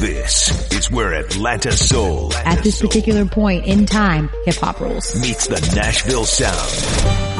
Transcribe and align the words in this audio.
This 0.00 0.72
is 0.72 0.90
where 0.90 1.12
Atlanta 1.14 1.72
Soul 1.72 2.32
At 2.34 2.62
this 2.62 2.80
particular 2.80 3.24
point 3.24 3.64
in 3.66 3.84
time, 3.84 4.30
hip 4.44 4.54
hop 4.56 4.80
rules. 4.80 5.20
meets 5.20 5.48
the 5.48 5.60
Nashville 5.74 6.24
sound 6.24 6.70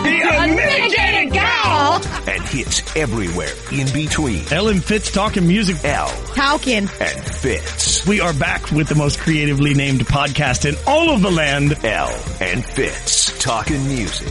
The 0.05 0.37
unmitigated 0.41 1.33
gal! 1.33 2.03
and 2.29 2.43
hits 2.49 2.97
everywhere 2.97 3.53
in 3.73 3.87
between. 3.93 4.43
Ellen 4.53 4.81
Fitz 4.81 5.13
talking 5.13 5.47
music. 5.47 5.77
L 5.85 6.09
Talking. 6.35 6.89
and 7.01 7.25
Fitz. 7.37 8.07
We 8.07 8.21
are 8.21 8.35
back 8.35 8.71
with 8.73 8.89
the 8.89 8.95
most 8.97 9.21
creatively 9.21 9.75
named 9.75 10.01
podcast 10.07 10.69
in 10.69 10.75
all 10.87 11.11
of 11.15 11.23
the 11.23 11.31
land. 11.31 11.77
L 11.85 12.09
and 12.41 12.65
Fitz 12.65 13.39
talking 13.41 13.87
music. 13.87 14.29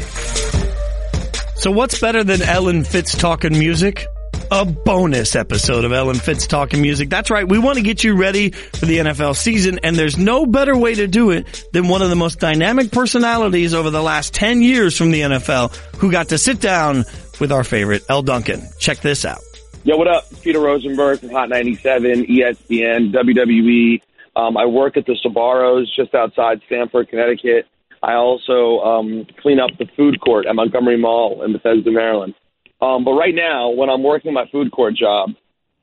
So 1.56 1.72
what's 1.72 2.00
better 2.00 2.24
than 2.26 2.42
Ellen 2.42 2.84
Fitz 2.84 3.16
talking 3.18 3.58
music? 3.58 4.06
A 4.50 4.64
bonus 4.64 5.36
episode 5.36 5.84
of 5.84 5.92
Ellen 5.92 6.16
Fitz 6.16 6.48
talking 6.48 6.82
music. 6.82 7.10
That's 7.10 7.30
right. 7.30 7.46
We 7.48 7.60
want 7.60 7.78
to 7.78 7.84
get 7.84 8.02
you 8.02 8.16
ready 8.16 8.52
for 8.52 8.86
the 8.86 9.00
NFL 9.00 9.36
season 9.36 9.80
and 9.84 9.96
there's 9.96 10.18
no 10.18 10.46
better 10.46 10.78
way 10.78 10.96
to 10.96 11.06
do 11.06 11.32
it 11.32 11.66
than 11.74 11.90
one 11.90 12.02
of 12.02 12.10
the 12.10 12.16
most 12.16 12.40
dynamic 12.40 12.92
personalities 12.92 13.74
over 13.74 13.90
the 13.90 14.02
last 14.02 14.34
10 14.34 14.62
years 14.62 14.98
from 14.98 15.12
the 15.12 15.22
NFL 15.22 15.76
who 15.98 16.12
got 16.12 16.30
to 16.30 16.38
sit 16.38 16.62
down 16.62 17.04
with 17.42 17.52
our 17.52 17.66
favorite 17.66 18.04
Elle 18.08 18.22
Duncan. 18.22 18.62
Check 18.80 19.00
this 19.00 19.26
out. 19.26 19.42
Yo, 19.84 19.98
what 19.98 20.08
up? 20.08 20.26
It's 20.32 20.40
Peter 20.40 20.62
Rosenberg 20.62 21.20
from 21.20 21.30
Hot 21.30 21.50
97, 21.50 22.26
ESPN, 22.28 23.12
WWE. 23.12 24.02
Um, 24.38 24.56
I 24.56 24.66
work 24.66 24.96
at 24.96 25.06
the 25.06 25.18
Sbarro's 25.26 25.94
just 25.94 26.16
outside 26.16 26.62
Stamford, 26.68 27.10
Connecticut. 27.10 27.66
I 28.02 28.14
also 28.14 28.80
um, 28.80 29.26
clean 29.42 29.60
up 29.60 29.72
the 29.78 29.88
food 29.98 30.22
court 30.22 30.46
at 30.46 30.56
Montgomery 30.56 30.98
Mall 30.98 31.44
in 31.44 31.52
Bethesda, 31.52 31.92
Maryland. 31.92 32.34
Um, 32.82 33.04
but 33.04 33.14
right 33.14 33.34
now, 33.34 33.70
when 33.70 33.90
I'm 33.90 34.04
working 34.04 34.34
my 34.34 34.46
food 34.52 34.72
court 34.72 34.96
job, 34.96 35.30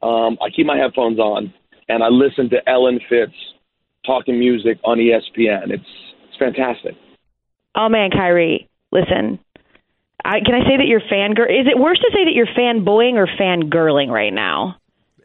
um, 0.02 0.38
I 0.40 0.50
keep 0.54 0.66
my 0.66 0.76
headphones 0.76 1.18
on 1.18 1.52
and 1.88 2.02
I 2.02 2.08
listen 2.08 2.50
to 2.50 2.68
Ellen 2.68 3.00
Fitz 3.08 3.32
talking 4.06 4.38
music 4.38 4.78
on 4.84 4.98
ESPN. 4.98 5.70
It's 5.70 5.84
it's 6.28 6.38
fantastic. 6.38 6.94
Oh 7.74 7.88
man, 7.88 8.10
Kyrie, 8.10 8.68
listen. 8.92 9.38
I, 10.24 10.40
can 10.40 10.54
I 10.54 10.66
say 10.66 10.78
that 10.78 10.86
you're 10.86 11.00
fangirl? 11.00 11.50
Is 11.50 11.66
it 11.66 11.78
worse 11.78 11.98
to 11.98 12.10
say 12.12 12.24
that 12.24 12.32
you're 12.32 12.46
fanboying 12.46 13.14
or 13.14 13.26
fangirling 13.26 14.08
right 14.08 14.32
now? 14.32 14.76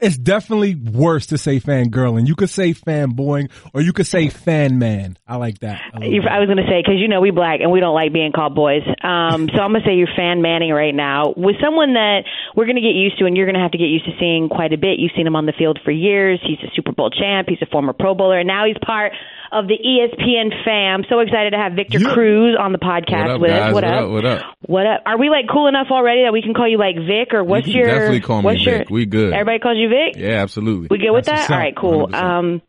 It's 0.01 0.17
definitely 0.17 0.75
worse 0.75 1.27
to 1.27 1.37
say 1.37 1.59
fangirling. 1.59 2.27
You 2.27 2.35
could 2.35 2.49
say 2.49 2.73
fanboying 2.73 3.49
or 3.73 3.81
you 3.81 3.93
could 3.93 4.07
say 4.07 4.29
fan 4.29 4.79
man. 4.79 5.17
I 5.27 5.35
like 5.35 5.59
that. 5.59 5.81
little 5.93 6.29
I 6.29 6.39
was 6.39 6.47
going 6.47 6.57
to 6.57 6.67
say 6.69 6.81
because 6.81 6.99
you 6.99 7.07
know 7.07 7.21
we 7.21 7.31
black 7.31 7.59
and 7.61 7.71
we 7.71 7.79
don't 7.79 7.93
like 7.95 8.13
being 8.13 8.31
called 8.31 8.55
boys. 8.55 8.83
Um, 9.03 9.49
so 9.53 9.59
I'm 9.61 9.71
going 9.71 9.83
to 9.83 9.87
say 9.87 9.95
you're 9.95 10.07
fan 10.15 10.41
manning 10.41 10.71
right 10.71 10.95
now 10.95 11.33
with 11.35 11.55
someone 11.63 11.93
that 11.93 12.23
we're 12.55 12.65
going 12.65 12.77
to 12.77 12.81
get 12.81 12.95
used 12.95 13.19
to, 13.19 13.25
and 13.25 13.35
you're 13.35 13.45
going 13.45 13.59
to 13.59 13.61
have 13.61 13.71
to 13.71 13.77
get 13.77 13.91
used 13.91 14.05
to 14.05 14.11
seeing 14.19 14.49
quite 14.49 14.73
a 14.73 14.77
bit. 14.77 14.99
You've 14.99 15.11
seen 15.15 15.27
him 15.27 15.35
on 15.35 15.45
the 15.45 15.53
field 15.57 15.79
for 15.83 15.91
years. 15.91 16.39
He's 16.41 16.59
a 16.63 16.71
Super 16.75 16.91
Bowl 16.91 17.09
champ. 17.09 17.49
He's 17.49 17.61
a 17.61 17.67
former 17.67 17.93
Pro 17.93 18.15
Bowler, 18.15 18.39
and 18.39 18.47
now 18.47 18.65
he's 18.65 18.77
part 18.85 19.13
of 19.51 19.67
the 19.67 19.77
ESPN 19.77 20.51
fam. 20.63 21.03
So 21.09 21.19
excited 21.19 21.51
to 21.51 21.57
have 21.57 21.73
Victor 21.73 21.99
Cruz 21.99 22.57
on 22.59 22.71
the 22.71 22.77
podcast 22.77 23.27
What 23.27 23.31
up, 23.31 23.41
with 23.41 23.51
us. 23.51 23.73
What 23.73 23.83
up? 23.83 24.09
What 24.09 24.25
up? 24.25 24.41
What 24.61 24.85
up? 24.85 25.01
Are 25.05 25.17
we 25.17 25.29
like 25.29 25.45
cool 25.51 25.67
enough 25.67 25.87
already 25.91 26.23
that 26.23 26.33
we 26.33 26.41
can 26.41 26.53
call 26.53 26.67
you 26.67 26.77
like 26.77 26.95
Vic 26.95 27.33
or 27.33 27.43
what's 27.43 27.65
can 27.65 27.75
your? 27.75 27.87
definitely 27.87 28.21
call 28.21 28.41
me 28.41 28.45
what's 28.45 28.65
your, 28.65 28.79
Vic. 28.79 28.89
We 28.89 29.05
good. 29.05 29.33
Everybody 29.33 29.59
calls 29.59 29.77
you 29.77 29.89
Vic. 29.89 30.21
Yeah, 30.21 30.41
absolutely. 30.41 30.87
We 30.91 30.97
good 30.99 31.11
with 31.11 31.25
that? 31.25 31.49
All 31.49 31.57
right, 31.57 31.75
cool. 31.75 32.07
100%. 32.07 32.15
Um, 32.15 32.61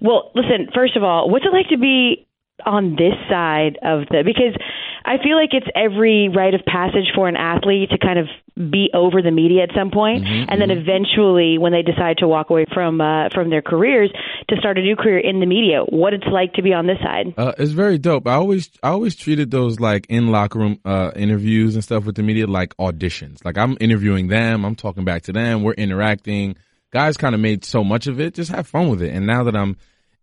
well, 0.00 0.30
listen. 0.34 0.68
First 0.74 0.96
of 0.96 1.02
all, 1.02 1.30
what's 1.30 1.44
it 1.44 1.52
like 1.52 1.68
to 1.70 1.78
be 1.78 2.25
on 2.64 2.96
this 2.96 3.14
side 3.28 3.78
of 3.82 4.08
the? 4.10 4.22
Because 4.24 4.56
I 5.04 5.18
feel 5.22 5.36
like 5.36 5.50
it's 5.52 5.66
every 5.74 6.28
rite 6.28 6.54
of 6.54 6.64
passage 6.64 7.12
for 7.14 7.28
an 7.28 7.36
athlete 7.36 7.90
to 7.90 7.98
kind 7.98 8.18
of 8.18 8.26
be 8.70 8.88
over 8.94 9.20
the 9.20 9.30
media 9.30 9.62
at 9.62 9.70
some 9.76 9.90
point, 9.90 10.24
Mm-hmm, 10.24 10.48
and 10.48 10.60
then 10.60 10.70
eventually, 10.70 11.58
when 11.58 11.72
they 11.72 11.82
decide 11.82 12.18
to 12.18 12.26
walk 12.28 12.48
away 12.48 12.64
from 12.72 13.00
uh, 13.00 13.28
from 13.34 13.50
their 13.50 13.60
careers 13.60 14.10
to 14.48 14.56
start 14.56 14.78
a 14.78 14.80
new 14.80 14.96
career 14.96 15.18
in 15.18 15.40
the 15.40 15.46
media, 15.46 15.82
what 15.82 16.14
it's 16.14 16.26
like 16.32 16.54
to 16.54 16.62
be 16.62 16.72
on 16.72 16.86
this 16.86 16.98
side. 17.02 17.34
Uh, 17.36 17.52
it's 17.58 17.72
very 17.72 17.98
dope. 17.98 18.26
I 18.26 18.34
always, 18.34 18.70
I 18.82 18.88
always 18.88 19.14
treated 19.14 19.50
those 19.50 19.78
like 19.78 20.06
in 20.08 20.28
locker 20.28 20.58
room 20.58 20.80
uh, 20.84 21.10
interviews 21.14 21.74
and 21.74 21.84
stuff 21.84 22.04
with 22.04 22.16
the 22.16 22.22
media 22.22 22.46
like 22.46 22.74
auditions. 22.78 23.44
Like 23.44 23.58
I'm 23.58 23.76
interviewing 23.78 24.28
them, 24.28 24.64
I'm 24.64 24.74
talking 24.74 25.04
back 25.04 25.22
to 25.24 25.32
them, 25.32 25.62
we're 25.62 25.74
interacting. 25.74 26.56
Guys 26.92 27.16
kind 27.18 27.34
of 27.34 27.40
made 27.40 27.64
so 27.64 27.84
much 27.84 28.06
of 28.06 28.20
it. 28.20 28.32
Just 28.34 28.50
have 28.52 28.66
fun 28.66 28.88
with 28.88 29.02
it. 29.02 29.12
And 29.12 29.26
now 29.26 29.44
that 29.44 29.56
I'm, 29.56 29.76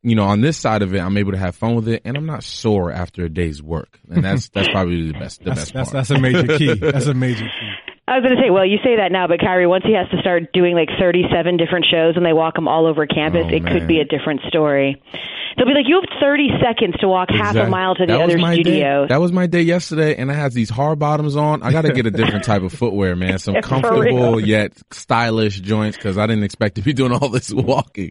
you 0.04 0.16
know, 0.16 0.26
on 0.26 0.42
this 0.42 0.58
side 0.58 0.82
of 0.82 0.94
it, 0.94 1.00
I'm 1.00 1.18
able 1.18 1.32
to 1.32 1.38
have 1.38 1.56
fun 1.56 1.76
with 1.76 1.88
it, 1.88 2.02
and 2.06 2.18
I'm 2.18 2.26
not 2.26 2.44
sore 2.44 2.92
after 2.92 3.24
a 3.24 3.30
day's 3.30 3.64
work. 3.64 4.00
And 4.10 4.24
that's 4.24 4.50
that's 4.50 4.70
probably 4.70 5.12
the 5.12 5.18
best, 5.18 5.40
the 5.40 5.52
that's, 5.52 5.72
best 5.72 5.74
that's, 5.74 5.92
part. 5.92 6.08
that's 6.08 6.12
a 6.12 6.20
major 6.20 6.58
key. 6.58 6.74
That's 6.92 7.08
a 7.08 7.14
major 7.14 7.46
key. 7.46 7.72
I 8.06 8.20
was 8.20 8.24
going 8.28 8.36
to 8.36 8.44
say, 8.44 8.50
well, 8.50 8.66
you 8.66 8.80
say 8.84 8.98
that 8.98 9.14
now, 9.14 9.28
but 9.28 9.40
Kyrie, 9.40 9.66
once 9.66 9.86
he 9.86 9.94
has 9.96 10.10
to 10.10 10.20
start 10.20 10.52
doing 10.52 10.76
like 10.76 10.90
37 11.00 11.56
different 11.56 11.86
shows 11.90 12.18
and 12.18 12.26
they 12.26 12.34
walk 12.34 12.58
him 12.58 12.68
all 12.68 12.86
over 12.86 13.08
campus, 13.08 13.46
Oh, 13.46 13.56
it 13.56 13.66
could 13.66 13.88
be 13.88 14.02
a 14.02 14.04
different 14.04 14.42
story. 14.50 15.02
They'll 15.56 15.68
be 15.68 15.74
like, 15.74 15.88
you 15.88 16.02
have 16.02 16.20
30 16.20 16.50
seconds 16.62 16.96
to 17.00 17.08
walk 17.08 17.30
half 17.32 17.56
a 17.56 17.70
mile 17.70 17.96
to 17.96 18.06
the 18.06 18.14
That 18.14 18.26
was 18.26 18.34
other 18.34 18.42
my 18.42 18.56
studio. 18.56 19.04
Day. 19.04 19.08
That 19.08 19.22
was 19.22 19.32
my 19.32 19.48
day 19.48 19.62
yesterday, 19.62 20.16
and 20.18 20.30
I 20.30 20.34
had 20.34 20.52
these 20.52 20.70
hard 20.70 21.00
bottoms 21.00 21.38
on. 21.38 21.64
I 21.64 21.72
got 21.72 21.84
to 21.84 21.94
get 21.94 22.06
a 22.06 22.12
different 22.12 22.44
type 22.44 22.64
of 22.64 22.74
footwear, 22.74 23.16
man. 23.16 23.40
Some 23.44 23.56
comfortable 23.62 24.40
yet 24.40 24.74
stylish 24.92 25.62
joints 25.62 25.96
because 25.96 26.18
I 26.18 26.28
didn't 26.28 26.44
expect 26.44 26.76
to 26.76 26.82
be 26.82 26.92
doing 26.92 27.14
all 27.14 27.30
this 27.30 27.54
walking. 27.54 28.10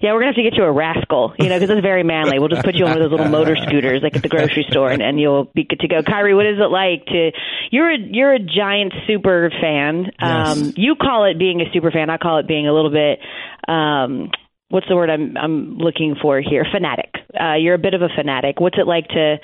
Yeah, 0.00 0.12
we're 0.12 0.20
gonna 0.20 0.32
have 0.32 0.36
to 0.36 0.42
get 0.42 0.54
you 0.56 0.64
a 0.64 0.72
rascal, 0.72 1.34
you 1.38 1.48
know, 1.48 1.56
because 1.58 1.70
it's 1.70 1.82
very 1.82 2.02
manly. 2.02 2.38
We'll 2.38 2.48
just 2.48 2.64
put 2.64 2.74
you 2.76 2.84
on 2.84 2.92
one 2.92 3.02
of 3.02 3.10
those 3.10 3.18
little 3.18 3.32
motor 3.32 3.56
scooters, 3.66 4.00
like 4.02 4.14
at 4.16 4.22
the 4.22 4.28
grocery 4.28 4.64
store, 4.70 4.90
and, 4.90 5.02
and 5.02 5.18
you'll 5.20 5.44
be 5.54 5.64
good 5.64 5.80
to 5.80 5.88
go. 5.88 6.02
Kyrie, 6.02 6.34
what 6.34 6.46
is 6.46 6.58
it 6.58 6.70
like 6.70 7.06
to? 7.06 7.30
You're 7.70 7.90
a 7.92 7.98
you're 7.98 8.34
a 8.34 8.38
giant 8.38 8.92
super 9.06 9.50
fan. 9.60 10.10
Um, 10.20 10.58
Yes. 10.58 10.72
you 10.76 10.94
call 10.94 11.24
it 11.24 11.38
being 11.38 11.60
a 11.60 11.64
super 11.72 11.90
fan. 11.90 12.10
I 12.10 12.16
call 12.18 12.38
it 12.38 12.46
being 12.48 12.66
a 12.68 12.72
little 12.72 12.90
bit. 12.90 13.18
Um, 13.66 14.30
what's 14.68 14.86
the 14.88 14.96
word 14.96 15.10
I'm 15.10 15.36
I'm 15.36 15.78
looking 15.78 16.16
for 16.20 16.40
here? 16.40 16.64
Fanatic. 16.70 17.10
Uh, 17.38 17.54
you're 17.54 17.74
a 17.74 17.78
bit 17.78 17.94
of 17.94 18.02
a 18.02 18.08
fanatic. 18.14 18.60
What's 18.60 18.78
it 18.78 18.86
like 18.86 19.08
to? 19.08 19.36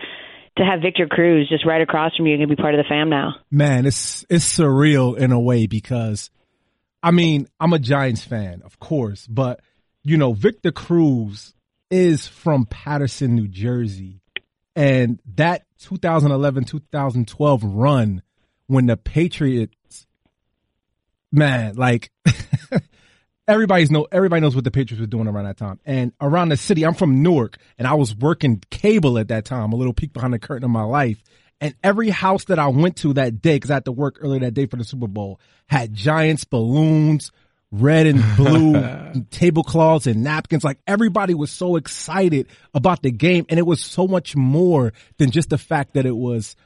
To 0.58 0.62
have 0.64 0.82
Victor 0.82 1.08
Cruz 1.08 1.48
just 1.48 1.66
right 1.66 1.82
across 1.82 2.14
from 2.16 2.26
you 2.28 2.36
and 2.40 2.48
be 2.48 2.54
part 2.54 2.76
of 2.76 2.78
the 2.78 2.88
fam 2.88 3.10
now. 3.10 3.34
Man, 3.50 3.86
it's 3.86 4.24
it's 4.30 4.56
surreal 4.56 5.16
in 5.18 5.32
a 5.32 5.40
way 5.40 5.66
because 5.66 6.30
I 7.02 7.10
mean, 7.10 7.48
I'm 7.58 7.72
a 7.72 7.80
Giants 7.80 8.22
fan, 8.22 8.62
of 8.64 8.78
course, 8.78 9.26
but 9.26 9.58
you 10.04 10.16
know, 10.16 10.32
Victor 10.32 10.70
Cruz 10.70 11.54
is 11.90 12.26
from 12.26 12.66
Paterson, 12.66 13.34
New 13.34 13.48
Jersey. 13.48 14.20
And 14.76 15.20
that 15.36 15.64
2011-2012 15.82 17.60
run 17.62 18.22
when 18.66 18.86
the 18.86 18.96
Patriots 18.96 20.06
man, 21.34 21.74
like 21.74 22.10
everybody's 23.48 23.90
know 23.90 24.06
everybody 24.10 24.40
knows 24.40 24.54
what 24.54 24.64
the 24.64 24.70
Patriots 24.70 25.00
were 25.00 25.06
doing 25.06 25.26
around 25.26 25.44
that 25.44 25.56
time. 25.56 25.80
And 25.84 26.12
around 26.20 26.48
the 26.50 26.56
city, 26.56 26.86
I'm 26.86 26.94
from 26.94 27.22
Newark 27.22 27.58
and 27.78 27.86
I 27.86 27.94
was 27.94 28.14
working 28.14 28.62
cable 28.70 29.18
at 29.18 29.28
that 29.28 29.44
time, 29.44 29.72
a 29.72 29.76
little 29.76 29.92
peek 29.92 30.12
behind 30.12 30.32
the 30.32 30.38
curtain 30.38 30.64
of 30.64 30.70
my 30.70 30.84
life. 30.84 31.22
And 31.60 31.74
every 31.82 32.10
house 32.10 32.44
that 32.44 32.58
I 32.58 32.68
went 32.68 32.96
to 32.98 33.14
that 33.14 33.40
day, 33.40 33.58
cause 33.58 33.70
I 33.70 33.74
had 33.74 33.84
to 33.86 33.92
work 33.92 34.18
earlier 34.20 34.40
that 34.40 34.54
day 34.54 34.66
for 34.66 34.76
the 34.76 34.84
Super 34.84 35.06
Bowl, 35.06 35.40
had 35.66 35.94
Giants 35.94 36.44
balloons, 36.44 37.30
red 37.80 38.06
and 38.06 38.22
blue 38.36 39.24
tablecloths 39.30 40.06
and 40.06 40.22
napkins. 40.22 40.64
Like 40.64 40.78
everybody 40.86 41.34
was 41.34 41.50
so 41.50 41.76
excited 41.76 42.46
about 42.72 43.02
the 43.02 43.10
game. 43.10 43.46
And 43.48 43.58
it 43.58 43.66
was 43.66 43.80
so 43.80 44.06
much 44.06 44.36
more 44.36 44.92
than 45.18 45.30
just 45.30 45.50
the 45.50 45.58
fact 45.58 45.94
that 45.94 46.06
it 46.06 46.16
was, 46.16 46.56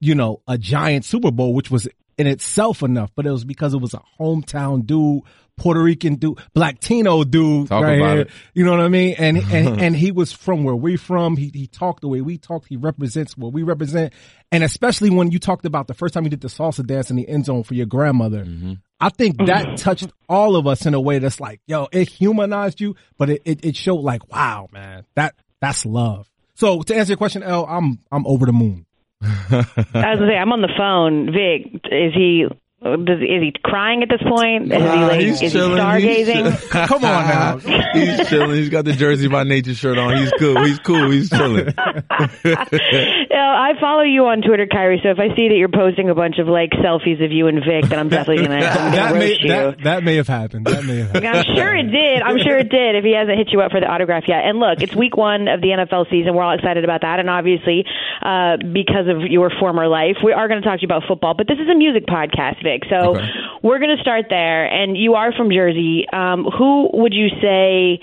you 0.00 0.14
know, 0.14 0.42
a 0.46 0.58
giant 0.58 1.04
Super 1.04 1.30
Bowl, 1.30 1.54
which 1.54 1.70
was 1.70 1.88
in 2.16 2.26
itself 2.26 2.82
enough, 2.82 3.10
but 3.14 3.26
it 3.26 3.30
was 3.30 3.44
because 3.44 3.74
it 3.74 3.80
was 3.80 3.94
a 3.94 4.02
hometown 4.18 4.84
dude, 4.84 5.22
Puerto 5.58 5.82
Rican 5.82 6.14
dude, 6.14 6.38
Black 6.54 6.76
Latino 6.76 7.24
dude, 7.24 7.68
Talk 7.68 7.82
right 7.82 7.98
about 7.98 8.12
here. 8.12 8.20
it. 8.22 8.30
You 8.54 8.64
know 8.64 8.72
what 8.72 8.80
I 8.80 8.88
mean? 8.88 9.14
And 9.18 9.38
and 9.38 9.80
and 9.80 9.96
he 9.96 10.12
was 10.12 10.32
from 10.32 10.64
where 10.64 10.76
we 10.76 10.96
from. 10.96 11.36
He 11.36 11.50
he 11.52 11.66
talked 11.66 12.00
the 12.00 12.08
way 12.08 12.20
we 12.20 12.38
talk. 12.38 12.66
He 12.68 12.76
represents 12.76 13.36
what 13.36 13.52
we 13.52 13.62
represent. 13.62 14.12
And 14.50 14.64
especially 14.64 15.10
when 15.10 15.30
you 15.30 15.38
talked 15.38 15.66
about 15.66 15.88
the 15.88 15.94
first 15.94 16.14
time 16.14 16.24
you 16.24 16.30
did 16.30 16.40
the 16.40 16.48
salsa 16.48 16.86
dance 16.86 17.10
in 17.10 17.16
the 17.16 17.28
end 17.28 17.46
zone 17.46 17.62
for 17.62 17.74
your 17.74 17.86
grandmother, 17.86 18.44
mm-hmm. 18.44 18.74
I 19.00 19.10
think 19.10 19.36
mm-hmm. 19.36 19.46
that 19.46 19.76
touched 19.76 20.10
all 20.28 20.56
of 20.56 20.66
us 20.66 20.86
in 20.86 20.94
a 20.94 21.00
way 21.00 21.18
that's 21.18 21.40
like, 21.40 21.60
yo, 21.66 21.88
it 21.92 22.08
humanized 22.08 22.80
you, 22.80 22.96
but 23.18 23.28
it, 23.28 23.42
it, 23.44 23.64
it 23.64 23.76
showed 23.76 24.00
like, 24.00 24.30
wow, 24.32 24.68
man, 24.72 25.04
that 25.14 25.34
that's 25.60 25.84
love. 25.84 26.30
So 26.54 26.82
to 26.82 26.96
answer 26.96 27.12
your 27.12 27.18
question, 27.18 27.42
L, 27.42 27.66
I'm 27.68 27.98
I'm 28.10 28.26
over 28.26 28.46
the 28.46 28.52
moon. 28.52 28.86
I 29.22 29.26
was 29.50 29.66
gonna 29.92 30.28
say, 30.28 30.36
I'm 30.36 30.52
on 30.52 30.62
the 30.62 30.72
phone. 30.76 31.26
Vic, 31.26 31.82
is 31.90 32.14
he? 32.14 32.46
Does, 32.80 33.18
is 33.20 33.42
he 33.42 33.52
crying 33.64 34.04
at 34.04 34.08
this 34.08 34.22
point? 34.22 34.66
Is 34.72 34.78
he 34.78 34.78
Nah, 34.78 35.06
like? 35.08 35.20
he's 35.20 35.34
Is 35.34 35.40
he 35.40 35.48
chilling. 35.50 35.98
He's 36.00 36.28
stargazing? 36.28 36.70
chill- 36.70 36.86
Come 36.86 37.04
on 37.04 37.26
now. 37.26 37.56
he's 37.92 38.28
chilling. 38.28 38.50
He's 38.56 38.68
got 38.68 38.84
the 38.84 38.92
Jersey 38.92 39.26
by 39.26 39.42
Nature 39.42 39.74
shirt 39.74 39.98
on. 39.98 40.16
He's 40.16 40.30
cool. 40.38 40.62
He's 40.64 40.78
cool. 40.78 41.10
He's 41.10 41.28
chilling. 41.28 41.74
Yeah, 43.30 43.54
I 43.54 43.78
follow 43.80 44.02
you 44.02 44.26
on 44.26 44.42
Twitter, 44.42 44.66
Kyrie. 44.66 44.98
So 45.02 45.10
if 45.10 45.18
I 45.20 45.28
see 45.36 45.48
that 45.48 45.54
you're 45.54 45.68
posting 45.70 46.10
a 46.10 46.14
bunch 46.14 46.38
of 46.38 46.48
like 46.48 46.70
selfies 46.82 47.22
of 47.24 47.30
you 47.30 47.46
and 47.46 47.62
Vic, 47.62 47.88
then 47.88 47.98
I'm 47.98 48.08
definitely 48.08 48.44
gonna, 48.46 48.56
I'm 48.56 48.90
that 48.92 49.08
gonna 49.10 49.18
may 49.20 49.28
roast 49.30 49.42
you. 49.42 49.48
that, 49.48 49.82
that 49.84 50.02
may 50.04 50.16
have 50.16 50.26
happened. 50.26 50.66
That 50.66 50.84
may 50.84 50.98
have 50.98 51.06
happened. 51.12 51.28
I'm 51.28 51.44
sure 51.54 51.76
it 51.76 51.84
did. 51.90 52.22
I'm 52.22 52.38
sure 52.38 52.58
it 52.58 52.68
did. 52.68 52.96
If 52.96 53.04
he 53.04 53.14
hasn't 53.14 53.38
hit 53.38 53.52
you 53.52 53.60
up 53.60 53.70
for 53.70 53.78
the 53.80 53.86
autograph 53.86 54.24
yet, 54.26 54.42
and 54.44 54.58
look, 54.58 54.82
it's 54.82 54.94
week 54.94 55.16
one 55.16 55.46
of 55.46 55.60
the 55.60 55.68
NFL 55.68 56.10
season. 56.10 56.34
We're 56.34 56.42
all 56.42 56.54
excited 56.54 56.82
about 56.82 57.02
that, 57.02 57.20
and 57.20 57.30
obviously, 57.30 57.84
uh, 58.22 58.56
because 58.58 59.06
of 59.06 59.22
your 59.30 59.50
former 59.60 59.86
life, 59.86 60.16
we 60.24 60.32
are 60.32 60.48
going 60.48 60.60
to 60.60 60.66
talk 60.66 60.80
to 60.80 60.82
you 60.82 60.88
about 60.88 61.04
football. 61.06 61.34
But 61.34 61.46
this 61.46 61.58
is 61.62 61.68
a 61.70 61.76
music 61.78 62.06
podcast, 62.06 62.64
Vic. 62.68 62.82
So 62.92 63.16
Okay. 63.16 63.26
we're 63.62 63.80
going 63.80 63.96
to 63.96 64.02
start 64.02 64.26
there. 64.28 64.66
And 64.66 64.96
you 64.96 65.14
are 65.14 65.32
from 65.32 65.48
Jersey. 65.50 66.04
Um, 66.12 66.44
who 66.44 66.90
would 66.92 67.14
you 67.14 67.28
say? 67.40 68.00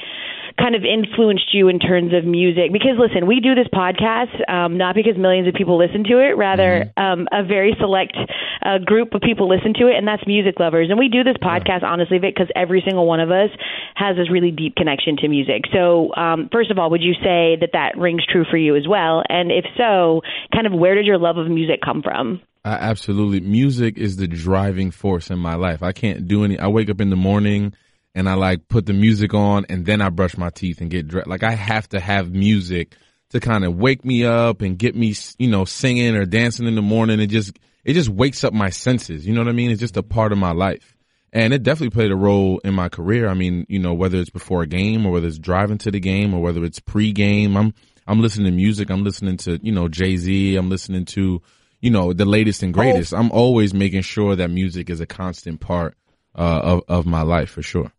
kind 0.58 0.74
of 0.74 0.84
influenced 0.86 1.54
you 1.54 1.68
in 1.68 1.80
terms 1.80 2.14
of 2.14 2.24
music? 2.24 2.72
Because 2.72 2.96
listen, 2.98 3.28
we 3.28 3.42
do 3.42 3.56
this 3.56 3.68
podcast 3.68 4.32
um, 4.50 4.78
not 4.78 4.96
because 4.96 5.18
millions 5.18 5.50
of 5.50 5.54
people 5.54 5.78
listen 5.78 6.06
to 6.06 6.20
it, 6.20 6.38
rather 6.38 6.94
um, 6.96 7.28
a 7.32 7.44
very 7.44 7.76
select 7.78 8.16
uh, 8.64 8.78
group 8.80 9.14
of 9.14 9.22
people 9.22 9.50
listen 9.50 9.74
to 9.74 9.88
it, 9.88 9.96
and 9.98 10.08
that's 10.08 10.26
music 10.26 10.56
lovers. 10.58 10.88
And 10.90 10.98
we 10.98 11.10
do 11.10 11.24
this 11.28 11.36
podcast 11.44 11.84
honestly, 11.84 12.20
Vic, 12.20 12.36
because 12.36 12.48
every 12.56 12.82
single 12.88 13.06
one 13.06 13.20
of 13.20 13.32
us 13.32 13.50
has 13.96 14.16
this 14.16 14.32
really 14.32 14.52
deep 14.52 14.76
connection 14.76 15.18
to 15.18 15.28
music. 15.28 15.64
So, 15.74 16.16
um, 16.16 16.48
first 16.52 16.72
of 16.72 16.80
all, 16.80 16.90
would 16.92 17.04
you 17.04 17.16
say 17.16 17.58
that 17.60 17.72
that 17.74 17.98
rings 17.98 18.24
true 18.26 18.46
for 18.50 18.56
you 18.58 18.78
as 18.78 18.88
well? 18.88 19.24
And 19.28 19.52
if 19.52 19.66
so, 19.76 20.22
kind 20.54 20.66
of 20.66 20.72
where 20.72 20.96
did 20.96 21.06
your 21.06 21.18
love 21.18 21.36
of 21.38 21.48
music 21.50 21.82
come 21.84 22.02
from? 22.02 22.42
I, 22.66 22.72
absolutely. 22.72 23.42
Music 23.42 23.96
is 24.00 24.18
the 24.18 24.28
driving 24.28 24.90
force 24.90 25.30
in 25.30 25.38
my 25.38 25.54
life. 25.54 25.84
I 25.84 25.92
can't 25.92 26.28
do 26.28 26.44
any. 26.44 26.58
I 26.58 26.68
wake 26.68 26.90
up 26.90 27.00
in 27.00 27.12
the 27.12 27.16
morning 27.16 27.74
and 28.16 28.28
I 28.28 28.34
like 28.34 28.68
put 28.68 28.88
the 28.88 28.94
music 28.94 29.36
on 29.36 29.68
and 29.70 29.86
then 29.86 30.02
I 30.02 30.10
brush 30.10 30.36
my 30.36 30.50
teeth 30.50 30.82
and 30.82 30.90
get 30.90 31.08
dressed. 31.08 31.28
Like 31.28 31.44
I 31.44 31.52
have 31.52 31.88
to 31.90 32.00
have 32.00 32.32
music 32.32 32.96
to 33.30 33.40
kind 33.40 33.66
of 33.66 33.76
wake 33.76 34.04
me 34.04 34.26
up 34.26 34.64
and 34.64 34.80
get 34.80 34.96
me, 34.96 35.14
you 35.38 35.48
know, 35.48 35.66
singing 35.66 36.16
or 36.16 36.26
dancing 36.26 36.66
in 36.66 36.74
the 36.74 36.82
morning. 36.82 37.20
It 37.20 37.28
just, 37.28 37.56
it 37.84 37.94
just 37.94 38.10
wakes 38.10 38.44
up 38.44 38.52
my 38.52 38.72
senses. 38.72 39.28
You 39.28 39.34
know 39.36 39.42
what 39.42 39.50
I 39.50 39.54
mean? 39.54 39.70
It's 39.70 39.80
just 39.80 39.98
a 39.98 40.04
part 40.04 40.32
of 40.32 40.40
my 40.40 40.52
life. 40.52 40.98
And 41.32 41.54
it 41.54 41.62
definitely 41.62 41.94
played 41.94 42.12
a 42.12 42.16
role 42.16 42.60
in 42.64 42.74
my 42.74 42.90
career. 42.90 43.28
I 43.28 43.36
mean, 43.36 43.68
you 43.70 43.78
know, 43.78 43.94
whether 43.94 44.18
it's 44.18 44.32
before 44.32 44.64
a 44.64 44.68
game 44.68 45.06
or 45.06 45.12
whether 45.12 45.28
it's 45.28 45.38
driving 45.38 45.78
to 45.80 45.92
the 45.92 46.00
game 46.00 46.34
or 46.34 46.42
whether 46.42 46.64
it's 46.64 46.80
pre-game, 46.80 47.58
I'm, 47.58 47.76
I'm 48.08 48.22
listening 48.22 48.46
to 48.46 48.52
music. 48.52 48.90
I'm 48.90 49.04
listening 49.04 49.38
to, 49.38 49.60
you 49.62 49.72
know, 49.72 49.88
Jay-Z. 49.88 50.56
I'm 50.56 50.70
listening 50.70 51.06
to, 51.06 51.44
you 51.86 51.92
know, 51.92 52.14
the 52.14 52.26
latest 52.26 52.64
and 52.64 52.74
greatest. 52.74 53.14
I'm 53.14 53.32
always 53.32 53.72
making 53.72 54.02
sure 54.02 54.36
that 54.36 54.50
music 54.50 54.90
is 54.90 55.02
a 55.02 55.06
constant 55.06 55.60
part, 55.60 55.96
uh, 56.34 56.62
of, 56.64 56.84
of 56.88 57.06
my 57.06 57.22
life 57.22 57.52
for 57.52 57.62
sure. 57.62 57.92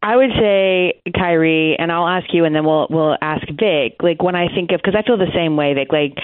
I 0.00 0.14
would 0.14 0.30
say 0.38 1.02
Kyrie, 1.12 1.74
and 1.76 1.90
I'll 1.90 2.06
ask 2.06 2.26
you, 2.32 2.44
and 2.44 2.54
then 2.54 2.64
we'll 2.64 2.86
we'll 2.90 3.16
ask 3.20 3.44
Vic. 3.48 3.96
Like 4.00 4.22
when 4.22 4.36
I 4.36 4.46
think 4.54 4.70
of, 4.70 4.80
because 4.80 4.94
I 4.96 5.02
feel 5.04 5.16
the 5.18 5.32
same 5.34 5.56
way, 5.56 5.74
Vic. 5.74 5.88
Like 5.90 6.14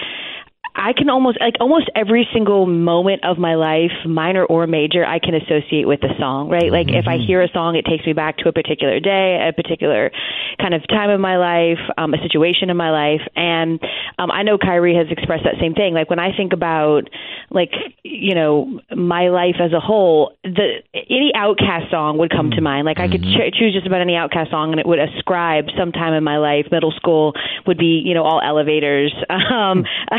I 0.73 0.93
can 0.93 1.09
almost 1.09 1.37
like 1.39 1.55
almost 1.59 1.89
every 1.95 2.27
single 2.33 2.65
moment 2.65 3.25
of 3.25 3.37
my 3.37 3.55
life, 3.55 3.91
minor 4.05 4.45
or 4.45 4.67
major, 4.67 5.05
I 5.05 5.19
can 5.19 5.35
associate 5.35 5.85
with 5.85 5.99
the 5.99 6.09
song, 6.17 6.49
right? 6.49 6.71
Like 6.71 6.87
if 6.89 7.07
I 7.07 7.17
hear 7.17 7.41
a 7.41 7.49
song, 7.51 7.75
it 7.75 7.85
takes 7.85 8.05
me 8.05 8.13
back 8.13 8.37
to 8.37 8.49
a 8.49 8.53
particular 8.53 8.99
day, 8.99 9.37
a 9.47 9.51
particular 9.51 10.11
kind 10.59 10.73
of 10.73 10.87
time 10.87 11.09
of 11.09 11.19
my 11.19 11.37
life, 11.37 11.79
um, 11.97 12.13
a 12.13 12.17
situation 12.23 12.69
in 12.69 12.77
my 12.77 12.91
life, 12.91 13.21
and 13.35 13.79
um, 14.17 14.31
I 14.31 14.43
know 14.43 14.57
Kyrie 14.57 14.95
has 14.95 15.07
expressed 15.09 15.43
that 15.43 15.59
same 15.59 15.73
thing. 15.73 15.93
Like 15.93 16.09
when 16.09 16.19
I 16.19 16.35
think 16.35 16.53
about 16.53 17.09
like 17.49 17.71
you 18.03 18.33
know 18.33 18.79
my 18.95 19.27
life 19.27 19.55
as 19.59 19.73
a 19.73 19.79
whole, 19.79 20.37
the 20.43 20.83
any 20.93 21.31
OutKast 21.35 21.91
song 21.91 22.17
would 22.19 22.31
come 22.31 22.51
to 22.51 22.61
mind. 22.61 22.85
Like 22.85 22.99
I 22.99 23.09
could 23.09 23.23
ch- 23.23 23.51
choose 23.59 23.73
just 23.73 23.87
about 23.87 23.99
any 23.99 24.13
OutKast 24.13 24.49
song, 24.51 24.71
and 24.71 24.79
it 24.79 24.87
would 24.87 24.99
ascribe 24.99 25.65
some 25.77 25.91
time 25.91 26.13
in 26.13 26.23
my 26.23 26.37
life. 26.37 26.67
Middle 26.71 26.91
school 26.91 27.33
would 27.67 27.77
be 27.77 28.01
you 28.05 28.13
know 28.13 28.23
all 28.23 28.41
elevators. 28.41 29.13
Um, 29.51 29.83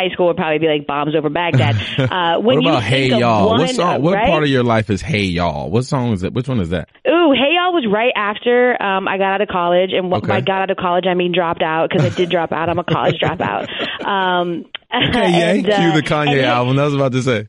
high 0.00 0.12
school 0.12 0.28
would 0.28 0.36
probably 0.36 0.58
be 0.58 0.66
like 0.68 0.86
bombs 0.86 1.14
over 1.16 1.28
Baghdad. 1.28 1.76
Uh, 2.10 2.40
when 2.40 2.56
what 2.62 2.66
about 2.70 2.82
you 2.82 2.88
Hey 2.88 3.08
Ya? 3.08 3.46
One, 3.46 3.60
what 3.60 3.70
song, 3.70 4.02
what 4.02 4.14
right? 4.14 4.26
part 4.26 4.42
of 4.42 4.48
your 4.48 4.62
life 4.64 4.88
is 4.90 5.00
Hey 5.02 5.24
Ya? 5.24 5.66
What 5.66 5.84
song 5.84 6.12
is 6.12 6.22
it? 6.22 6.32
Which 6.32 6.48
one 6.48 6.60
is 6.60 6.70
that? 6.70 6.88
Ooh, 7.06 7.32
Hey 7.32 7.54
Ya 7.54 7.70
was 7.70 7.86
right 7.90 8.12
after 8.16 8.80
um, 8.82 9.06
I 9.06 9.18
got 9.18 9.34
out 9.34 9.40
of 9.42 9.48
college, 9.48 9.90
and 9.92 10.12
Okay. 10.12 10.26
by 10.26 10.36
I 10.36 10.40
got 10.40 10.62
out 10.62 10.70
of 10.70 10.76
college, 10.78 11.04
I 11.06 11.14
mean 11.14 11.32
dropped 11.32 11.62
out 11.62 11.90
because 11.90 12.04
I 12.04 12.08
did 12.16 12.30
drop 12.34 12.52
out. 12.52 12.68
I'm 12.68 12.78
a 12.78 12.84
college 12.84 13.16
dropout. 13.20 13.68
Um, 14.04 14.64
and, 14.90 15.68
uh, 15.70 15.76
Cue 15.78 15.92
the 15.92 16.02
Kanye 16.02 16.42
album. 16.44 16.78
I 16.78 16.84
was 16.84 16.94
about 16.94 17.12
to 17.12 17.22
say. 17.22 17.48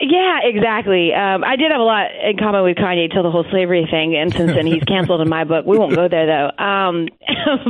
Yeah, 0.00 0.38
exactly. 0.44 1.12
Um, 1.12 1.42
I 1.42 1.56
did 1.56 1.72
have 1.72 1.80
a 1.80 1.84
lot 1.84 2.06
in 2.24 2.36
common 2.38 2.62
with 2.62 2.76
Kanye 2.76 3.12
till 3.12 3.22
the 3.24 3.30
whole 3.30 3.44
slavery 3.50 3.86
thing, 3.90 4.14
and 4.14 4.32
since 4.32 4.52
then 4.54 4.66
he's 4.66 4.84
canceled 4.84 5.20
in 5.20 5.28
my 5.28 5.44
book. 5.44 5.66
We 5.66 5.78
won't 5.78 5.94
go 5.96 6.08
there 6.08 6.26
though. 6.26 6.50
Um, 6.64 7.08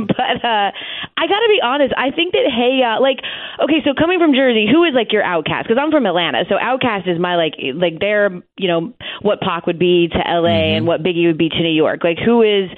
but 0.07 0.45
uh, 0.45 0.71
I 1.21 1.27
got 1.27 1.37
to 1.37 1.49
be 1.53 1.61
honest. 1.61 1.93
I 1.95 2.09
think 2.09 2.33
that 2.33 2.49
hey, 2.49 2.81
uh, 2.81 2.99
like, 2.99 3.21
okay, 3.61 3.85
so 3.85 3.93
coming 3.93 4.17
from 4.17 4.33
Jersey, 4.33 4.65
who 4.65 4.83
is 4.85 4.97
like 4.97 5.13
your 5.13 5.21
OutKast? 5.21 5.69
Because 5.69 5.77
I'm 5.77 5.91
from 5.91 6.07
Atlanta, 6.07 6.45
so 6.49 6.55
OutKast 6.57 7.05
is 7.05 7.19
my 7.19 7.35
like, 7.37 7.53
like 7.75 7.99
they're 7.99 8.41
you 8.57 8.67
know 8.67 8.93
what 9.21 9.39
Pac 9.39 9.67
would 9.67 9.77
be 9.77 10.09
to 10.09 10.17
L.A. 10.17 10.73
and 10.73 10.87
what 10.87 11.03
Biggie 11.03 11.27
would 11.27 11.37
be 11.37 11.49
to 11.49 11.61
New 11.61 11.77
York. 11.77 12.03
Like, 12.03 12.17
who 12.17 12.41
is 12.41 12.73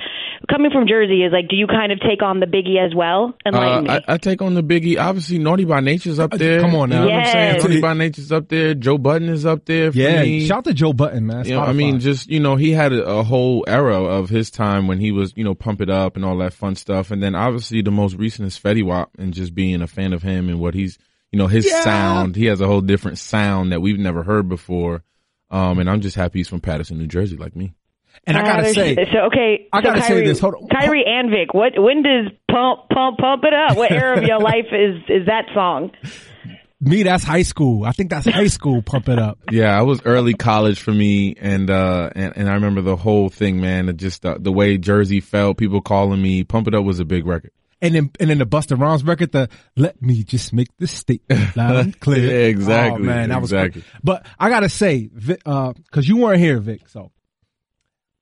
coming 0.50 0.72
from 0.72 0.88
Jersey 0.88 1.24
is 1.24 1.32
like, 1.32 1.48
do 1.48 1.56
you 1.56 1.68
kind 1.68 1.92
of 1.92 2.00
take 2.00 2.22
on 2.22 2.40
the 2.40 2.46
Biggie 2.46 2.84
as 2.84 2.94
well? 2.96 3.34
Enlighten 3.46 3.90
Uh. 3.90 4.00
I, 4.08 4.14
I 4.14 4.18
take 4.18 4.42
on 4.42 4.54
the 4.54 4.64
Biggie. 4.64 5.00
Obviously, 5.00 5.40
Naughty 5.40 5.66
by 5.66 5.80
Nature's 5.80 6.20
up 6.20 6.32
there. 6.32 6.60
come 6.62 6.76
on 6.76 6.90
now. 6.90 7.04
You 7.04 7.10
know 7.10 7.16
what 7.16 7.26
I'm 7.28 7.32
saying? 7.32 7.58
Naughty 7.60 7.82
by 7.82 7.94
Nature's 7.94 8.32
up 8.32 8.50
there. 8.50 8.74
Joe 8.74 8.98
Budden 8.98 9.30
is 9.30 9.46
up 9.46 9.66
there 9.66 9.92
for 9.92 9.98
Yeah, 9.98 10.22
me. 10.24 10.46
shout 10.46 10.60
out 10.60 10.64
to 10.66 10.74
Joe 10.74 10.94
Budden, 10.94 11.26
man. 11.28 11.46
You 11.46 11.54
know, 11.56 11.62
I 11.62 11.74
mean, 11.74 12.00
just 12.00 12.30
you 12.30 12.40
know, 12.40 12.56
he 12.56 12.72
had 12.72 12.94
a, 12.94 13.04
a 13.06 13.24
whole 13.24 13.64
era 13.68 14.02
of 14.04 14.30
his 14.30 14.52
time 14.52 14.88
when 14.88 15.00
he 15.00 15.12
was, 15.12 15.34
you 15.36 15.44
know, 15.44 15.56
pump 15.56 15.82
it 15.82 15.90
up 15.90 16.16
and 16.16 16.26
all 16.26 16.38
that 16.38 16.54
fun 16.54 16.76
stuff. 16.76 17.12
And 17.12 17.22
then 17.24 17.36
obviously 17.36 17.82
the 17.82 17.92
most 17.92 18.16
recent 18.16 18.48
is 18.48 18.58
Fetty 18.60 18.84
Wap, 18.84 19.12
and 19.18 19.34
just 19.34 19.54
being 19.56 19.82
a 19.82 19.88
fan 19.88 20.14
of 20.14 20.22
him 20.24 20.50
and 20.50 20.60
what 20.60 20.74
he's, 20.74 20.98
you 21.32 21.40
know, 21.40 21.48
his 21.48 21.66
Yeah. 21.66 21.82
sound. 21.82 22.36
He 22.36 22.46
has 22.46 22.62
a 22.62 22.68
whole 22.68 22.82
different 22.82 23.18
sound 23.18 23.72
that 23.72 23.82
we've 23.82 24.00
never 24.00 24.24
heard 24.24 24.48
before. 24.50 25.04
Um, 25.52 25.78
and 25.80 25.90
I'm 25.90 26.02
just 26.02 26.16
happy 26.16 26.40
he's 26.40 26.48
from 26.48 26.62
Paterson, 26.62 26.98
New 26.98 27.06
Jersey, 27.08 27.38
like 27.38 27.56
me. 27.56 27.74
And 28.26 28.38
I 28.38 28.44
gotta 28.44 28.70
Uh, 28.70 28.74
say, 28.74 28.96
so 29.12 29.20
okay. 29.28 29.68
I 29.74 29.80
so 29.82 29.84
gotta 29.90 30.02
say 30.04 30.24
this. 30.24 30.40
Hold 30.40 30.56
on. 30.56 30.68
Kyrie 30.70 31.04
and 31.06 31.30
Vic. 31.30 31.54
What 31.54 31.74
when 31.76 32.04
does 32.04 32.32
pump 32.50 32.90
pump 32.94 33.18
pump 33.18 33.44
it 33.44 33.54
up? 33.54 33.76
What 33.78 33.92
era 33.92 34.18
of 34.18 34.24
your 34.24 34.40
life 34.52 34.68
is 34.72 35.02
is 35.10 35.26
that 35.28 35.46
song? 35.54 35.92
me, 36.80 37.04
that's 37.04 37.24
high 37.24 37.44
school. 37.44 37.86
I 37.86 37.92
think 37.92 38.10
that's 38.10 38.26
high 38.26 38.48
school. 38.48 38.82
Pump 38.82 39.08
it 39.10 39.18
up. 39.20 39.40
Yeah, 39.52 39.78
I 39.78 39.84
was 39.84 40.02
early 40.06 40.34
college 40.34 40.80
for 40.82 40.92
me, 40.92 41.36
and 41.40 41.70
uh, 41.70 42.10
and, 42.16 42.34
and 42.36 42.50
I 42.50 42.54
remember 42.56 42.82
the 42.82 42.96
whole 42.96 43.30
thing, 43.30 43.62
man. 43.62 43.96
Just 43.98 44.26
uh, 44.26 44.38
the 44.40 44.52
way 44.52 44.78
Jersey 44.78 45.22
felt, 45.22 45.58
people 45.58 45.82
calling 45.82 46.22
me, 46.22 46.44
"Pump 46.44 46.68
It 46.68 46.76
Up" 46.76 46.84
was 46.84 47.00
a 47.00 47.06
big 47.06 47.26
record. 47.26 47.52
And 47.82 47.94
then, 47.94 48.12
and 48.22 48.30
then 48.30 48.38
the 48.38 48.46
Busta 48.46 48.80
Rhymes 48.80 49.04
record, 49.04 49.32
the 49.34 49.50
"Let 49.76 50.02
Me 50.02 50.24
Just 50.24 50.54
Make 50.54 50.70
This 50.78 50.92
Statement 50.92 51.56
Loud 51.56 51.76
and 51.76 52.00
Clear." 52.00 52.26
Yeah, 52.26 52.48
exactly, 52.48 53.02
Oh 53.04 53.06
man, 53.06 53.30
that 53.30 53.42
was 53.42 53.52
exactly. 53.52 53.82
great. 53.82 53.92
But 54.04 54.26
I 54.40 54.50
gotta 54.50 54.70
say, 54.70 55.10
Vic, 55.14 55.42
uh, 55.46 55.74
cause 55.92 56.08
you 56.08 56.18
weren't 56.18 56.40
here, 56.40 56.60
Vic. 56.60 56.88
So 56.90 57.12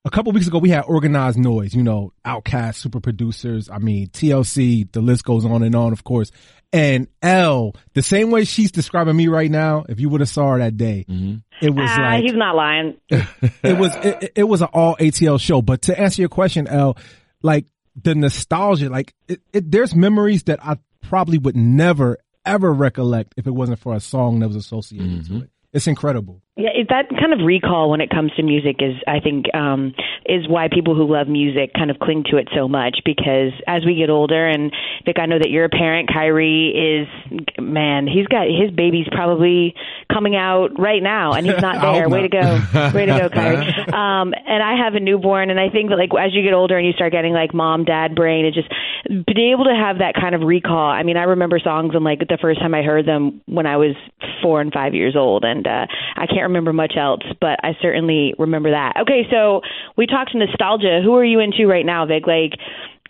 a 0.04 0.10
couple 0.10 0.32
weeks 0.32 0.48
ago, 0.48 0.58
we 0.58 0.70
had 0.70 0.82
Organized 0.88 1.38
Noize. 1.38 1.74
You 1.76 1.84
know, 1.84 2.14
OutKast, 2.26 2.76
super 2.76 3.00
producers. 3.00 3.70
I 3.70 3.78
mean, 3.78 4.08
TLC. 4.08 4.92
The 4.92 5.02
list 5.02 5.24
goes 5.24 5.46
on 5.46 5.64
and 5.64 5.76
on, 5.76 5.92
of 5.94 6.04
course. 6.04 6.32
And 6.74 7.08
L, 7.22 7.76
the 7.94 8.02
same 8.02 8.32
way 8.32 8.46
she's 8.46 8.72
describing 8.72 9.16
me 9.16 9.28
right 9.28 9.52
now. 9.52 9.84
If 9.90 10.00
you 10.00 10.08
would 10.10 10.22
have 10.22 10.30
saw 10.30 10.52
her 10.54 10.60
that 10.60 10.78
day, 10.78 11.06
Mm-hmm. 11.10 11.66
it 11.66 11.70
was 11.72 11.90
Ah, 11.92 12.02
like 12.02 12.24
he's 12.24 12.34
not 12.34 12.56
lying. 12.56 12.96
it 13.10 13.78
was 13.78 13.94
it, 13.98 14.32
it 14.38 14.44
was 14.44 14.62
an 14.62 14.70
all 14.74 14.96
ATL 14.96 15.40
show. 15.40 15.62
But 15.62 15.84
to 15.84 16.00
answer 16.00 16.22
your 16.22 16.30
question, 16.30 16.68
L, 16.68 16.98
like 17.44 17.66
the 18.02 18.16
nostalgia, 18.16 18.90
like 18.90 19.14
it, 19.28 19.42
it, 19.52 19.70
there's 19.70 19.94
memories 19.94 20.44
that 20.44 20.66
I 20.66 20.78
probably 21.02 21.38
would 21.38 21.58
never 21.58 22.18
ever 22.46 22.72
recollect 22.74 23.34
if 23.38 23.46
it 23.48 23.52
wasn't 23.52 23.78
for 23.80 23.94
a 23.94 24.00
song 24.00 24.40
that 24.40 24.48
was 24.48 24.56
associated 24.56 25.26
to 25.28 25.42
it. 25.42 25.50
It's 25.74 25.88
incredible. 25.88 26.41
Yeah, 26.58 26.72
that 26.90 27.08
kind 27.10 27.32
of 27.32 27.46
recall 27.46 27.90
when 27.90 28.02
it 28.02 28.10
comes 28.10 28.34
to 28.36 28.44
music 28.44 28.78
is, 28.80 28.96
I 29.08 29.22
think, 29.22 29.46
um, 29.56 29.96
is 30.26 30.50
why 30.50 30.68
people 30.68 30.96
who 30.96 31.08
love 31.10 31.30
music 31.30 31.72
kind 31.74 31.90
of 31.90 31.98
cling 31.98 32.26
to 32.30 32.38
it 32.38 32.50
so 32.54 32.68
much. 32.68 33.00
Because 33.06 33.54
as 33.68 33.86
we 33.86 33.96
get 33.96 34.10
older, 34.10 34.48
and 34.48 34.70
Vic, 35.06 35.16
I 35.18 35.28
know 35.28 35.40
that 35.40 35.50
you're 35.50 35.64
a 35.64 35.70
parent. 35.70 36.10
Kyrie 36.12 37.08
is, 37.08 37.48
man, 37.58 38.06
he's 38.06 38.28
got 38.28 38.48
his 38.48 38.70
baby's 38.70 39.08
probably 39.14 39.76
coming 40.12 40.36
out 40.36 40.78
right 40.78 41.02
now, 41.02 41.32
and 41.34 41.46
he's 41.46 41.62
not 41.62 41.82
there. 41.94 42.10
Way 42.10 42.24
to 42.24 42.30
go, 42.30 42.92
way 42.94 43.06
to 43.06 43.18
go, 43.18 43.30
Kyrie. 43.34 43.66
Um, 43.88 44.34
and 44.36 44.62
I 44.62 44.76
have 44.84 44.96
a 44.96 45.00
newborn, 45.00 45.52
and 45.52 45.60
I 45.60 45.70
think 45.70 45.90
that 45.90 45.96
like 45.98 46.10
as 46.20 46.36
you 46.36 46.44
get 46.44 46.54
older 46.54 46.78
and 46.78 46.86
you 46.86 46.92
start 46.92 47.14
getting 47.14 47.32
like 47.32 47.54
mom, 47.54 47.86
dad 47.86 48.14
brain, 48.14 48.44
it 48.46 48.54
just 48.54 48.70
be 49.08 49.52
able 49.54 49.66
to 49.66 49.76
have 49.76 50.00
that 50.00 50.16
kind 50.20 50.36
of 50.36 50.42
recall. 50.42 50.90
I 50.90 51.04
mean, 51.04 51.16
I 51.16 51.24
remember 51.24 51.60
songs 51.60 51.96
and 51.96 52.04
like 52.04 52.20
the 52.20 52.38
first 52.42 52.60
time 52.60 52.74
I 52.74 52.82
heard 52.82 53.06
them 53.06 53.42
when 53.46 53.66
I 53.66 53.78
was 53.78 53.96
four 54.44 54.60
and 54.60 54.74
five 54.74 54.94
years 54.94 55.16
old, 55.16 55.46
and 55.46 55.66
uh, 55.66 55.88
I 56.18 56.26
can't 56.28 56.41
remember 56.44 56.74
much 56.74 56.94
else, 56.98 57.22
but 57.40 57.60
I 57.64 57.74
certainly 57.82 58.34
remember 58.38 58.72
that. 58.72 58.94
Okay, 59.02 59.24
so 59.32 59.62
we 59.98 60.08
talked 60.08 60.36
nostalgia. 60.36 61.02
Who 61.04 61.16
are 61.16 61.26
you 61.26 61.40
into 61.40 61.68
right 61.68 61.86
now, 61.86 62.06
Vic? 62.06 62.28
Like. 62.28 62.54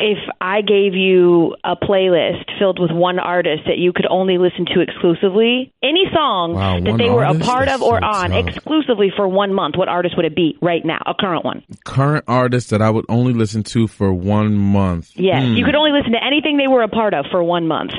If 0.03 0.17
I 0.41 0.61
gave 0.61 0.95
you 0.95 1.55
a 1.63 1.75
playlist 1.75 2.45
filled 2.57 2.79
with 2.81 2.89
one 2.89 3.19
artist 3.19 3.63
that 3.67 3.77
you 3.77 3.93
could 3.93 4.07
only 4.09 4.39
listen 4.39 4.65
to 4.73 4.79
exclusively, 4.81 5.71
any 5.83 6.05
song 6.11 6.53
Wow, 6.55 6.79
that 6.79 6.97
they 6.97 7.07
were 7.07 7.23
a 7.23 7.37
part 7.37 7.67
That's 7.67 7.83
of 7.83 7.83
or 7.83 7.99
so 7.99 8.05
on 8.07 8.31
tough. 8.31 8.47
exclusively 8.47 9.11
for 9.15 9.27
one 9.27 9.53
month, 9.53 9.75
what 9.77 9.89
artist 9.89 10.15
would 10.17 10.25
it 10.25 10.35
be 10.35 10.57
right 10.59 10.83
now? 10.83 10.97
A 11.05 11.13
current 11.13 11.45
one. 11.45 11.61
Current 11.85 12.25
artist 12.27 12.71
that 12.71 12.81
I 12.81 12.89
would 12.89 13.05
only 13.09 13.33
listen 13.33 13.61
to 13.63 13.85
for 13.85 14.11
one 14.11 14.55
month. 14.57 15.11
Yes, 15.15 15.43
Hmm. 15.45 15.53
you 15.53 15.65
could 15.65 15.75
only 15.75 15.91
listen 15.91 16.13
to 16.13 16.23
anything 16.25 16.57
they 16.57 16.67
were 16.67 16.81
a 16.81 16.87
part 16.87 17.13
of 17.13 17.27
for 17.29 17.43
one 17.43 17.67
month. 17.67 17.91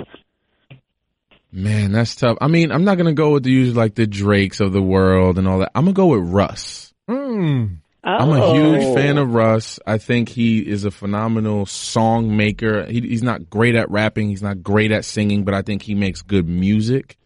Man, 1.53 1.93
that's 1.93 2.17
tough. 2.17 2.39
I 2.41 2.49
mean, 2.49 2.73
I'm 2.73 2.85
not 2.85 2.97
gonna 2.97 3.13
go 3.13 3.33
with 3.33 3.43
the 3.43 3.51
usual 3.51 3.77
like 3.77 3.95
the 3.95 4.07
Drakes 4.07 4.61
of 4.61 4.73
the 4.73 4.83
world 4.83 5.39
and 5.39 5.47
all 5.47 5.59
that. 5.59 5.71
I'm 5.75 5.85
gonna 5.85 5.93
go 5.95 6.07
with 6.07 6.29
Russ. 6.31 6.95
Mm. 7.11 7.77
Oh. 8.05 8.11
I'm 8.11 8.31
a 8.31 8.53
huge 8.55 8.95
fan 8.97 9.19
of 9.19 9.35
Russ. 9.35 9.79
I 9.87 9.99
think 9.99 10.29
he 10.29 10.59
is 10.59 10.85
a 10.85 10.91
phenomenal 10.91 11.67
song 11.67 12.37
maker. 12.37 12.85
He, 12.87 13.01
he's 13.01 13.23
not 13.23 13.49
great 13.51 13.75
at 13.77 13.91
rapping. 13.91 14.29
He's 14.29 14.43
not 14.43 14.63
great 14.63 14.91
at 14.93 15.05
singing, 15.05 15.45
but 15.45 15.55
I 15.55 15.63
think 15.63 15.83
he 15.83 15.95
makes 15.95 16.23
good 16.23 16.49
music. 16.49 17.17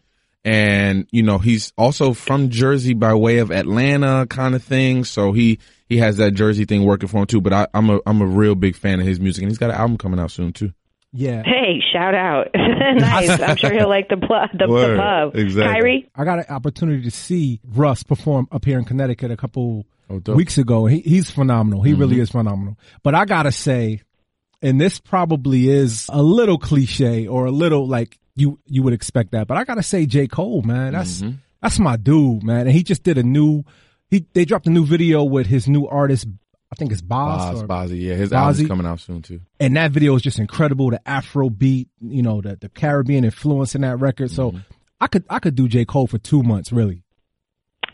and 0.44 1.06
you 1.10 1.22
know 1.22 1.38
he's 1.38 1.72
also 1.76 2.12
from 2.12 2.50
Jersey 2.50 2.94
by 2.94 3.14
way 3.14 3.38
of 3.38 3.50
Atlanta 3.50 4.26
kind 4.28 4.54
of 4.54 4.62
thing. 4.62 5.04
So 5.04 5.32
he 5.32 5.58
he 5.88 5.98
has 5.98 6.16
that 6.18 6.32
Jersey 6.32 6.64
thing 6.64 6.84
working 6.84 7.08
for 7.08 7.18
him 7.18 7.26
too. 7.26 7.40
But 7.40 7.52
I, 7.52 7.66
I'm 7.72 7.90
a 7.90 8.00
I'm 8.06 8.20
a 8.20 8.26
real 8.26 8.54
big 8.54 8.76
fan 8.76 9.00
of 9.00 9.06
his 9.06 9.20
music, 9.20 9.42
and 9.42 9.50
he's 9.50 9.58
got 9.58 9.70
an 9.70 9.76
album 9.76 9.98
coming 9.98 10.20
out 10.20 10.30
soon 10.30 10.52
too. 10.52 10.72
Yeah. 11.16 11.42
Hey, 11.44 11.82
shout 11.92 12.14
out! 12.14 12.48
nice. 12.54 13.40
I'm 13.40 13.56
sure 13.56 13.72
he'll 13.72 13.88
like 13.88 14.08
the 14.08 14.16
pl- 14.16 14.48
the, 14.52 14.66
the 14.66 14.96
pub. 14.96 15.36
Exactly. 15.36 15.72
Kyrie. 15.72 16.10
I 16.14 16.24
got 16.24 16.38
an 16.38 16.46
opportunity 16.48 17.02
to 17.02 17.10
see 17.10 17.60
Russ 17.64 18.02
perform 18.02 18.48
up 18.52 18.64
here 18.64 18.78
in 18.78 18.84
Connecticut 18.84 19.30
a 19.30 19.36
couple 19.36 19.86
Oh, 20.08 20.20
weeks 20.34 20.56
ago. 20.56 20.86
He, 20.86 21.00
he's 21.00 21.30
phenomenal. 21.30 21.82
He 21.82 21.92
really 21.92 22.14
mm-hmm. 22.14 22.22
is 22.22 22.30
phenomenal. 22.30 22.78
But 23.02 23.14
I 23.14 23.24
gotta 23.24 23.50
say, 23.50 24.02
and 24.62 24.80
this 24.80 25.00
probably 25.00 25.68
is 25.68 26.08
a 26.12 26.22
little 26.22 26.58
cliche 26.58 27.26
or 27.26 27.46
a 27.46 27.50
little 27.50 27.88
like 27.88 28.18
you 28.36 28.60
you 28.66 28.82
would 28.82 28.92
expect 28.92 29.32
that, 29.32 29.48
but 29.48 29.56
I 29.56 29.64
gotta 29.64 29.82
say 29.82 30.06
J 30.06 30.28
Cole, 30.28 30.62
man, 30.62 30.92
that's 30.92 31.22
mm-hmm. 31.22 31.36
that's 31.60 31.80
my 31.80 31.96
dude, 31.96 32.44
man. 32.44 32.66
And 32.66 32.70
he 32.70 32.82
just 32.82 33.02
did 33.02 33.18
a 33.18 33.24
new. 33.24 33.64
He 34.08 34.24
they 34.32 34.44
dropped 34.44 34.68
a 34.68 34.70
new 34.70 34.86
video 34.86 35.24
with 35.24 35.48
his 35.48 35.68
new 35.68 35.88
artist. 35.88 36.28
I 36.76 36.78
think 36.78 36.92
it's 36.92 37.00
Bas. 37.00 37.54
Boz, 37.54 37.62
or- 37.62 37.66
Bozzy, 37.66 38.02
yeah, 38.02 38.14
his 38.16 38.34
album's 38.34 38.68
coming 38.68 38.86
out 38.86 39.00
soon 39.00 39.22
too. 39.22 39.40
and 39.58 39.74
that 39.76 39.92
video 39.92 40.14
is 40.14 40.20
just 40.20 40.38
incredible. 40.38 40.90
The 40.90 41.08
Afro 41.08 41.48
beat, 41.48 41.88
you 42.02 42.22
know, 42.22 42.42
the 42.42 42.56
the 42.56 42.68
Caribbean 42.68 43.24
influence 43.24 43.74
in 43.74 43.80
that 43.80 43.96
record. 43.98 44.30
So 44.30 44.50
mm-hmm. 44.50 44.58
I 45.00 45.06
could 45.06 45.24
I 45.30 45.38
could 45.38 45.54
do 45.54 45.68
J 45.68 45.86
Cole 45.86 46.06
for 46.06 46.18
two 46.18 46.42
months, 46.42 46.72
really. 46.72 47.02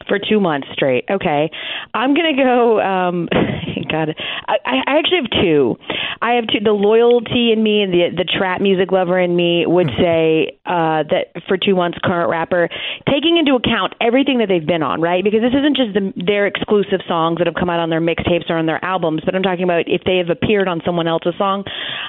For 0.08 0.18
two 0.18 0.40
months 0.40 0.68
straight. 0.72 1.04
Okay, 1.10 1.50
I'm 1.94 2.14
gonna 2.14 2.36
go. 2.36 2.80
Um, 2.80 3.28
God, 3.90 4.14
I, 4.48 4.56
I 4.64 4.98
actually 4.98 5.20
have 5.22 5.42
two. 5.42 5.76
I 6.20 6.32
have 6.34 6.46
two. 6.46 6.60
The 6.62 6.72
loyalty 6.72 7.52
in 7.52 7.62
me 7.62 7.82
and 7.82 7.92
the 7.92 8.08
the 8.16 8.24
trap 8.24 8.60
music 8.60 8.90
lover 8.92 9.18
in 9.18 9.34
me 9.34 9.66
would 9.66 9.90
say 9.98 10.58
uh, 10.64 11.04
that 11.10 11.32
for 11.46 11.56
two 11.56 11.74
months, 11.74 11.98
current 12.02 12.30
rapper, 12.30 12.68
taking 13.08 13.36
into 13.36 13.54
account 13.54 13.94
everything 14.00 14.38
that 14.38 14.48
they've 14.48 14.66
been 14.66 14.82
on, 14.82 15.00
right? 15.00 15.22
Because 15.22 15.40
this 15.40 15.52
isn't 15.52 15.76
just 15.76 15.92
the, 15.94 16.12
their 16.16 16.46
exclusive 16.46 17.00
songs 17.06 17.38
that 17.38 17.46
have 17.46 17.56
come 17.56 17.68
out 17.68 17.80
on 17.80 17.90
their 17.90 18.00
mixtapes 18.00 18.48
or 18.48 18.56
on 18.56 18.66
their 18.66 18.82
albums, 18.84 19.22
but 19.24 19.34
I'm 19.34 19.42
talking 19.42 19.64
about 19.64 19.84
if 19.86 20.02
they 20.04 20.18
have 20.18 20.30
appeared 20.30 20.68
on 20.68 20.80
someone 20.84 21.08
else's 21.08 21.34
song. 21.36 21.64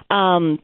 Um, 0.09 0.59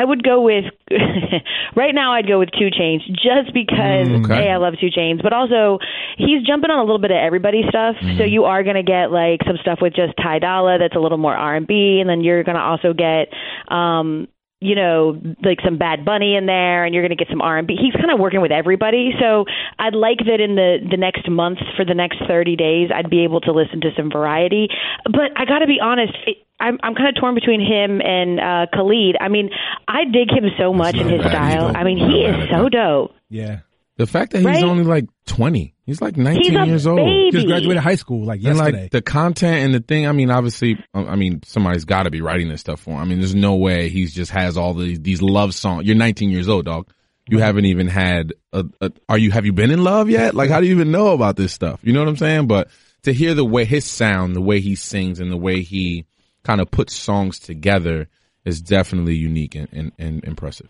I, 0.00 0.04
would 0.04 0.22
go 0.22 0.42
with 0.42 0.64
right 1.76 1.94
now. 1.94 2.12
I'd 2.14 2.26
go 2.28 2.38
with 2.38 2.50
2 2.58 2.68
Chainz 2.78 3.00
just 3.08 3.52
because 3.54 4.08
Okay. 4.24 4.48
a 4.48 4.52
I 4.52 4.56
love 4.56 4.74
2 4.80 4.88
Chainz, 4.96 5.22
but 5.22 5.32
also 5.32 5.78
he's 6.16 6.42
jumping 6.46 6.70
on 6.70 6.78
a 6.78 6.82
little 6.84 6.98
bit 6.98 7.10
of 7.10 7.16
everybody's 7.16 7.66
stuff. 7.68 7.96
So 8.18 8.24
you 8.24 8.44
are 8.44 8.62
going 8.62 8.76
to 8.76 8.82
get 8.82 9.10
like 9.10 9.40
some 9.46 9.56
stuff 9.60 9.78
with 9.80 9.94
just 9.94 10.14
Ty 10.22 10.38
Dolla 10.40 10.78
that's 10.78 10.96
a 10.96 11.00
little 11.00 11.18
more 11.18 11.34
R 11.34 11.56
and 11.56 11.66
B, 11.66 11.98
and 12.00 12.08
then 12.08 12.20
you're 12.22 12.44
going 12.44 12.56
to 12.56 12.62
also 12.62 12.92
get. 12.92 13.28
um 13.72 14.28
you 14.66 14.74
know, 14.74 15.20
like 15.42 15.58
some 15.64 15.78
Bad 15.78 16.04
Bunny 16.04 16.34
in 16.34 16.46
there, 16.46 16.84
and 16.84 16.94
you're 16.94 17.02
going 17.02 17.16
to 17.16 17.22
get 17.22 17.30
some 17.30 17.40
R 17.40 17.56
and 17.58 17.66
B. 17.66 17.76
He's 17.80 17.94
kind 17.94 18.10
of 18.10 18.18
working 18.18 18.40
with 18.40 18.50
everybody, 18.50 19.12
so 19.20 19.44
I'd 19.78 19.94
like 19.94 20.18
that 20.26 20.40
in 20.40 20.56
the 20.56 20.78
the 20.90 20.96
next 20.96 21.28
month 21.30 21.58
for 21.76 21.84
the 21.84 21.94
next 21.94 22.18
30 22.26 22.56
days, 22.56 22.90
I'd 22.94 23.08
be 23.08 23.22
able 23.24 23.40
to 23.42 23.52
listen 23.52 23.80
to 23.82 23.90
some 23.96 24.10
variety. 24.10 24.68
But 25.04 25.30
I 25.36 25.44
got 25.44 25.60
to 25.60 25.66
be 25.66 25.78
honest, 25.80 26.12
it, 26.26 26.38
I'm 26.58 26.78
I'm 26.82 26.94
kind 26.94 27.08
of 27.08 27.20
torn 27.20 27.34
between 27.34 27.60
him 27.60 28.00
and 28.00 28.40
uh 28.40 28.66
Khalid. 28.74 29.16
I 29.20 29.28
mean, 29.28 29.50
I 29.86 30.04
dig 30.04 30.30
him 30.30 30.50
so 30.58 30.72
much 30.72 30.96
in 30.96 31.08
his 31.08 31.22
bad 31.22 31.30
style. 31.30 31.72
I 31.76 31.84
mean, 31.84 31.98
he 31.98 32.24
is 32.24 32.48
so 32.50 32.68
dope. 32.68 33.12
Yeah. 33.28 33.60
The 33.98 34.06
fact 34.06 34.32
that 34.32 34.38
he's 34.38 34.46
Right? 34.46 34.62
only 34.62 34.84
like 34.84 35.06
20, 35.26 35.74
he's 35.86 36.02
like 36.02 36.16
19 36.18 36.42
He's 36.42 36.54
a 36.60 36.66
years 36.66 36.86
old. 36.86 36.98
baby. 36.98 37.30
Just 37.32 37.46
graduated 37.46 37.82
high 37.82 37.94
school 37.94 38.24
like 38.26 38.36
And 38.44 38.56
yesterday. 38.56 38.82
like 38.82 38.90
the 38.90 39.00
content 39.02 39.64
and 39.64 39.74
the 39.74 39.80
thing, 39.80 40.06
I 40.06 40.12
mean, 40.12 40.30
obviously, 40.30 40.76
I 40.92 41.00
I 41.04 41.16
mean, 41.16 41.42
somebody's 41.44 41.84
got 41.86 42.02
to 42.02 42.10
be 42.10 42.20
writing 42.20 42.48
this 42.48 42.60
stuff 42.60 42.80
for 42.80 42.90
him. 42.90 42.98
I 42.98 43.04
mean, 43.06 43.18
there's 43.20 43.34
no 43.34 43.56
way 43.56 43.88
he's 43.88 44.14
just 44.14 44.30
has 44.32 44.56
all 44.58 44.74
these 44.74 45.00
these 45.00 45.22
love 45.22 45.54
songs. 45.54 45.86
You're 45.86 45.96
19 45.96 46.30
years 46.30 46.48
old, 46.48 46.66
dog. 46.66 46.88
You 47.28 47.38
haven't 47.38 47.64
even 47.64 47.88
had 47.88 48.34
a, 48.52 48.64
a. 48.80 48.92
Are 49.08 49.18
you? 49.18 49.30
Have 49.32 49.46
you 49.46 49.52
been 49.52 49.70
in 49.72 49.82
love 49.82 50.08
yet? 50.10 50.34
Like, 50.34 50.48
how 50.50 50.60
do 50.60 50.66
you 50.66 50.74
even 50.74 50.92
know 50.92 51.08
about 51.08 51.34
this 51.36 51.52
stuff? 51.52 51.80
You 51.82 51.92
know 51.92 51.98
what 52.00 52.08
I'm 52.08 52.16
saying? 52.16 52.46
But 52.46 52.68
to 53.02 53.12
hear 53.12 53.34
the 53.34 53.44
way 53.44 53.64
his 53.64 53.84
sound, 53.84 54.36
the 54.36 54.40
way 54.40 54.60
he 54.60 54.76
sings, 54.76 55.18
and 55.18 55.32
the 55.32 55.36
way 55.36 55.62
he 55.62 56.04
kind 56.44 56.60
of 56.60 56.70
puts 56.70 56.94
songs 56.94 57.40
together 57.40 58.08
is 58.44 58.60
definitely 58.60 59.16
unique 59.16 59.56
and, 59.56 59.68
and, 59.72 59.92
and 59.98 60.22
impressive. 60.24 60.68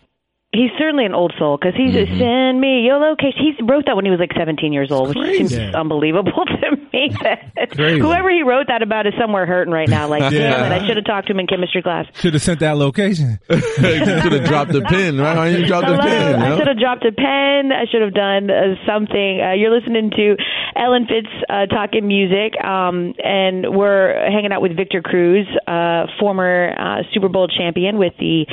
He's 0.53 0.71
certainly 0.79 1.03
an 1.05 1.13
old 1.13 1.33
soul 1.37 1.57
because 1.59 1.75
he's 1.75 1.93
Mm-hmm. 1.93 2.13
a 2.13 2.17
send 2.17 2.61
me 2.61 2.81
your 2.81 2.97
location. 2.99 3.35
He 3.57 3.63
wrote 3.63 3.85
that 3.85 3.95
when 3.97 4.05
he 4.05 4.11
was 4.11 4.19
like 4.19 4.31
17 4.35 4.71
years 4.71 4.91
old, 4.91 5.09
which 5.09 5.17
seems 5.35 5.51
crazy. 5.53 5.73
unbelievable 5.75 6.31
to 6.45 6.71
me. 6.93 7.11
That 7.21 7.73
whoever 7.75 8.29
he 8.31 8.43
wrote 8.43 8.67
that 8.69 8.81
about 8.81 9.05
is 9.07 9.13
somewhere 9.19 9.45
hurting 9.45 9.73
right 9.73 9.89
now. 9.89 10.07
Like, 10.07 10.21
Yeah. 10.31 10.55
damn 10.57 10.71
it, 10.71 10.81
I 10.83 10.87
should 10.87 10.95
have 10.95 11.05
talked 11.05 11.27
to 11.27 11.33
him 11.33 11.39
in 11.41 11.47
chemistry 11.47 11.81
class. 11.81 12.05
Should 12.15 12.33
have 12.33 12.41
sent 12.41 12.61
that 12.61 12.77
location. 12.77 13.39
should 13.49 14.31
have 14.31 14.45
dropped 14.45 14.71
the 14.71 14.81
pin, 14.83 15.17
right? 15.19 15.35
Why 15.35 15.47
didn't 15.49 15.61
you 15.61 15.67
drop 15.67 15.81
the 15.85 15.95
Hello. 15.97 16.07
pin? 16.07 16.41
I 16.41 16.57
should 16.57 16.67
have 16.67 16.79
dropped 16.79 17.05
a 17.05 17.11
pen. 17.11 17.71
I 17.73 17.85
should 17.91 18.01
have 18.01 18.13
done 18.13 18.49
uh, 18.49 18.75
something. 18.87 19.41
Uh, 19.43 19.51
you're 19.53 19.77
listening 19.77 20.11
to 20.11 20.35
Ellen 20.77 21.07
Fitz 21.07 21.27
uh, 21.49 21.65
talking 21.65 22.07
music, 22.07 22.53
um, 22.63 23.13
and 23.21 23.75
we're 23.75 24.13
hanging 24.31 24.53
out 24.53 24.61
with 24.61 24.77
Victor 24.77 25.01
Cruz, 25.01 25.45
uh, 25.67 26.05
former 26.21 26.71
uh, 26.77 27.03
Super 27.13 27.27
Bowl 27.27 27.47
champion 27.49 27.97
with 27.97 28.13
the 28.17 28.45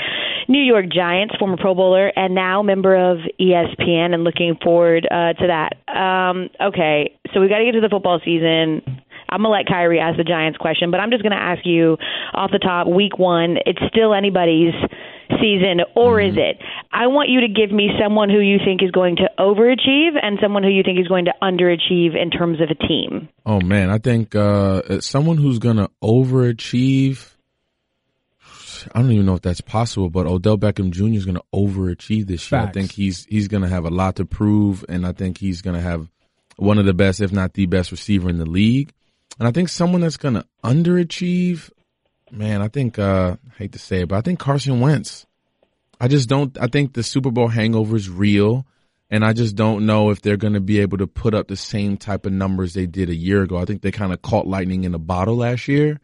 New 0.49 0.61
York 0.63 0.87
Giants, 0.93 1.35
former 1.39 1.57
Pro 1.57 1.75
And 1.93 2.35
now 2.35 2.63
member 2.63 2.97
of 2.97 3.19
ESPN, 3.41 4.15
and 4.15 4.25
looking 4.25 4.57
forward 4.63 5.07
uh, 5.11 5.35
to 5.35 5.47
that. 5.49 5.95
Um, 5.95 6.49
okay, 6.61 7.19
so 7.33 7.41
we 7.41 7.49
got 7.49 7.59
to 7.59 7.65
get 7.65 7.73
to 7.73 7.81
the 7.81 7.91
football 7.91 8.21
season. 8.25 8.83
I'm 9.29 9.43
gonna 9.43 9.49
let 9.49 9.67
Kyrie 9.67 9.99
ask 9.99 10.17
the 10.17 10.25
Giants 10.25 10.59
question, 10.59 10.91
but 10.91 11.01
I'm 11.01 11.11
just 11.11 11.23
gonna 11.23 11.35
ask 11.35 11.65
you 11.65 11.97
off 12.35 12.51
the 12.53 12.59
top. 12.59 12.87
Week 12.87 13.19
one, 13.19 13.57
it's 13.67 13.81
still 13.89 14.15
anybody's 14.15 14.75
season, 15.41 15.81
or 15.97 16.21
is 16.21 16.35
it? 16.37 16.63
I 16.93 17.09
want 17.09 17.31
you 17.31 17.41
to 17.41 17.49
give 17.49 17.75
me 17.75 17.91
someone 18.01 18.29
who 18.29 18.39
you 18.39 18.59
think 18.65 18.83
is 18.83 18.91
going 18.91 19.17
to 19.17 19.31
overachieve 19.39 20.13
and 20.23 20.39
someone 20.41 20.63
who 20.63 20.69
you 20.69 20.83
think 20.85 21.01
is 21.01 21.09
going 21.09 21.25
to 21.25 21.33
underachieve 21.43 22.15
in 22.15 22.31
terms 22.31 22.61
of 22.61 22.69
a 22.71 22.87
team. 22.87 23.29
Oh 23.45 23.61
man, 23.61 23.91
I 23.91 23.99
think 23.99 24.37
uh 24.37 25.01
someone 25.01 25.39
who's 25.39 25.59
gonna 25.59 25.89
overachieve. 26.03 27.34
I 28.95 29.01
don't 29.01 29.13
even 29.13 29.27
know 29.27 29.35
if 29.35 29.43
that's 29.43 29.61
possible, 29.61 30.11
but 30.11 30.27
Odell 30.27 30.59
Beckham 30.59 30.91
Jr. 30.91 31.17
is 31.17 31.27
gonna 31.27 31.43
overachieve 31.55 32.27
this 32.27 32.51
year. 32.51 32.61
I 32.61 32.71
think 32.73 32.93
he's 32.93 33.25
he's 33.27 33.49
gonna 33.49 33.69
have 33.69 33.85
a 33.85 33.91
lot 33.91 34.17
to 34.17 34.25
prove, 34.25 34.85
and 34.89 35.07
I 35.07 35.13
think 35.13 35.39
he's 35.39 35.63
gonna 35.63 35.81
have 35.81 36.09
one 36.57 36.79
of 36.79 36.87
the 36.87 36.95
best, 36.95 37.21
if 37.21 37.33
not 37.33 37.55
the 37.55 37.67
best, 37.67 37.91
receiver 37.91 38.29
in 38.29 38.39
the 38.39 38.47
league. 38.47 38.93
And 39.39 39.49
I 39.49 39.51
think 39.51 39.69
someone 39.69 40.01
that's 40.01 40.17
gonna 40.17 40.45
underachieve, 40.63 41.71
man. 42.31 42.63
I 42.63 42.69
think 42.69 42.99
uh 42.99 43.37
I 43.45 43.59
hate 43.59 43.73
to 43.73 43.79
say 43.79 44.03
it, 44.03 44.09
but 44.09 44.17
I 44.17 44.21
think 44.21 44.39
Carson 44.39 44.81
Wentz. 44.81 45.27
I 46.01 46.09
just 46.09 46.29
don't. 46.29 46.57
I 46.61 46.67
think 46.67 46.93
the 46.95 47.03
Super 47.03 47.31
Bowl 47.31 47.49
hangover 47.49 47.97
is 47.97 48.11
real. 48.11 48.67
And 49.11 49.25
I 49.25 49.33
just 49.33 49.55
don't 49.55 49.87
know 49.87 50.11
if 50.11 50.23
they're 50.23 50.37
going 50.37 50.55
to 50.55 50.61
be 50.61 50.81
able 50.81 50.99
to 50.99 51.07
put 51.07 51.35
up 51.35 51.47
the 51.47 51.57
same 51.57 51.97
type 51.97 52.27
of 52.27 52.33
numbers 52.33 52.75
they 52.75 52.87
did 52.87 53.11
a 53.11 53.15
year 53.15 53.43
ago. 53.43 53.59
I 53.59 53.65
think 53.65 53.83
they 53.83 53.93
kind 53.93 54.13
of 54.13 54.23
caught 54.23 54.47
lightning 54.47 54.83
in 54.83 54.95
a 54.95 54.99
bottle 54.99 55.37
last 55.37 55.69
year 55.69 56.01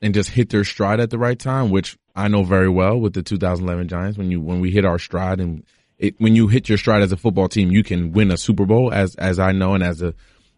and 0.00 0.14
just 0.14 0.30
hit 0.30 0.50
their 0.50 0.64
stride 0.64 1.00
at 1.00 1.10
the 1.10 1.18
right 1.18 1.38
time, 1.38 1.70
which 1.70 1.98
I 2.14 2.28
know 2.28 2.44
very 2.44 2.68
well 2.68 2.98
with 2.98 3.14
the 3.14 3.22
2011 3.22 3.88
Giants. 3.88 4.18
When 4.18 4.30
you 4.30 4.40
when 4.40 4.60
we 4.60 4.70
hit 4.70 4.84
our 4.84 4.98
stride 4.98 5.40
and 5.40 5.64
it, 5.98 6.14
when 6.18 6.36
you 6.36 6.48
hit 6.48 6.68
your 6.68 6.78
stride 6.78 7.02
as 7.02 7.12
a 7.12 7.16
football 7.16 7.48
team, 7.48 7.70
you 7.70 7.82
can 7.82 8.12
win 8.12 8.30
a 8.30 8.36
Super 8.36 8.66
Bowl, 8.66 8.92
as 8.92 9.14
as 9.16 9.38
I 9.38 9.52
know 9.52 9.74
and 9.74 9.82
as 9.82 10.02
a 10.02 10.14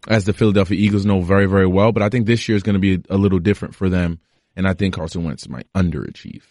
as 0.08 0.24
the 0.24 0.32
Philadelphia 0.32 0.78
Eagles 0.78 1.06
know 1.06 1.20
very 1.20 1.46
very 1.46 1.66
well. 1.66 1.92
But 1.92 2.02
I 2.02 2.08
think 2.08 2.26
this 2.26 2.48
year 2.48 2.56
is 2.56 2.62
going 2.62 2.74
to 2.74 2.80
be 2.80 2.94
a, 2.94 3.14
a 3.14 3.16
little 3.16 3.38
different 3.38 3.74
for 3.74 3.88
them, 3.88 4.20
and 4.54 4.68
I 4.68 4.74
think 4.74 4.94
Carson 4.94 5.24
Wentz 5.24 5.48
might 5.48 5.72
underachieve. 5.74 6.42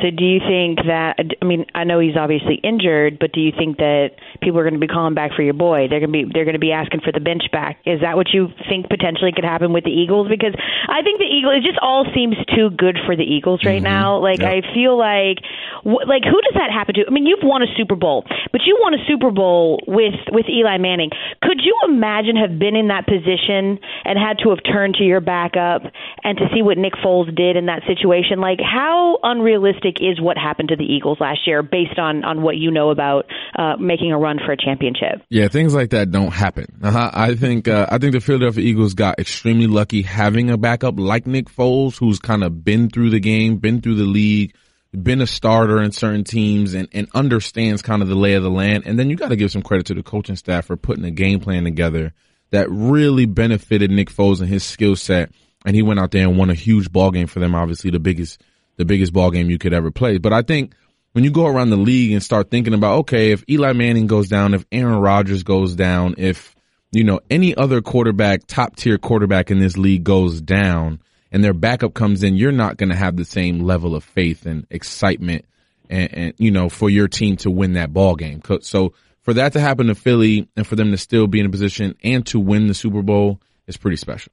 So 0.00 0.10
do 0.10 0.24
you 0.24 0.40
think 0.40 0.78
that? 0.86 1.16
I 1.40 1.44
mean, 1.44 1.66
I 1.74 1.84
know 1.84 2.00
he's 2.00 2.16
obviously 2.16 2.56
injured, 2.62 3.18
but 3.18 3.32
do 3.32 3.40
you 3.40 3.52
think 3.56 3.78
that 3.78 4.16
people 4.42 4.58
are 4.58 4.64
going 4.64 4.74
to 4.74 4.80
be 4.80 4.88
calling 4.88 5.14
back 5.14 5.32
for 5.36 5.42
your 5.42 5.54
boy? 5.54 5.86
They're 5.88 6.00
going 6.00 6.12
to 6.12 6.18
be 6.24 6.30
they're 6.32 6.44
going 6.44 6.58
to 6.58 6.62
be 6.62 6.72
asking 6.72 7.00
for 7.00 7.12
the 7.12 7.20
bench 7.20 7.44
back. 7.52 7.78
Is 7.84 8.00
that 8.00 8.16
what 8.16 8.32
you 8.32 8.48
think 8.68 8.88
potentially 8.88 9.32
could 9.34 9.44
happen 9.44 9.72
with 9.72 9.84
the 9.84 9.92
Eagles? 9.92 10.28
Because 10.28 10.54
I 10.88 11.02
think 11.02 11.18
the 11.20 11.28
Eagles. 11.28 11.60
It 11.60 11.66
just 11.66 11.78
all 11.82 12.06
seems 12.14 12.36
too 12.54 12.70
good 12.70 12.98
for 13.06 13.16
the 13.16 13.24
Eagles 13.24 13.64
right 13.64 13.82
mm-hmm. 13.82 13.92
now. 13.92 14.18
Like 14.18 14.40
Yep. 14.40 14.48
I 14.48 14.74
feel 14.74 14.96
like, 14.96 15.38
wh- 15.84 16.06
like 16.06 16.24
who 16.24 16.38
does 16.40 16.54
that 16.54 16.70
happen 16.70 16.94
to? 16.96 17.04
I 17.06 17.10
mean, 17.10 17.26
you've 17.26 17.42
won 17.42 17.62
a 17.62 17.70
Super 17.76 17.96
Bowl, 17.96 18.24
but 18.52 18.62
you 18.64 18.78
won 18.80 18.94
a 18.94 19.02
Super 19.06 19.30
Bowl 19.30 19.80
with 19.86 20.14
with 20.30 20.46
Eli 20.48 20.78
Manning. 20.78 21.10
Could 21.42 21.60
you 21.62 21.76
imagine 21.86 22.36
have 22.36 22.58
been 22.58 22.76
in 22.76 22.88
that 22.88 23.06
position 23.06 23.78
and 24.04 24.18
had 24.18 24.38
to 24.44 24.50
have 24.50 24.58
turned 24.64 24.96
to 24.96 25.04
your 25.04 25.20
backup 25.20 25.82
and 26.24 26.38
to 26.38 26.48
see 26.54 26.62
what 26.62 26.78
Nick 26.78 26.94
Foles 27.04 27.34
did 27.34 27.56
in 27.56 27.66
that 27.66 27.82
situation? 27.86 28.40
Like 28.40 28.60
how 28.60 29.18
unrealistic 29.22 29.67
is 30.00 30.20
what 30.20 30.36
happened 30.36 30.68
to 30.70 30.76
the 30.76 30.84
Eagles 30.84 31.18
last 31.20 31.40
year 31.46 31.62
based 31.62 31.98
on 31.98 32.24
on 32.24 32.42
what 32.42 32.56
you 32.56 32.70
know 32.70 32.90
about 32.90 33.26
uh, 33.56 33.76
making 33.78 34.12
a 34.12 34.18
run 34.18 34.38
for 34.44 34.52
a 34.52 34.56
championship? 34.56 35.22
Yeah, 35.28 35.48
things 35.48 35.74
like 35.74 35.90
that 35.90 36.10
don't 36.10 36.32
happen. 36.32 36.66
Uh-huh. 36.82 37.10
I 37.12 37.34
think 37.34 37.68
uh, 37.68 37.86
I 37.90 37.98
think 37.98 38.12
the 38.12 38.20
Philadelphia 38.20 38.64
Eagles 38.64 38.94
got 38.94 39.18
extremely 39.18 39.66
lucky 39.66 40.02
having 40.02 40.50
a 40.50 40.56
backup 40.56 40.98
like 40.98 41.26
Nick 41.26 41.46
Foles, 41.46 41.98
who's 41.98 42.18
kind 42.18 42.44
of 42.44 42.64
been 42.64 42.90
through 42.90 43.10
the 43.10 43.20
game, 43.20 43.58
been 43.58 43.80
through 43.80 43.96
the 43.96 44.04
league, 44.04 44.54
been 44.92 45.20
a 45.20 45.26
starter 45.26 45.82
in 45.82 45.92
certain 45.92 46.24
teams, 46.24 46.74
and 46.74 46.88
and 46.92 47.08
understands 47.14 47.82
kind 47.82 48.02
of 48.02 48.08
the 48.08 48.14
lay 48.14 48.34
of 48.34 48.42
the 48.42 48.50
land. 48.50 48.84
And 48.86 48.98
then 48.98 49.10
you 49.10 49.16
got 49.16 49.28
to 49.28 49.36
give 49.36 49.50
some 49.50 49.62
credit 49.62 49.86
to 49.86 49.94
the 49.94 50.02
coaching 50.02 50.36
staff 50.36 50.66
for 50.66 50.76
putting 50.76 51.04
a 51.04 51.10
game 51.10 51.40
plan 51.40 51.64
together 51.64 52.12
that 52.50 52.70
really 52.70 53.26
benefited 53.26 53.90
Nick 53.90 54.10
Foles 54.10 54.40
and 54.40 54.48
his 54.48 54.64
skill 54.64 54.96
set. 54.96 55.30
And 55.66 55.74
he 55.74 55.82
went 55.82 56.00
out 56.00 56.12
there 56.12 56.26
and 56.26 56.38
won 56.38 56.50
a 56.50 56.54
huge 56.54 56.90
ball 56.90 57.10
game 57.10 57.26
for 57.26 57.40
them. 57.40 57.54
Obviously, 57.54 57.90
the 57.90 57.98
biggest 57.98 58.40
the 58.78 58.86
biggest 58.86 59.12
ball 59.12 59.30
game 59.30 59.50
you 59.50 59.58
could 59.58 59.74
ever 59.74 59.90
play. 59.90 60.16
But 60.16 60.32
I 60.32 60.40
think 60.40 60.74
when 61.12 61.24
you 61.24 61.30
go 61.30 61.46
around 61.46 61.70
the 61.70 61.76
league 61.76 62.12
and 62.12 62.22
start 62.22 62.50
thinking 62.50 62.72
about, 62.72 63.00
okay, 63.00 63.32
if 63.32 63.44
Eli 63.50 63.72
Manning 63.72 64.06
goes 64.06 64.28
down, 64.28 64.54
if 64.54 64.64
Aaron 64.72 65.00
Rodgers 65.00 65.42
goes 65.42 65.74
down, 65.74 66.14
if, 66.16 66.54
you 66.92 67.04
know, 67.04 67.20
any 67.28 67.54
other 67.54 67.82
quarterback, 67.82 68.46
top 68.46 68.76
tier 68.76 68.96
quarterback 68.96 69.50
in 69.50 69.58
this 69.58 69.76
league 69.76 70.04
goes 70.04 70.40
down 70.40 71.00
and 71.30 71.44
their 71.44 71.52
backup 71.52 71.92
comes 71.92 72.22
in, 72.22 72.36
you're 72.36 72.52
not 72.52 72.76
going 72.76 72.88
to 72.88 72.96
have 72.96 73.16
the 73.16 73.24
same 73.24 73.60
level 73.60 73.94
of 73.94 74.04
faith 74.04 74.46
and 74.46 74.66
excitement 74.70 75.44
and, 75.90 76.14
and, 76.14 76.34
you 76.38 76.50
know, 76.50 76.68
for 76.68 76.88
your 76.88 77.08
team 77.08 77.36
to 77.38 77.50
win 77.50 77.72
that 77.72 77.92
ball 77.92 78.14
game. 78.14 78.40
So 78.62 78.94
for 79.22 79.34
that 79.34 79.54
to 79.54 79.60
happen 79.60 79.88
to 79.88 79.94
Philly 79.94 80.48
and 80.56 80.66
for 80.66 80.76
them 80.76 80.92
to 80.92 80.96
still 80.96 81.26
be 81.26 81.40
in 81.40 81.46
a 81.46 81.50
position 81.50 81.96
and 82.04 82.24
to 82.26 82.38
win 82.38 82.68
the 82.68 82.74
Super 82.74 83.02
Bowl 83.02 83.40
is 83.66 83.76
pretty 83.76 83.96
special. 83.96 84.32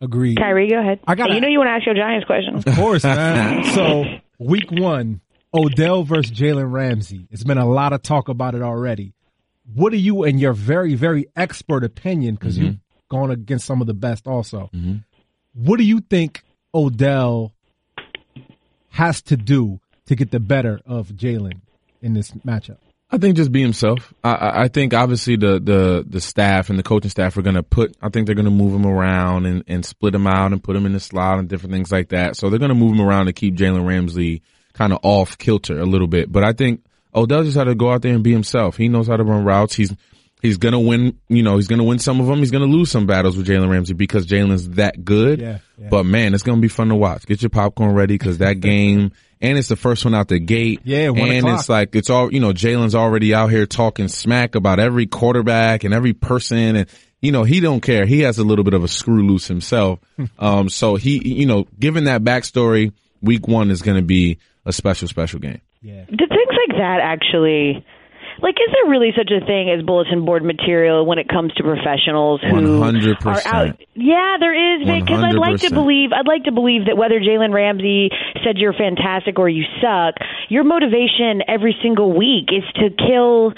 Agreed. 0.00 0.36
Kyrie, 0.38 0.68
go 0.70 0.78
ahead. 0.80 1.00
I 1.06 1.14
got. 1.14 1.30
You 1.32 1.40
know 1.40 1.48
you 1.48 1.58
want 1.58 1.68
to 1.68 1.72
ask 1.72 1.86
your 1.86 1.94
Giants 1.94 2.26
question. 2.26 2.56
Of 2.56 2.64
course, 2.76 3.04
man. 3.04 3.64
so 3.74 4.04
week 4.38 4.70
one, 4.70 5.20
Odell 5.54 6.02
versus 6.02 6.30
Jalen 6.32 6.70
Ramsey. 6.72 7.26
It's 7.30 7.44
been 7.44 7.58
a 7.58 7.68
lot 7.68 7.92
of 7.92 8.02
talk 8.02 8.28
about 8.28 8.54
it 8.54 8.62
already. 8.62 9.14
What 9.72 9.92
are 9.94 9.96
you, 9.96 10.24
in 10.24 10.38
your 10.38 10.52
very, 10.52 10.94
very 10.94 11.26
expert 11.36 11.84
opinion, 11.84 12.34
because 12.34 12.56
Mm-hmm. 12.56 12.64
you've 12.66 12.78
gone 13.08 13.30
against 13.30 13.64
some 13.66 13.80
of 13.80 13.86
the 13.86 13.94
best 13.94 14.26
also, 14.26 14.70
what 15.54 15.78
do 15.78 15.84
you 15.84 16.00
think 16.00 16.42
Odell 16.74 17.52
has 18.90 19.22
to 19.22 19.36
do 19.36 19.80
to 20.06 20.14
get 20.14 20.30
the 20.30 20.40
better 20.40 20.80
of 20.86 21.08
Jalen 21.08 21.60
in 22.02 22.14
this 22.14 22.32
matchup? 22.46 22.78
I 23.14 23.18
think 23.18 23.36
just 23.36 23.52
be 23.52 23.62
himself. 23.62 24.12
I- 24.24 24.64
I, 24.64 24.68
think 24.68 24.92
obviously 24.92 25.36
the, 25.36 25.60
the, 25.60 26.04
the 26.04 26.20
staff 26.20 26.68
and 26.68 26.76
the 26.76 26.82
coaching 26.82 27.10
staff 27.10 27.36
are 27.36 27.42
going 27.42 27.54
to 27.54 27.62
put, 27.62 27.96
I 28.02 28.08
think 28.08 28.26
they're 28.26 28.34
going 28.34 28.44
to 28.46 28.50
move 28.50 28.74
him 28.74 28.84
around 28.84 29.46
and, 29.46 29.62
and 29.68 29.86
split 29.86 30.16
him 30.16 30.26
out 30.26 30.50
and 30.50 30.60
put 30.62 30.74
him 30.74 30.84
in 30.84 30.92
the 30.94 30.98
slot 31.00 31.38
and 31.38 31.48
different 31.48 31.72
things 31.72 31.92
like 31.92 32.08
that. 32.08 32.36
So 32.36 32.50
they're 32.50 32.58
going 32.58 32.70
to 32.70 32.74
move 32.74 32.92
him 32.94 33.00
around 33.00 33.26
to 33.26 33.32
keep 33.32 33.54
Jalen 33.54 33.86
Ramsey 33.86 34.42
kind 34.72 34.92
of 34.92 34.98
off 35.04 35.38
kilter 35.38 35.78
a 35.78 35.84
little 35.84 36.08
bit. 36.08 36.32
But 36.32 36.42
I 36.42 36.54
think 36.54 36.84
Odell 37.14 37.44
just 37.44 37.56
had 37.56 37.64
to 37.64 37.76
go 37.76 37.92
out 37.92 38.02
there 38.02 38.12
and 38.12 38.24
be 38.24 38.32
himself. 38.32 38.76
He 38.76 38.88
knows 38.88 39.06
how 39.06 39.16
to 39.16 39.22
run 39.22 39.44
routes. 39.44 39.76
He's, 39.76 39.94
he's 40.42 40.56
going 40.56 40.72
to 40.72 40.80
win, 40.80 41.16
you 41.28 41.44
know, 41.44 41.54
he's 41.54 41.68
going 41.68 41.78
to 41.78 41.84
win 41.84 42.00
some 42.00 42.20
of 42.20 42.26
them. 42.26 42.40
He's 42.40 42.50
going 42.50 42.68
to 42.68 42.76
lose 42.76 42.90
some 42.90 43.06
battles 43.06 43.36
with 43.36 43.46
Jalen 43.46 43.70
Ramsey 43.70 43.94
because 43.94 44.26
Jalen's 44.26 44.70
that 44.70 45.04
good. 45.04 45.40
Yeah, 45.40 45.58
yeah. 45.78 45.88
But 45.88 46.02
man, 46.04 46.34
it's 46.34 46.42
going 46.42 46.58
to 46.58 46.62
be 46.62 46.66
fun 46.66 46.88
to 46.88 46.96
watch. 46.96 47.26
Get 47.26 47.42
your 47.42 47.50
popcorn 47.50 47.94
ready 47.94 48.14
because 48.18 48.38
that 48.38 48.54
game, 48.60 49.12
and 49.44 49.58
it's 49.58 49.68
the 49.68 49.76
first 49.76 50.04
one 50.04 50.14
out 50.14 50.28
the 50.28 50.38
gate. 50.38 50.80
Yeah, 50.84 51.10
one 51.10 51.28
and 51.28 51.38
o'clock. 51.38 51.60
it's 51.60 51.68
like 51.68 51.96
it's 51.96 52.10
all 52.10 52.32
you 52.32 52.40
know. 52.40 52.52
Jalen's 52.52 52.94
already 52.94 53.34
out 53.34 53.50
here 53.50 53.66
talking 53.66 54.08
smack 54.08 54.54
about 54.54 54.80
every 54.80 55.06
quarterback 55.06 55.84
and 55.84 55.92
every 55.92 56.14
person, 56.14 56.76
and 56.76 56.88
you 57.20 57.30
know 57.30 57.44
he 57.44 57.60
don't 57.60 57.80
care. 57.80 58.06
He 58.06 58.20
has 58.20 58.38
a 58.38 58.44
little 58.44 58.64
bit 58.64 58.74
of 58.74 58.82
a 58.82 58.88
screw 58.88 59.26
loose 59.26 59.46
himself. 59.46 60.00
um, 60.38 60.68
so 60.68 60.96
he, 60.96 61.26
you 61.28 61.46
know, 61.46 61.66
given 61.78 62.04
that 62.04 62.22
backstory, 62.22 62.92
week 63.20 63.46
one 63.46 63.70
is 63.70 63.82
going 63.82 63.96
to 63.96 64.02
be 64.02 64.38
a 64.64 64.72
special, 64.72 65.08
special 65.08 65.40
game. 65.40 65.60
Yeah. 65.82 66.04
Do 66.06 66.16
things 66.16 66.58
like 66.68 66.78
that 66.78 67.00
actually 67.02 67.84
like 68.44 68.60
is 68.60 68.68
there 68.76 68.90
really 68.90 69.10
such 69.16 69.32
a 69.32 69.40
thing 69.44 69.72
as 69.72 69.82
bulletin 69.84 70.24
board 70.24 70.44
material 70.44 71.06
when 71.06 71.18
it 71.18 71.26
comes 71.28 71.52
to 71.54 71.64
professionals 71.64 72.40
who 72.44 72.78
100%. 72.78 73.16
are 73.24 73.40
out 73.46 73.80
yeah 73.94 74.36
there 74.38 74.52
is 74.52 74.84
because 74.84 75.24
i'd 75.24 75.34
like 75.34 75.58
to 75.60 75.72
believe 75.72 76.12
i'd 76.12 76.28
like 76.28 76.44
to 76.44 76.52
believe 76.52 76.84
that 76.84 76.96
whether 76.96 77.18
jalen 77.18 77.52
ramsey 77.52 78.10
said 78.44 78.58
you're 78.58 78.74
fantastic 78.74 79.38
or 79.38 79.48
you 79.48 79.64
suck 79.80 80.14
your 80.50 80.62
motivation 80.62 81.40
every 81.48 81.74
single 81.82 82.12
week 82.12 82.52
is 82.52 82.64
to 82.74 82.90
kill 82.90 83.54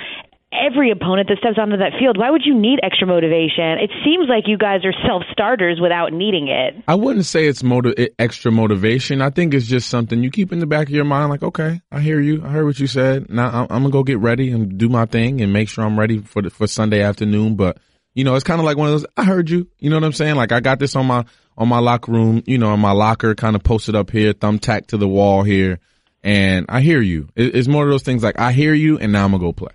every 0.52 0.90
opponent 0.90 1.28
that 1.28 1.38
steps 1.38 1.58
onto 1.58 1.76
that 1.76 1.92
field 1.98 2.16
why 2.16 2.30
would 2.30 2.42
you 2.44 2.54
need 2.58 2.78
extra 2.82 3.06
motivation 3.06 3.78
it 3.78 3.90
seems 4.04 4.26
like 4.28 4.44
you 4.46 4.56
guys 4.56 4.84
are 4.84 4.94
self 5.06 5.22
starters 5.32 5.78
without 5.80 6.12
needing 6.12 6.48
it 6.48 6.74
I 6.88 6.94
wouldn't 6.94 7.26
say 7.26 7.46
it's 7.46 7.62
motiv- 7.62 8.10
extra 8.18 8.52
motivation. 8.52 9.20
I 9.20 9.30
think 9.30 9.54
it's 9.54 9.66
just 9.66 9.88
something 9.88 10.22
you 10.22 10.30
keep 10.30 10.52
in 10.52 10.60
the 10.60 10.66
back 10.66 10.88
of 10.88 10.94
your 10.94 11.04
mind. 11.04 11.30
Like, 11.30 11.42
okay, 11.42 11.80
I 11.90 12.00
hear 12.00 12.20
you. 12.20 12.44
I 12.44 12.48
heard 12.48 12.64
what 12.64 12.78
you 12.78 12.86
said. 12.86 13.28
Now 13.30 13.48
I'm, 13.48 13.66
I'm 13.70 13.82
gonna 13.82 13.90
go 13.90 14.02
get 14.02 14.18
ready 14.18 14.50
and 14.50 14.78
do 14.78 14.88
my 14.88 15.06
thing 15.06 15.40
and 15.40 15.52
make 15.52 15.68
sure 15.68 15.84
I'm 15.84 15.98
ready 15.98 16.20
for 16.20 16.42
the, 16.42 16.50
for 16.50 16.66
Sunday 16.66 17.02
afternoon. 17.02 17.56
But 17.56 17.78
you 18.14 18.24
know, 18.24 18.34
it's 18.34 18.44
kind 18.44 18.60
of 18.60 18.64
like 18.64 18.76
one 18.76 18.88
of 18.88 18.94
those. 18.94 19.06
I 19.16 19.24
heard 19.24 19.50
you. 19.50 19.68
You 19.78 19.90
know 19.90 19.96
what 19.96 20.04
I'm 20.04 20.12
saying? 20.12 20.36
Like 20.36 20.52
I 20.52 20.60
got 20.60 20.78
this 20.78 20.96
on 20.96 21.06
my 21.06 21.24
on 21.58 21.68
my 21.68 21.78
locker 21.78 22.12
room. 22.12 22.42
You 22.46 22.58
know, 22.58 22.70
on 22.70 22.80
my 22.80 22.92
locker, 22.92 23.34
kind 23.34 23.56
of 23.56 23.62
posted 23.62 23.94
up 23.94 24.10
here, 24.10 24.32
thumbtacked 24.32 24.88
to 24.88 24.96
the 24.96 25.08
wall 25.08 25.42
here, 25.42 25.80
and 26.22 26.66
I 26.68 26.80
hear 26.80 27.00
you. 27.00 27.28
It, 27.34 27.54
it's 27.54 27.68
more 27.68 27.84
of 27.84 27.90
those 27.90 28.02
things 28.02 28.22
like 28.22 28.38
I 28.38 28.52
hear 28.52 28.74
you, 28.74 28.98
and 28.98 29.12
now 29.12 29.24
I'm 29.24 29.32
gonna 29.32 29.42
go 29.42 29.52
play. 29.52 29.72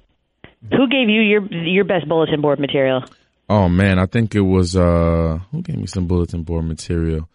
Who 0.69 0.88
gave 0.88 1.10
you 1.10 1.21
your 1.21 1.45
your 1.52 1.84
best 1.86 2.08
bulletin 2.08 2.41
board 2.41 2.60
material 2.60 3.04
Oh 3.52 3.67
man, 3.67 4.00
I 4.00 4.06
think 4.06 4.34
it 4.34 4.39
was 4.39 4.78
uh 4.78 5.39
who 5.52 5.62
gave 5.62 5.76
me 5.76 5.86
some 5.86 6.08
bulletin 6.08 6.43
board 6.43 6.63
material. 6.63 7.28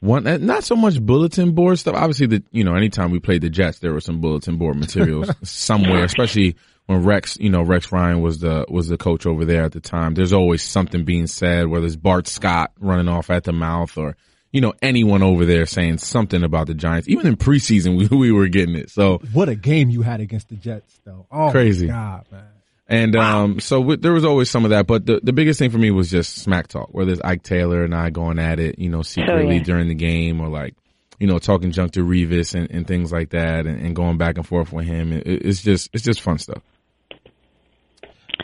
One, 0.00 0.26
eh, 0.26 0.38
not 0.38 0.64
so 0.64 0.74
much 0.74 1.00
bulletin 1.00 1.52
board 1.52 1.78
stuff. 1.78 1.94
Obviously, 1.94 2.26
the 2.26 2.42
you 2.50 2.64
know, 2.64 2.74
anytime 2.74 3.12
we 3.12 3.20
played 3.20 3.42
the 3.42 3.50
Jets, 3.50 3.78
there 3.78 3.92
was 3.92 4.04
some 4.04 4.20
bulletin 4.20 4.58
board 4.58 4.76
materials 4.76 5.30
somewhere, 5.48 6.02
especially 6.02 6.56
when 6.86 7.04
Rex, 7.04 7.38
you 7.38 7.50
know, 7.50 7.62
Rex 7.62 7.92
Ryan 7.92 8.20
was 8.20 8.40
the 8.40 8.66
was 8.68 8.88
the 8.88 8.96
coach 8.96 9.26
over 9.26 9.44
there 9.44 9.62
at 9.62 9.70
the 9.70 9.80
time. 9.80 10.14
There's 10.14 10.32
always 10.32 10.60
something 10.64 11.04
being 11.04 11.28
said, 11.28 11.68
whether 11.68 11.86
it's 11.86 11.94
Bart 11.94 12.26
Scott 12.26 12.72
running 12.80 13.06
off 13.06 13.30
at 13.30 13.44
the 13.44 13.52
mouth 13.52 13.96
or 13.96 14.16
you 14.54 14.60
know 14.60 14.72
anyone 14.80 15.24
over 15.24 15.44
there 15.44 15.66
saying 15.66 15.98
something 15.98 16.44
about 16.44 16.68
the 16.68 16.74
Giants. 16.74 17.08
Even 17.08 17.26
in 17.26 17.36
preseason, 17.36 17.98
we 18.10 18.16
we 18.16 18.32
were 18.32 18.46
getting 18.46 18.76
it. 18.76 18.88
So 18.88 19.18
What 19.32 19.48
a 19.48 19.56
game 19.56 19.90
you 19.90 20.02
had 20.02 20.20
against 20.20 20.48
the 20.48 20.54
Jets, 20.54 21.00
though. 21.04 21.26
Oh, 21.30 21.50
Crazy. 21.50 21.88
My 21.88 21.92
God, 21.92 22.26
man. 22.30 22.44
And 22.86 23.16
um, 23.16 23.60
so 23.60 23.78
w- 23.80 23.96
there 23.96 24.12
was 24.12 24.24
always 24.24 24.50
some 24.50 24.64
of 24.64 24.70
that, 24.70 24.86
but 24.86 25.06
the, 25.06 25.18
the 25.22 25.32
biggest 25.32 25.58
thing 25.58 25.70
for 25.70 25.78
me 25.78 25.90
was 25.90 26.10
just 26.10 26.36
smack 26.36 26.68
talk, 26.68 26.90
whether 26.92 27.12
it's 27.12 27.20
Ike 27.24 27.42
Taylor 27.42 27.82
and 27.82 27.94
I 27.94 28.10
going 28.10 28.38
at 28.38 28.60
it, 28.60 28.78
you 28.78 28.90
know, 28.90 29.00
secretly 29.00 29.56
yeah. 29.56 29.62
during 29.62 29.88
the 29.88 29.94
game, 29.94 30.40
or 30.40 30.48
like, 30.48 30.74
you 31.18 31.26
know, 31.26 31.38
talking 31.38 31.72
junk 31.72 31.92
to 31.92 32.04
Revis 32.04 32.54
and, 32.54 32.70
and 32.70 32.86
things 32.86 33.10
like 33.10 33.30
that, 33.30 33.66
and, 33.66 33.80
and 33.80 33.96
going 33.96 34.18
back 34.18 34.36
and 34.36 34.46
forth 34.46 34.70
with 34.70 34.84
him. 34.84 35.14
It, 35.14 35.26
it's 35.26 35.62
just 35.62 35.90
it's 35.94 36.04
just 36.04 36.20
fun 36.20 36.38
stuff. 36.38 36.62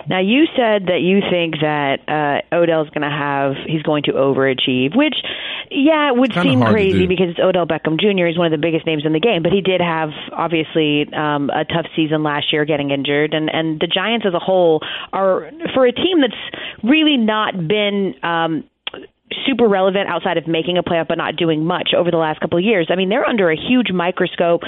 Now 0.09 0.21
you 0.21 0.47
said 0.57 0.87
that 0.87 1.01
you 1.03 1.21
think 1.31 1.57
that 1.61 1.99
uh, 2.09 2.57
Odell's 2.57 2.89
going 2.89 3.09
to 3.09 3.15
have 3.15 3.53
he's 3.67 3.83
going 3.83 4.05
to 4.05 4.13
overachieve, 4.13 4.97
which 4.97 5.15
yeah, 5.71 6.09
it 6.09 6.17
would 6.17 6.33
seem 6.35 6.61
crazy 6.61 7.07
because 7.07 7.39
Odell 7.39 7.67
Beckham 7.67 7.99
Jr. 7.99 8.27
He's 8.27 8.37
one 8.37 8.47
of 8.47 8.51
the 8.53 8.59
biggest 8.59 8.87
names 8.87 9.07
in 9.07 9.13
the 9.13 9.21
game, 9.21 9.43
but 9.43 9.53
he 9.53 9.61
did 9.61 9.81
have 9.81 10.11
obviously 10.33 11.07
um, 11.15 11.49
a 11.51 11.65
tough 11.65 11.87
season 11.95 12.25
last 12.25 12.53
year, 12.53 12.65
getting 12.65 12.91
injured, 12.91 13.35
and 13.35 13.49
and 13.49 13.79
the 13.79 13.87
Giants 13.87 14.27
as 14.27 14.35
a 14.35 14.41
whole 14.41 14.81
are 15.13 15.51
for 15.75 15.87
a 15.87 15.93
team 15.93 16.21
that's 16.21 16.83
really 16.83 17.17
not 17.17 17.55
been. 17.69 18.15
Um, 18.23 18.65
super 19.47 19.69
relevant 19.69 20.09
outside 20.09 20.37
of 20.37 20.47
making 20.47 20.79
a 20.79 20.83
playoff 20.83 21.09
but 21.09 21.19
not 21.19 21.37
doing 21.37 21.65
much 21.65 21.91
over 21.97 22.11
the 22.11 22.17
last 22.17 22.41
couple 22.41 22.59
of 22.59 22.65
years. 22.65 22.89
I 22.91 22.97
mean, 22.97 23.09
they're 23.09 23.25
under 23.25 23.51
a 23.51 23.57
huge 23.57 23.93
microscope 23.93 24.63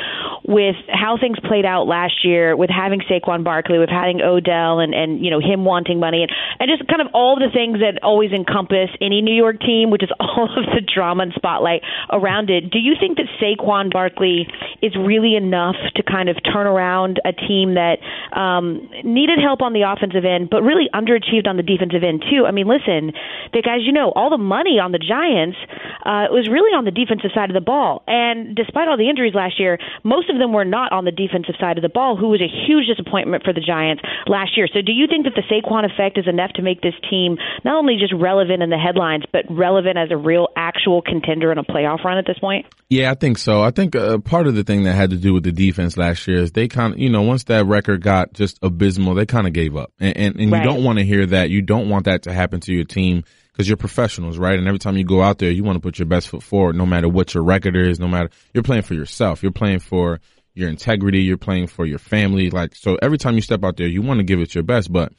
with 0.44 0.76
how 0.88 1.18
things 1.20 1.38
played 1.44 1.64
out 1.64 1.86
last 1.86 2.24
year, 2.24 2.56
with 2.56 2.70
having 2.70 3.00
Saquon 3.00 3.44
Barkley, 3.44 3.78
with 3.78 3.90
having 3.90 4.20
Odell 4.20 4.80
and, 4.80 4.94
and 4.94 5.24
you 5.24 5.30
know, 5.30 5.40
him 5.40 5.64
wanting 5.64 6.00
money 6.00 6.22
and, 6.22 6.32
and 6.58 6.70
just 6.70 6.88
kind 6.88 7.00
of 7.00 7.08
all 7.14 7.36
the 7.36 7.50
things 7.52 7.78
that 7.80 8.02
always 8.02 8.32
encompass 8.32 8.90
any 9.00 9.22
New 9.22 9.34
York 9.34 9.60
team, 9.60 9.90
which 9.90 10.02
is 10.02 10.10
all 10.20 10.48
of 10.56 10.64
the 10.74 10.82
drama 10.82 11.24
and 11.24 11.32
spotlight 11.34 11.82
around 12.10 12.50
it. 12.50 12.70
Do 12.70 12.78
you 12.78 12.94
think 12.98 13.18
that 13.18 13.26
Saquon 13.40 13.92
Barkley 13.92 14.46
is 14.80 14.94
really 14.96 15.36
enough 15.36 15.76
to 15.96 16.02
kind 16.02 16.28
of 16.28 16.36
turn 16.42 16.66
around 16.66 17.20
a 17.24 17.32
team 17.32 17.74
that 17.74 17.98
um, 18.36 18.88
needed 19.04 19.38
help 19.42 19.62
on 19.62 19.72
the 19.72 19.82
offensive 19.82 20.24
end, 20.24 20.50
but 20.50 20.62
really 20.62 20.88
underachieved 20.94 21.46
on 21.46 21.56
the 21.56 21.62
defensive 21.62 22.02
end 22.02 22.24
too? 22.30 22.44
I 22.46 22.50
mean, 22.50 22.66
listen, 22.66 23.12
the 23.52 23.62
guys, 23.62 23.80
you 23.82 23.92
know, 23.92 24.12
all 24.14 24.30
the 24.30 24.38
money 24.38 24.61
on 24.70 24.92
the 24.92 24.98
Giants 24.98 25.58
uh, 26.02 26.26
it 26.26 26.34
was 26.34 26.50
really 26.50 26.74
on 26.74 26.84
the 26.84 26.90
defensive 26.90 27.30
side 27.34 27.48
of 27.50 27.54
the 27.54 27.62
ball, 27.62 28.02
and 28.06 28.56
despite 28.56 28.88
all 28.88 28.96
the 28.98 29.08
injuries 29.08 29.34
last 29.34 29.58
year, 29.58 29.78
most 30.02 30.28
of 30.30 30.38
them 30.38 30.52
were 30.52 30.64
not 30.64 30.90
on 30.90 31.04
the 31.04 31.14
defensive 31.14 31.54
side 31.60 31.78
of 31.78 31.82
the 31.82 31.88
ball, 31.88 32.16
who 32.16 32.28
was 32.28 32.42
a 32.42 32.50
huge 32.50 32.86
disappointment 32.90 33.44
for 33.44 33.52
the 33.52 33.60
Giants 33.62 34.02
last 34.26 34.56
year. 34.56 34.66
So, 34.66 34.82
do 34.82 34.90
you 34.90 35.06
think 35.06 35.24
that 35.30 35.38
the 35.38 35.46
Saquon 35.46 35.86
effect 35.86 36.18
is 36.18 36.26
enough 36.26 36.52
to 36.54 36.62
make 36.62 36.82
this 36.82 36.94
team 37.08 37.38
not 37.64 37.78
only 37.78 37.96
just 37.98 38.12
relevant 38.12 38.62
in 38.62 38.70
the 38.70 38.78
headlines, 38.78 39.22
but 39.30 39.46
relevant 39.48 39.96
as 39.96 40.10
a 40.10 40.16
real, 40.16 40.48
actual 40.56 41.02
contender 41.02 41.52
in 41.52 41.58
a 41.58 41.64
playoff 41.64 42.02
run 42.02 42.18
at 42.18 42.26
this 42.26 42.38
point? 42.38 42.66
Yeah, 42.88 43.12
I 43.12 43.14
think 43.14 43.38
so. 43.38 43.62
I 43.62 43.70
think 43.70 43.94
uh, 43.94 44.18
part 44.18 44.46
of 44.46 44.54
the 44.54 44.64
thing 44.64 44.82
that 44.84 44.94
had 44.94 45.10
to 45.10 45.16
do 45.16 45.32
with 45.32 45.44
the 45.44 45.52
defense 45.52 45.96
last 45.96 46.26
year 46.26 46.38
is 46.38 46.50
they 46.52 46.66
kind 46.66 46.94
of, 46.94 46.98
you 46.98 47.10
know, 47.10 47.22
once 47.22 47.44
that 47.44 47.66
record 47.66 48.02
got 48.02 48.32
just 48.32 48.58
abysmal, 48.62 49.14
they 49.14 49.26
kind 49.26 49.46
of 49.46 49.52
gave 49.52 49.76
up. 49.76 49.92
And, 50.00 50.16
and, 50.16 50.40
and 50.40 50.52
Right. 50.52 50.58
you 50.58 50.68
don't 50.68 50.82
want 50.82 50.98
to 50.98 51.04
hear 51.04 51.24
that. 51.26 51.50
You 51.50 51.62
don't 51.62 51.88
want 51.88 52.06
that 52.06 52.24
to 52.24 52.32
happen 52.32 52.60
to 52.60 52.72
your 52.72 52.84
team 52.84 53.24
because 53.52 53.68
you're 53.68 53.76
professionals, 53.76 54.38
right? 54.38 54.58
And 54.58 54.66
every 54.66 54.78
time 54.78 54.96
you 54.96 55.04
go 55.04 55.22
out 55.22 55.38
there, 55.38 55.50
you 55.50 55.62
want 55.62 55.76
to 55.76 55.80
put 55.80 55.98
your 55.98 56.06
best 56.06 56.28
foot 56.28 56.42
forward, 56.42 56.76
no 56.76 56.86
matter 56.86 57.08
what 57.08 57.34
your 57.34 57.42
record 57.42 57.76
is, 57.76 58.00
no 58.00 58.08
matter, 58.08 58.30
you're 58.54 58.62
playing 58.62 58.82
for 58.82 58.94
yourself. 58.94 59.42
You're 59.42 59.52
playing 59.52 59.80
for 59.80 60.20
your 60.54 60.68
integrity. 60.68 61.22
You're 61.22 61.36
playing 61.36 61.66
for 61.66 61.84
your 61.84 61.98
family. 61.98 62.50
Like, 62.50 62.74
so 62.74 62.96
every 63.02 63.18
time 63.18 63.34
you 63.34 63.42
step 63.42 63.64
out 63.64 63.76
there, 63.76 63.86
you 63.86 64.02
want 64.02 64.18
to 64.18 64.24
give 64.24 64.40
it 64.40 64.54
your 64.54 64.64
best, 64.64 64.92
but 64.92 65.12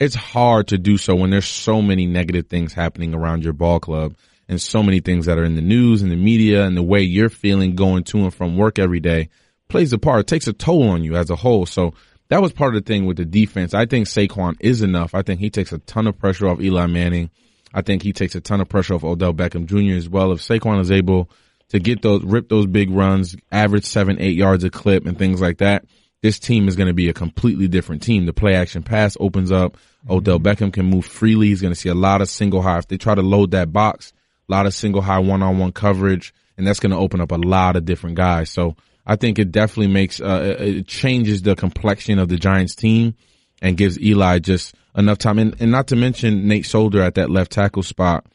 it's 0.00 0.14
hard 0.14 0.68
to 0.68 0.78
do 0.78 0.96
so 0.96 1.14
when 1.14 1.30
there's 1.30 1.46
so 1.46 1.80
many 1.80 2.06
negative 2.06 2.48
things 2.48 2.72
happening 2.72 3.14
around 3.14 3.44
your 3.44 3.52
ball 3.52 3.80
club 3.80 4.14
and 4.48 4.60
so 4.60 4.82
many 4.82 5.00
things 5.00 5.26
that 5.26 5.38
are 5.38 5.44
in 5.44 5.54
the 5.54 5.62
news 5.62 6.02
and 6.02 6.10
the 6.10 6.16
media 6.16 6.64
and 6.64 6.76
the 6.76 6.82
way 6.82 7.02
you're 7.02 7.30
feeling 7.30 7.76
going 7.76 8.04
to 8.04 8.18
and 8.18 8.34
from 8.34 8.56
work 8.56 8.78
every 8.78 9.00
day 9.00 9.28
plays 9.68 9.92
a 9.92 9.98
part. 9.98 10.20
It 10.20 10.26
takes 10.26 10.46
a 10.46 10.52
toll 10.52 10.88
on 10.88 11.04
you 11.04 11.16
as 11.16 11.30
a 11.30 11.36
whole. 11.36 11.66
So 11.66 11.94
that 12.28 12.42
was 12.42 12.52
part 12.52 12.74
of 12.74 12.84
the 12.84 12.86
thing 12.86 13.06
with 13.06 13.16
the 13.16 13.24
defense. 13.24 13.74
I 13.74 13.86
think 13.86 14.06
Saquon 14.06 14.56
is 14.60 14.82
enough. 14.82 15.14
I 15.14 15.22
think 15.22 15.40
he 15.40 15.50
takes 15.50 15.72
a 15.72 15.78
ton 15.78 16.06
of 16.06 16.18
pressure 16.18 16.48
off 16.48 16.60
Eli 16.60 16.86
Manning. 16.86 17.30
I 17.74 17.82
think 17.82 18.02
he 18.02 18.12
takes 18.12 18.36
a 18.36 18.40
ton 18.40 18.60
of 18.60 18.68
pressure 18.68 18.94
off 18.94 19.04
Odell 19.04 19.34
Beckham 19.34 19.66
Jr. 19.66 19.96
as 19.96 20.08
well. 20.08 20.30
If 20.32 20.40
Saquon 20.40 20.80
is 20.80 20.92
able 20.92 21.28
to 21.70 21.80
get 21.80 22.02
those, 22.02 22.22
rip 22.22 22.48
those 22.48 22.66
big 22.66 22.90
runs, 22.90 23.34
average 23.50 23.84
seven, 23.84 24.20
eight 24.20 24.36
yards 24.36 24.62
a 24.62 24.70
clip 24.70 25.06
and 25.06 25.18
things 25.18 25.40
like 25.40 25.58
that, 25.58 25.84
this 26.22 26.38
team 26.38 26.68
is 26.68 26.76
going 26.76 26.86
to 26.86 26.94
be 26.94 27.08
a 27.08 27.12
completely 27.12 27.66
different 27.66 28.02
team. 28.02 28.26
The 28.26 28.32
play 28.32 28.54
action 28.54 28.84
pass 28.84 29.16
opens 29.18 29.50
up. 29.50 29.76
Odell 30.08 30.38
Beckham 30.38 30.72
can 30.72 30.86
move 30.86 31.04
freely. 31.04 31.48
He's 31.48 31.60
going 31.60 31.74
to 31.74 31.78
see 31.78 31.88
a 31.88 31.94
lot 31.94 32.22
of 32.22 32.30
single 32.30 32.62
high. 32.62 32.78
If 32.78 32.88
they 32.88 32.96
try 32.96 33.14
to 33.14 33.22
load 33.22 33.50
that 33.50 33.72
box, 33.72 34.12
a 34.48 34.52
lot 34.52 34.66
of 34.66 34.72
single 34.72 35.02
high 35.02 35.18
one 35.18 35.42
on 35.42 35.58
one 35.58 35.72
coverage, 35.72 36.32
and 36.56 36.66
that's 36.66 36.80
going 36.80 36.92
to 36.92 36.98
open 36.98 37.20
up 37.20 37.32
a 37.32 37.36
lot 37.36 37.76
of 37.76 37.84
different 37.84 38.16
guys. 38.16 38.50
So 38.50 38.76
I 39.04 39.16
think 39.16 39.38
it 39.38 39.50
definitely 39.50 39.92
makes, 39.92 40.20
uh, 40.20 40.56
it 40.58 40.86
changes 40.86 41.42
the 41.42 41.56
complexion 41.56 42.18
of 42.18 42.28
the 42.28 42.36
Giants 42.36 42.74
team 42.74 43.16
and 43.60 43.76
gives 43.76 44.00
Eli 44.00 44.38
just 44.38 44.74
enough 44.96 45.18
time. 45.18 45.38
And, 45.38 45.56
and 45.60 45.70
not 45.70 45.88
to 45.88 45.96
mention 45.96 46.46
Nate 46.48 46.66
Solder 46.66 47.02
at 47.02 47.14
that 47.16 47.30
left 47.30 47.52
tackle 47.52 47.82
spot, 47.82 48.26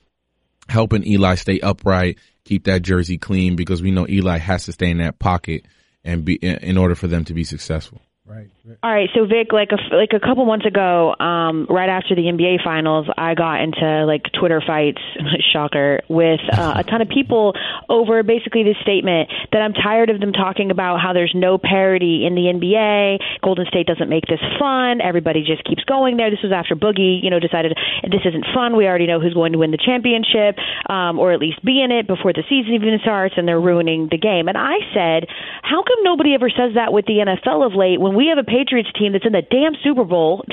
helping 0.68 1.06
Eli 1.06 1.36
stay 1.36 1.60
upright, 1.60 2.18
keep 2.46 2.66
that 2.66 2.82
jersey 2.82 3.18
clean 3.18 3.56
because 3.56 3.82
we 3.82 3.92
know 3.92 4.08
Eli 4.08 4.38
has 4.38 4.66
to 4.66 4.72
stay 4.72 4.90
in 4.90 4.98
that 5.00 5.20
pocket 5.20 5.66
and 6.04 6.26
be 6.26 6.36
in 6.36 6.78
order 6.78 6.96
for 6.96 7.08
them 7.08 7.26
to 7.26 7.34
be 7.34 7.44
successful. 7.44 8.02
Right. 8.26 8.50
All 8.84 8.94
right, 8.94 9.10
so 9.16 9.26
Vic, 9.26 9.52
like 9.52 9.70
a 9.72 9.96
like 9.96 10.14
a 10.14 10.20
couple 10.20 10.46
months 10.46 10.66
ago, 10.66 11.16
um, 11.20 11.66
right 11.70 11.90
after 11.90 12.14
the 12.14 12.30
NBA 12.30 12.64
finals, 12.64 13.08
I 13.18 13.34
got 13.34 13.62
into 13.62 14.06
like 14.06 14.22
Twitter 14.38 14.62
fights, 14.62 15.02
shocker, 15.54 16.02
with 16.08 16.40
uh, 16.54 16.74
a 16.78 16.84
ton 16.84 17.02
of 17.02 17.10
people 17.10 17.54
over 17.90 18.22
basically 18.22 18.62
this 18.62 18.78
statement 18.84 19.30
that 19.52 19.64
I'm 19.64 19.74
tired 19.74 20.12
of 20.12 20.20
them 20.20 20.34
talking 20.34 20.70
about 20.70 21.02
how 21.02 21.14
there's 21.14 21.34
no 21.34 21.58
parity 21.58 22.28
in 22.28 22.36
the 22.36 22.46
NBA. 22.46 23.42
Golden 23.42 23.66
State 23.66 23.88
doesn't 23.88 24.08
make 24.08 24.26
this 24.28 24.42
fun. 24.60 25.02
Everybody 25.02 25.44
just 25.44 25.64
keeps 25.64 25.84
going 25.86 26.18
there. 26.18 26.30
This 26.30 26.44
was 26.44 26.52
after 26.54 26.76
Boogie, 26.76 27.24
you 27.24 27.32
know, 27.32 27.40
decided 27.40 27.76
this 28.04 28.22
isn't 28.24 28.46
fun. 28.54 28.78
We 28.78 28.86
already 28.86 29.08
know 29.08 29.20
who's 29.20 29.34
going 29.34 29.54
to 29.54 29.58
win 29.58 29.72
the 29.72 29.82
championship, 29.82 30.62
um, 30.90 31.18
or 31.18 31.34
at 31.34 31.40
least 31.40 31.66
be 31.66 31.82
in 31.82 31.92
it 31.92 32.06
before 32.06 32.34
the 32.34 32.44
season 32.46 32.74
even 32.76 33.00
starts, 33.02 33.34
and 33.36 33.48
they're 33.48 33.60
ruining 33.60 34.10
the 34.12 34.20
game. 34.20 34.48
And 34.48 34.58
I 34.58 34.78
said, 34.94 35.26
how 35.64 35.82
come 35.82 36.04
nobody 36.04 36.36
ever 36.36 36.52
says 36.52 36.76
that 36.76 36.94
with 36.94 37.06
the 37.06 37.26
NFL 37.26 37.66
of 37.66 37.74
late 37.74 38.00
when 38.00 38.14
we 38.14 38.28
have 38.30 38.38
a 38.38 38.46
Patriots 38.60 38.90
team 38.98 39.14
that's 39.14 39.26
in 39.26 39.32
the 39.32 39.42
damn 39.42 39.74
Super 39.84 40.04
Bowl? 40.04 40.44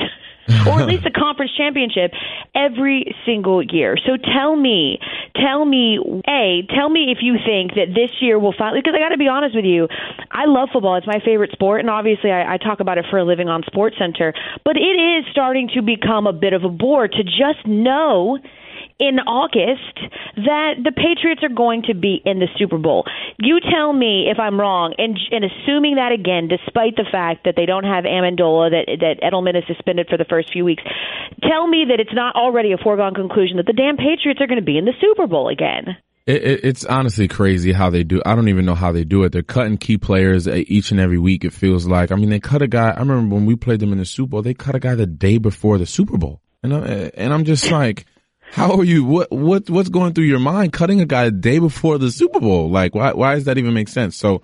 or 0.65 0.79
at 0.79 0.87
least 0.87 1.03
the 1.03 1.11
conference 1.11 1.51
championship 1.57 2.13
every 2.55 3.13
single 3.25 3.61
year. 3.61 3.97
So 4.05 4.15
tell 4.15 4.55
me, 4.55 4.97
tell 5.35 5.65
me, 5.65 5.99
A, 6.25 6.63
tell 6.73 6.87
me 6.87 7.11
if 7.11 7.17
you 7.21 7.35
think 7.45 7.75
that 7.75 7.91
this 7.93 8.11
year 8.21 8.39
will 8.39 8.53
finally, 8.57 8.79
because 8.79 8.95
I 8.95 8.99
got 8.99 9.09
to 9.09 9.17
be 9.17 9.27
honest 9.27 9.55
with 9.55 9.65
you, 9.65 9.89
I 10.31 10.45
love 10.45 10.69
football. 10.71 10.95
It's 10.95 11.07
my 11.07 11.19
favorite 11.19 11.51
sport, 11.51 11.81
and 11.81 11.89
obviously 11.89 12.31
I, 12.31 12.53
I 12.53 12.57
talk 12.57 12.79
about 12.79 12.97
it 12.97 13.05
for 13.09 13.19
a 13.19 13.25
living 13.25 13.49
on 13.49 13.63
Sports 13.67 13.97
Center, 13.99 14.33
but 14.63 14.77
it 14.77 14.95
is 14.95 15.25
starting 15.31 15.69
to 15.75 15.81
become 15.81 16.27
a 16.27 16.33
bit 16.33 16.53
of 16.53 16.63
a 16.63 16.69
bore 16.69 17.09
to 17.09 17.23
just 17.23 17.65
know 17.65 18.39
in 18.99 19.19
August 19.19 19.93
that 20.37 20.81
the 20.83 20.91
Patriots 20.91 21.43
are 21.43 21.53
going 21.53 21.83
to 21.83 21.93
be 21.93 22.21
in 22.25 22.39
the 22.39 22.47
Super 22.57 22.77
Bowl. 22.77 23.05
You 23.37 23.59
tell 23.59 23.93
me 23.93 24.29
if 24.31 24.39
I'm 24.39 24.59
wrong, 24.59 24.95
and, 24.97 25.17
assuming 25.43 25.95
that 25.95 26.11
again, 26.11 26.47
despite 26.47 26.95
the 26.95 27.05
fact 27.11 27.45
that 27.45 27.53
they 27.55 27.65
don't 27.65 27.83
have 27.83 28.05
Amendola, 28.05 28.71
that 28.71 28.85
that 28.99 29.21
Edelman 29.21 29.57
is 29.57 29.63
suspended 29.67 30.07
for 30.09 30.17
the 30.17 30.25
first 30.25 30.51
few 30.51 30.65
weeks, 30.65 30.83
tell 31.43 31.67
me 31.67 31.85
that 31.89 31.99
it's 31.99 32.13
not 32.13 32.35
already 32.35 32.71
a 32.71 32.77
foregone 32.77 33.13
conclusion 33.13 33.57
that 33.57 33.67
the 33.67 33.73
damn 33.73 33.97
Patriots 33.97 34.41
are 34.41 34.47
going 34.47 34.59
to 34.59 34.65
be 34.65 34.77
in 34.77 34.85
the 34.85 34.97
Super 34.99 35.27
Bowl 35.27 35.49
again. 35.49 35.97
It, 36.25 36.43
it, 36.43 36.59
it's 36.63 36.83
honestly 36.83 37.27
crazy 37.27 37.71
how 37.71 37.89
they 37.89 38.03
do. 38.03 38.21
I 38.25 38.35
don't 38.35 38.49
even 38.49 38.65
know 38.65 38.75
how 38.75 38.91
they 38.91 39.03
do 39.03 39.23
it. 39.23 39.31
They're 39.31 39.43
cutting 39.43 39.77
key 39.77 39.97
players 39.97 40.47
uh, 40.47 40.63
each 40.67 40.91
and 40.91 40.99
every 40.99 41.19
week. 41.19 41.45
It 41.45 41.53
feels 41.53 41.87
like. 41.87 42.11
I 42.11 42.15
mean, 42.15 42.29
they 42.29 42.39
cut 42.39 42.61
a 42.61 42.67
guy. 42.67 42.89
I 42.89 42.99
remember 42.99 43.35
when 43.35 43.45
we 43.45 43.55
played 43.55 43.79
them 43.79 43.93
in 43.93 43.99
the 43.99 44.05
Super 44.05 44.31
Bowl. 44.31 44.41
They 44.41 44.55
cut 44.55 44.75
a 44.75 44.79
guy 44.79 44.95
the 44.95 45.05
day 45.05 45.37
before 45.37 45.77
the 45.77 45.85
Super 45.85 46.17
Bowl, 46.17 46.41
and 46.63 46.73
I, 46.73 47.11
and 47.13 47.31
I'm 47.31 47.45
just 47.45 47.69
like. 47.69 48.05
How 48.51 48.77
are 48.77 48.83
you? 48.83 49.03
What 49.05 49.31
what 49.31 49.69
what's 49.69 49.89
going 49.89 50.13
through 50.13 50.25
your 50.25 50.39
mind? 50.39 50.73
Cutting 50.73 51.01
a 51.01 51.05
guy 51.05 51.25
a 51.25 51.31
day 51.31 51.59
before 51.59 51.97
the 51.97 52.11
Super 52.11 52.39
Bowl? 52.39 52.69
Like, 52.69 52.95
why 52.95 53.13
why 53.13 53.35
does 53.35 53.45
that 53.45 53.57
even 53.57 53.73
make 53.73 53.87
sense? 53.87 54.15
So, 54.15 54.41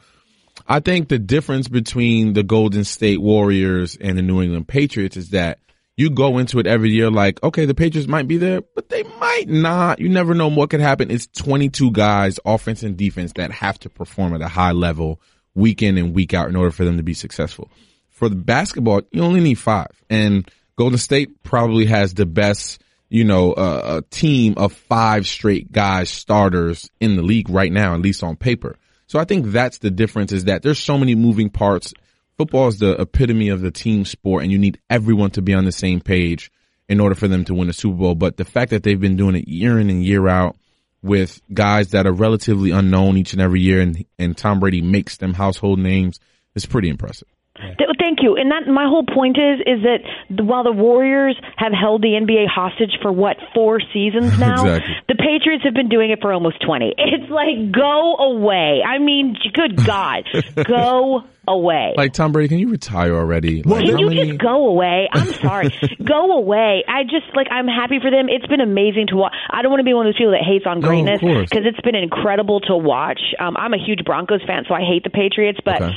I 0.68 0.80
think 0.80 1.10
the 1.10 1.20
difference 1.20 1.68
between 1.68 2.34
the 2.34 2.44
Golden 2.44 2.84
State 2.84 3.22
Warriors 3.22 3.98
and 4.00 4.18
the 4.18 4.22
New 4.22 4.42
England 4.42 4.68
Patriots 4.68 5.18
is 5.18 5.30
that 5.32 5.60
you 5.96 6.10
go 6.10 6.38
into 6.38 6.60
it 6.60 6.68
every 6.68 6.92
year 6.92 7.12
like, 7.12 7.42
okay, 7.44 7.66
the 7.66 7.76
Patriots 7.76 8.08
might 8.08 8.28
be 8.28 8.38
there, 8.38 8.62
but 8.76 8.90
they 8.90 9.04
might 9.04 9.48
not. 9.48 10.00
You 10.00 10.10
never 10.10 10.34
know 10.34 10.48
what 10.48 10.70
could 10.70 10.80
happen. 10.80 11.12
It's 11.12 11.28
22 11.28 11.92
guys, 11.92 12.40
offense 12.46 12.84
and 12.84 12.98
defense, 12.98 13.34
that 13.34 13.52
have 13.52 13.80
to 13.80 13.90
perform 13.90 14.34
at 14.34 14.42
a 14.42 14.48
high 14.48 14.72
level 14.72 15.22
week 15.54 15.84
in 15.84 15.98
and 15.98 16.14
week 16.14 16.34
out 16.34 16.50
in 16.50 16.56
order 16.56 16.72
for 16.72 16.84
them 16.84 16.98
to 16.98 17.04
be 17.04 17.14
successful. 17.14 17.70
For 18.10 18.28
the 18.28 18.36
basketball, 18.36 19.02
you 19.12 19.24
only 19.24 19.42
need 19.42 19.56
five. 19.56 19.92
And 20.10 20.50
Golden 20.76 20.98
State 20.98 21.44
probably 21.44 21.86
has 21.86 22.16
the 22.16 22.26
best 22.26 22.82
you 23.14 23.24
know, 23.24 23.54
a, 23.56 23.98
a 23.98 24.02
team 24.10 24.56
of 24.58 24.74
five 24.74 25.28
straight 25.28 25.72
guys 25.72 26.10
starters 26.10 26.90
in 27.00 27.16
the 27.16 27.22
league 27.22 27.48
right 27.48 27.72
now, 27.72 27.94
at 27.94 28.02
least 28.02 28.24
on 28.24 28.36
paper. 28.36 28.76
So 29.06 29.20
I 29.20 29.24
think 29.24 29.46
that's 29.52 29.78
the 29.78 29.92
difference 29.92 30.32
is 30.32 30.46
that 30.46 30.64
there's 30.64 30.80
so 30.80 30.98
many 30.98 31.14
moving 31.14 31.52
parts. 31.52 31.94
Football 32.40 32.70
is 32.70 32.80
the 32.80 33.00
epitome 33.00 33.50
of 33.50 33.62
the 33.62 33.70
team 33.70 34.06
sport 34.06 34.42
and 34.42 34.52
you 34.52 34.58
need 34.58 34.80
everyone 34.90 35.30
to 35.30 35.44
be 35.44 35.54
on 35.54 35.64
the 35.64 35.72
same 35.72 36.02
page 36.02 36.52
in 36.90 37.00
order 37.00 37.14
for 37.14 37.28
them 37.28 37.46
to 37.46 37.54
win 37.54 37.70
a 37.70 37.74
Super 37.74 37.98
Bowl. 37.98 38.16
But 38.16 38.38
the 38.38 38.46
fact 38.46 38.72
that 38.72 38.82
they've 38.82 39.00
been 39.00 39.16
doing 39.16 39.36
it 39.36 39.48
year 39.48 39.80
in 39.80 39.92
and 39.92 40.04
year 40.04 40.28
out 40.28 40.58
with 41.04 41.40
guys 41.54 41.90
that 41.90 42.08
are 42.08 42.14
relatively 42.14 42.72
unknown 42.72 43.18
each 43.18 43.34
and 43.34 43.42
every 43.44 43.62
year 43.62 43.80
and, 43.80 44.04
and 44.18 44.36
Tom 44.36 44.60
Brady 44.60 44.82
makes 44.82 45.18
them 45.18 45.36
household 45.36 45.78
names 45.78 46.20
is 46.56 46.66
pretty 46.66 46.90
impressive. 46.90 47.28
Thank 47.56 48.20
you. 48.22 48.36
And 48.36 48.52
that 48.52 48.68
my 48.68 48.86
whole 48.88 49.06
point 49.06 49.38
is 49.38 49.60
is 49.62 49.84
that 49.84 50.44
while 50.44 50.64
the 50.64 50.72
Warriors 50.72 51.40
have 51.58 51.72
held 51.72 52.02
the 52.02 52.20
NBA 52.20 52.48
hostage 52.48 52.98
for 53.02 53.12
what 53.12 53.38
four 53.54 53.80
seasons 53.94 54.38
now, 54.40 54.66
exactly. 54.66 54.96
the 55.08 55.16
Patriots 55.16 55.64
have 55.64 55.74
been 55.74 55.90
doing 55.90 56.10
it 56.12 56.20
for 56.22 56.34
almost 56.34 56.62
twenty. 56.66 56.94
It's 57.14 57.30
like 57.30 57.72
go 57.72 58.16
away. 58.18 58.82
I 58.82 58.98
mean, 58.98 59.38
good 59.54 59.78
God, 59.86 60.24
go 60.66 61.24
away. 61.48 61.94
Like 61.96 62.14
Tom 62.14 62.32
Brady, 62.32 62.50
can 62.50 62.60
you 62.60 62.70
retire 62.70 63.14
already? 63.14 63.62
Like, 63.62 63.86
can 63.86 64.00
you 64.00 64.08
many... 64.08 64.32
just 64.32 64.42
go 64.42 64.68
away? 64.68 65.08
I'm 65.14 65.32
sorry, 65.34 65.70
go 66.04 66.32
away. 66.32 66.84
I 66.88 67.04
just 67.04 67.36
like 67.36 67.48
I'm 67.52 67.68
happy 67.68 68.00
for 68.02 68.10
them. 68.10 68.30
It's 68.30 68.48
been 68.48 68.62
amazing 68.62 69.08
to 69.10 69.16
watch. 69.16 69.34
I 69.52 69.62
don't 69.62 69.70
want 69.70 69.82
to 69.82 69.86
be 69.86 69.94
one 69.94 70.08
of 70.08 70.14
those 70.14 70.18
people 70.18 70.32
that 70.32 70.44
hates 70.44 70.66
on 70.66 70.82
greatness 70.82 71.20
because 71.22 71.64
no, 71.64 71.70
it's 71.70 71.82
been 71.82 71.96
incredible 71.96 72.62
to 72.62 72.76
watch. 72.76 73.22
Um, 73.40 73.56
I'm 73.58 73.74
a 73.74 73.84
huge 73.84 74.04
Broncos 74.06 74.42
fan, 74.48 74.64
so 74.68 74.74
I 74.74 74.82
hate 74.82 75.04
the 75.04 75.12
Patriots, 75.12 75.60
but. 75.64 75.82
Okay. 75.82 75.94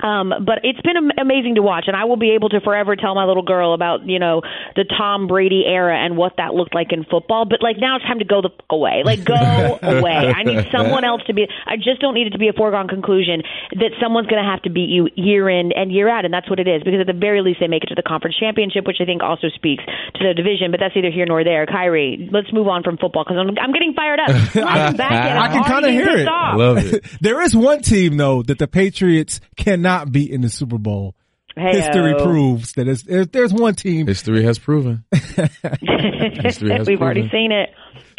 Um, 0.00 0.32
but 0.44 0.60
it's 0.64 0.80
been 0.82 0.96
am- 0.96 1.16
amazing 1.18 1.54
to 1.56 1.62
watch, 1.62 1.84
and 1.86 1.96
I 1.96 2.04
will 2.04 2.16
be 2.16 2.32
able 2.32 2.48
to 2.50 2.60
forever 2.60 2.96
tell 2.96 3.14
my 3.14 3.24
little 3.24 3.42
girl 3.42 3.74
about 3.74 4.06
you 4.06 4.18
know 4.18 4.42
the 4.76 4.84
Tom 4.84 5.26
Brady 5.26 5.64
era 5.66 5.96
and 5.96 6.16
what 6.16 6.34
that 6.36 6.54
looked 6.54 6.74
like 6.74 6.92
in 6.92 7.04
football. 7.04 7.44
But 7.44 7.62
like 7.62 7.76
now, 7.78 7.96
it's 7.96 8.04
time 8.04 8.18
to 8.18 8.24
go 8.24 8.42
the 8.42 8.50
fuck 8.50 8.70
away. 8.70 9.02
Like 9.04 9.24
go 9.24 9.34
away. 9.82 10.32
I 10.34 10.42
need 10.42 10.66
someone 10.72 11.04
else 11.04 11.22
to 11.26 11.34
be. 11.34 11.46
I 11.66 11.76
just 11.76 12.00
don't 12.00 12.14
need 12.14 12.26
it 12.26 12.30
to 12.30 12.38
be 12.38 12.48
a 12.48 12.52
foregone 12.52 12.88
conclusion 12.88 13.42
that 13.78 13.92
someone's 14.02 14.26
going 14.26 14.42
to 14.42 14.48
have 14.48 14.62
to 14.62 14.70
beat 14.70 14.88
you 14.88 15.08
year 15.14 15.48
in 15.48 15.72
and 15.72 15.92
year 15.92 16.08
out, 16.08 16.24
and 16.24 16.34
that's 16.34 16.50
what 16.50 16.58
it 16.58 16.68
is. 16.68 16.82
Because 16.82 17.00
at 17.00 17.06
the 17.06 17.18
very 17.18 17.40
least, 17.40 17.60
they 17.60 17.68
make 17.68 17.84
it 17.84 17.88
to 17.88 17.94
the 17.94 18.02
conference 18.02 18.36
championship, 18.38 18.86
which 18.86 18.98
I 19.00 19.04
think 19.04 19.22
also 19.22 19.48
speaks 19.54 19.84
to 19.84 20.20
the 20.20 20.34
division. 20.34 20.70
But 20.70 20.80
that's 20.80 20.94
neither 20.94 21.10
here 21.10 21.26
nor 21.26 21.44
there. 21.44 21.66
Kyrie, 21.66 22.28
let's 22.32 22.52
move 22.52 22.68
on 22.68 22.82
from 22.82 22.98
football 22.98 23.24
because 23.24 23.38
I'm, 23.38 23.54
I'm 23.58 23.72
getting 23.72 23.94
fired 23.94 24.20
up. 24.20 24.30
I'm 24.56 24.96
back 24.96 25.12
in. 25.30 25.36
I 25.38 25.48
can 25.52 25.64
kind 25.64 25.84
of 25.84 25.92
hear 25.92 26.08
it. 26.18 26.28
I 26.28 26.56
love 26.56 26.78
it. 26.78 27.04
there 27.20 27.40
is 27.42 27.54
one 27.54 27.80
team 27.80 28.16
though 28.16 28.42
that 28.42 28.58
the 28.58 28.68
Patriots 28.68 29.40
cannot 29.84 30.12
beat 30.12 30.30
in 30.30 30.40
the 30.40 30.48
Super 30.48 30.78
Bowl. 30.78 31.14
Hey-o. 31.56 31.72
History 31.72 32.14
proves 32.14 32.72
that 32.72 32.88
it's, 32.88 33.04
if 33.06 33.30
there's 33.30 33.52
one 33.52 33.74
team. 33.76 34.06
History 34.08 34.42
has 34.42 34.58
proven. 34.58 35.04
History 35.12 36.72
has 36.72 36.86
We've 36.88 37.00
already 37.00 37.28
seen 37.30 37.52
it. 37.52 37.70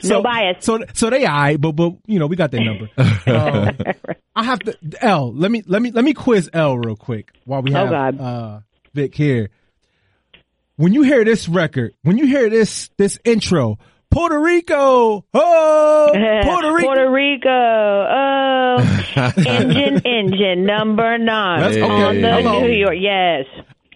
So, 0.02 0.16
no 0.18 0.24
bias. 0.24 0.64
So, 0.64 0.84
so 0.94 1.10
they 1.10 1.26
I, 1.26 1.58
but 1.58 1.74
but 1.74 1.94
you 2.06 2.20
know 2.20 2.28
we 2.28 2.36
got 2.38 2.52
that 2.52 2.62
number. 2.62 2.90
Um, 3.28 3.76
I 4.36 4.44
have 4.44 4.60
to 4.60 4.78
L. 5.02 5.34
Let 5.34 5.50
me 5.52 5.64
let 5.66 5.82
me 5.82 5.92
let 5.92 6.04
me 6.06 6.14
quiz 6.14 6.50
L 6.54 6.78
real 6.78 6.96
quick 6.96 7.32
while 7.46 7.62
we 7.62 7.72
Oh, 7.72 7.78
have 7.78 7.90
God. 7.90 8.20
uh 8.22 8.60
Vic 8.94 9.16
here. 9.16 9.50
When 10.76 10.94
you 10.94 11.02
hear 11.04 11.24
this 11.26 11.50
record, 11.50 11.94
when 12.04 12.18
you 12.18 12.28
hear 12.28 12.50
this 12.50 12.90
this 12.98 13.18
intro, 13.26 13.80
Puerto 14.12 14.40
Rico, 14.40 15.26
oh, 15.34 16.10
Puerto 16.44 16.74
Rico. 16.74 16.86
Puerto 16.88 17.12
Rico. 17.12 17.50
Oh, 17.50 19.05
engine, 19.18 20.02
engine 20.06 20.66
number 20.66 21.18
nine 21.18 21.62
That's- 21.62 21.78
okay, 21.78 22.04
on 22.04 22.22
the 22.22 22.32
hello. 22.34 22.62
New 22.62 22.74
York. 22.74 22.96
Yes. 23.00 23.46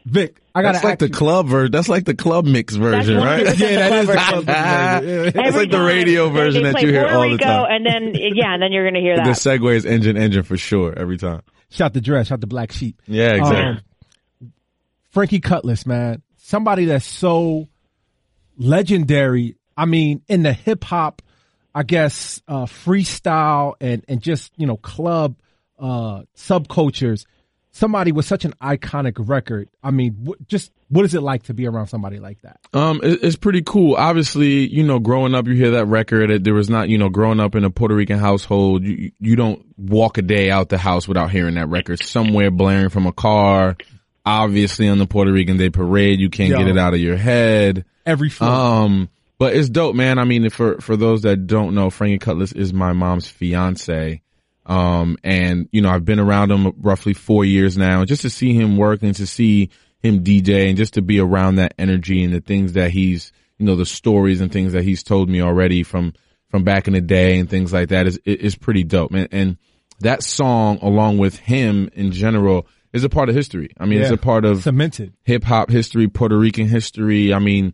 Vic, 0.05 0.41
I 0.55 0.61
gotta 0.63 0.73
That's 0.73 0.83
like 0.85 0.99
the 0.99 1.07
you- 1.07 1.13
club 1.13 1.47
version. 1.47 1.71
That's 1.71 1.89
like 1.89 2.05
the 2.05 2.15
club 2.15 2.45
mix 2.45 2.73
version, 2.75 3.17
what 3.17 3.25
right? 3.25 3.41
it 3.41 3.47
is. 3.49 3.59
Yeah, 3.59 3.89
that 3.89 3.93
is 4.01 4.07
the 4.07 4.13
Clever. 4.13 4.31
club. 4.43 4.45
That's 5.33 5.55
like 5.55 5.69
the 5.71 5.81
radio 5.81 6.29
version 6.29 6.63
that 6.63 6.81
you 6.81 6.87
hear 6.89 7.01
Puerto 7.03 7.15
all 7.15 7.21
the 7.23 7.29
Rico, 7.33 7.43
time. 7.45 7.65
and 7.69 7.85
then 7.85 8.13
yeah, 8.15 8.53
and 8.53 8.63
then 8.63 8.71
you're 8.71 8.85
gonna 8.89 9.01
hear 9.01 9.15
The 9.23 9.23
that. 9.23 9.35
segue 9.35 9.75
is 9.75 9.85
engine, 9.85 10.17
engine 10.17 10.43
for 10.43 10.57
sure 10.57 10.97
every 10.97 11.17
time. 11.17 11.41
Shout 11.69 11.93
the 11.93 12.01
dress, 12.01 12.27
shout 12.27 12.41
the 12.41 12.47
black 12.47 12.71
sheep. 12.71 12.99
Yeah, 13.07 13.33
exactly. 13.33 13.61
Um, 14.41 14.53
Frankie 15.11 15.39
Cutlass, 15.41 15.85
man, 15.85 16.23
somebody 16.37 16.85
that's 16.85 17.05
so 17.05 17.67
legendary. 18.57 19.55
I 19.77 19.85
mean, 19.85 20.21
in 20.27 20.43
the 20.43 20.53
hip 20.53 20.83
hop, 20.83 21.21
I 21.73 21.83
guess, 21.83 22.41
uh, 22.47 22.65
freestyle 22.65 23.75
and, 23.79 24.03
and 24.07 24.21
just, 24.21 24.51
you 24.57 24.65
know, 24.67 24.77
club, 24.77 25.35
uh, 25.79 26.23
subcultures. 26.35 27.25
somebody 27.71 28.11
with 28.11 28.25
such 28.25 28.45
an 28.45 28.53
iconic 28.61 29.15
record. 29.17 29.69
I 29.83 29.91
mean, 29.91 30.17
what, 30.23 30.47
just 30.47 30.71
what 30.89 31.05
is 31.05 31.13
it 31.13 31.21
like 31.21 31.43
to 31.43 31.53
be 31.53 31.67
around 31.67 31.87
somebody 31.87 32.19
like 32.19 32.41
that? 32.41 32.59
Um, 32.73 32.99
it, 33.03 33.23
it's 33.23 33.35
pretty 33.35 33.61
cool. 33.61 33.95
Obviously, 33.95 34.67
you 34.67 34.83
know, 34.83 34.99
growing 34.99 35.33
up, 35.35 35.47
you 35.47 35.53
hear 35.53 35.71
that 35.71 35.85
record. 35.85 36.31
It, 36.31 36.43
there 36.43 36.53
was 36.53 36.69
not, 36.69 36.89
you 36.89 36.97
know, 36.97 37.09
growing 37.09 37.39
up 37.39 37.55
in 37.55 37.63
a 37.63 37.69
Puerto 37.69 37.95
Rican 37.95 38.19
household, 38.19 38.83
you, 38.83 39.11
you 39.19 39.35
don't 39.35 39.65
walk 39.77 40.17
a 40.17 40.21
day 40.21 40.49
out 40.51 40.69
the 40.69 40.77
house 40.77 41.07
without 41.07 41.31
hearing 41.31 41.55
that 41.55 41.69
record 41.69 42.03
somewhere 42.03 42.51
blaring 42.51 42.89
from 42.89 43.05
a 43.05 43.13
car. 43.13 43.77
Obviously, 44.25 44.87
on 44.89 44.97
the 44.97 45.07
Puerto 45.07 45.31
Rican 45.31 45.57
Day 45.57 45.69
Parade, 45.69 46.19
you 46.19 46.29
can't 46.29 46.49
Yo. 46.49 46.57
get 46.57 46.67
it 46.67 46.77
out 46.77 46.93
of 46.93 46.99
your 46.99 47.17
head. 47.17 47.85
Every. 48.05 48.31
Um, 48.41 49.09
but 49.39 49.55
it's 49.55 49.69
dope, 49.69 49.95
man. 49.95 50.19
I 50.19 50.25
mean, 50.25 50.49
for 50.49 50.79
for 50.81 50.97
those 50.97 51.23
that 51.23 51.47
don't 51.47 51.73
know, 51.73 51.89
Frankie 51.89 52.19
Cutlass 52.19 52.51
is 52.51 52.73
my 52.73 52.93
mom's 52.93 53.27
fiance. 53.27 54.21
Um, 54.65 55.17
and 55.23 55.67
you 55.71 55.81
know, 55.81 55.89
I've 55.89 56.05
been 56.05 56.19
around 56.19 56.51
him 56.51 56.73
roughly 56.79 57.13
four 57.13 57.45
years 57.45 57.77
now, 57.77 58.05
just 58.05 58.21
to 58.23 58.29
see 58.29 58.53
him 58.53 58.77
work 58.77 59.01
and 59.01 59.15
to 59.15 59.25
see 59.25 59.69
him 60.03 60.23
DJ 60.23 60.67
and 60.67 60.77
just 60.77 60.93
to 60.93 61.01
be 61.01 61.19
around 61.19 61.55
that 61.55 61.73
energy 61.79 62.23
and 62.23 62.33
the 62.33 62.41
things 62.41 62.73
that 62.73 62.91
he's, 62.91 63.31
you 63.57 63.65
know, 63.65 63.75
the 63.75 63.85
stories 63.85 64.41
and 64.41 64.51
things 64.51 64.73
that 64.73 64.83
he's 64.83 65.03
told 65.03 65.29
me 65.29 65.41
already 65.41 65.83
from 65.83 66.13
from 66.49 66.63
back 66.63 66.87
in 66.87 66.93
the 66.93 67.01
day 67.01 67.39
and 67.39 67.49
things 67.49 67.71
like 67.71 67.89
that 67.89 68.07
is 68.07 68.19
is 68.25 68.55
pretty 68.55 68.83
dope, 68.83 69.11
man. 69.11 69.29
And 69.31 69.57
that 70.01 70.21
song, 70.21 70.79
along 70.81 71.17
with 71.17 71.37
him 71.37 71.89
in 71.93 72.11
general, 72.11 72.67
is 72.91 73.03
a 73.03 73.09
part 73.09 73.29
of 73.29 73.35
history. 73.35 73.69
I 73.77 73.85
mean, 73.85 74.01
it's 74.01 74.11
a 74.11 74.17
part 74.17 74.43
of 74.43 74.63
cemented. 74.63 75.13
hip 75.23 75.43
hop 75.43 75.69
history, 75.69 76.07
Puerto 76.09 76.37
Rican 76.37 76.67
history. 76.67 77.33
I 77.33 77.39
mean, 77.39 77.73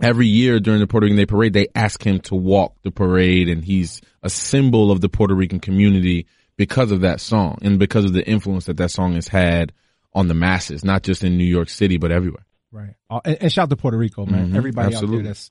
every 0.00 0.26
year 0.26 0.60
during 0.60 0.80
the 0.80 0.86
Puerto 0.86 1.04
Rican 1.04 1.16
Day 1.16 1.26
Parade, 1.26 1.52
they 1.52 1.68
ask 1.74 2.04
him 2.04 2.20
to 2.20 2.34
walk 2.34 2.74
the 2.82 2.90
parade 2.90 3.48
and 3.48 3.64
he's 3.64 4.00
a 4.22 4.30
symbol 4.30 4.90
of 4.90 5.00
the 5.00 5.08
Puerto 5.08 5.34
Rican 5.34 5.60
community 5.60 6.26
because 6.56 6.92
of 6.92 7.00
that 7.02 7.20
song 7.20 7.58
and 7.62 7.78
because 7.78 8.04
of 8.04 8.12
the 8.12 8.26
influence 8.26 8.66
that 8.66 8.76
that 8.78 8.90
song 8.90 9.14
has 9.14 9.28
had 9.28 9.72
on 10.14 10.28
the 10.28 10.34
masses, 10.34 10.84
not 10.84 11.02
just 11.02 11.24
in 11.24 11.38
New 11.38 11.44
York 11.44 11.68
City, 11.68 11.96
but 11.98 12.12
everywhere. 12.12 12.44
Right. 12.70 12.94
Uh, 13.10 13.20
and, 13.24 13.38
and 13.42 13.52
shout 13.52 13.70
to 13.70 13.76
Puerto 13.76 13.96
Rico, 13.98 14.24
man. 14.26 14.50
Mhm, 14.52 14.56
Everybody 14.56 14.94
out 14.94 15.06
there 15.08 15.22
that's 15.22 15.50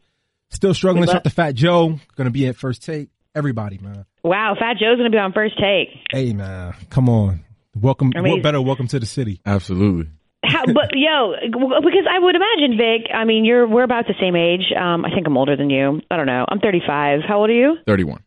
still 0.49 0.73
struggling. 0.73 1.01
We 1.01 1.07
love- 1.07 1.15
Shout 1.15 1.23
to 1.25 1.29
Fat 1.29 1.55
Joe, 1.55 1.99
going 2.15 2.25
to 2.25 2.31
be 2.31 2.47
at 2.47 2.55
first 2.55 2.83
take. 2.83 3.09
Everybody, 3.33 3.77
man. 3.81 4.05
Wow, 4.23 4.55
Fat 4.59 4.73
Joe's 4.79 4.97
going 4.97 5.09
to 5.11 5.15
be 5.15 5.17
on 5.19 5.31
first 5.33 5.55
take. 5.57 5.89
Hey, 6.11 6.33
man. 6.33 6.73
Come 6.89 7.09
on. 7.09 7.43
Welcome. 7.75 8.11
I 8.15 8.21
mean- 8.21 8.33
what 8.33 8.43
better 8.43 8.61
welcome 8.61 8.87
to 8.87 8.99
the 8.99 9.05
city? 9.05 9.39
Absolutely. 9.45 10.11
How, 10.51 10.65
but 10.65 10.91
yo, 10.93 11.33
because 11.49 12.05
I 12.09 12.19
would 12.19 12.35
imagine 12.35 12.77
Vic. 12.77 13.09
I 13.13 13.25
mean, 13.25 13.45
you're 13.45 13.67
we're 13.67 13.83
about 13.83 14.07
the 14.07 14.15
same 14.19 14.35
age. 14.35 14.71
Um, 14.75 15.05
I 15.05 15.09
think 15.09 15.27
I'm 15.27 15.37
older 15.37 15.55
than 15.55 15.69
you. 15.69 16.01
I 16.11 16.17
don't 16.17 16.25
know. 16.27 16.45
I'm 16.47 16.59
35. 16.59 17.21
How 17.27 17.39
old 17.39 17.49
are 17.49 17.53
you? 17.53 17.77
31. 17.87 18.23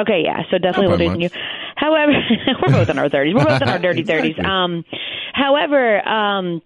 Okay, 0.00 0.22
yeah, 0.24 0.42
so 0.50 0.58
definitely 0.58 0.92
older 0.92 1.08
than 1.08 1.20
you. 1.20 1.30
However, 1.76 2.12
we're 2.62 2.72
both 2.72 2.88
in 2.88 2.98
our 2.98 3.08
30s. 3.08 3.34
We're 3.34 3.44
both 3.44 3.62
in 3.62 3.68
our 3.68 3.78
dirty 3.78 4.02
30s. 4.12 4.42
Um, 4.44 4.84
however, 5.32 6.06
um, 6.06 6.62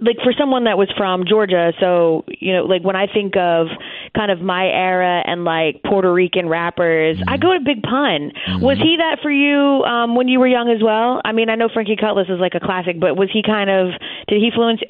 like 0.00 0.16
for 0.22 0.32
someone 0.38 0.64
that 0.64 0.76
was 0.76 0.92
from 0.96 1.24
Georgia, 1.28 1.72
so 1.80 2.24
you 2.28 2.54
know, 2.54 2.64
like 2.64 2.82
when 2.82 2.96
I 2.96 3.06
think 3.06 3.36
of 3.36 3.68
kind 4.14 4.30
of 4.30 4.40
my 4.40 4.66
era 4.66 5.22
and 5.24 5.44
like 5.44 5.82
Puerto 5.82 6.12
Rican 6.12 6.48
rappers, 6.48 7.22
I 7.26 7.36
go 7.36 7.52
to 7.54 7.60
Big 7.64 7.82
Pun. 7.82 8.32
Was 8.60 8.78
he 8.78 8.96
that 8.98 9.18
for 9.22 9.30
you 9.30 9.84
um, 9.84 10.14
when 10.14 10.28
you 10.28 10.40
were 10.40 10.48
young 10.48 10.70
as 10.70 10.82
well? 10.82 11.20
I 11.24 11.32
mean, 11.32 11.48
I 11.48 11.54
know 11.54 11.68
Frankie 11.72 11.96
Cutlass 11.96 12.28
is 12.28 12.40
like 12.40 12.54
a 12.54 12.60
classic, 12.60 12.98
but 13.00 13.16
was 13.16 13.30
he 13.32 13.42
kind 13.42 13.70
of 13.70 13.92
did 14.28 14.40
he 14.40 14.50
influence 14.56 14.80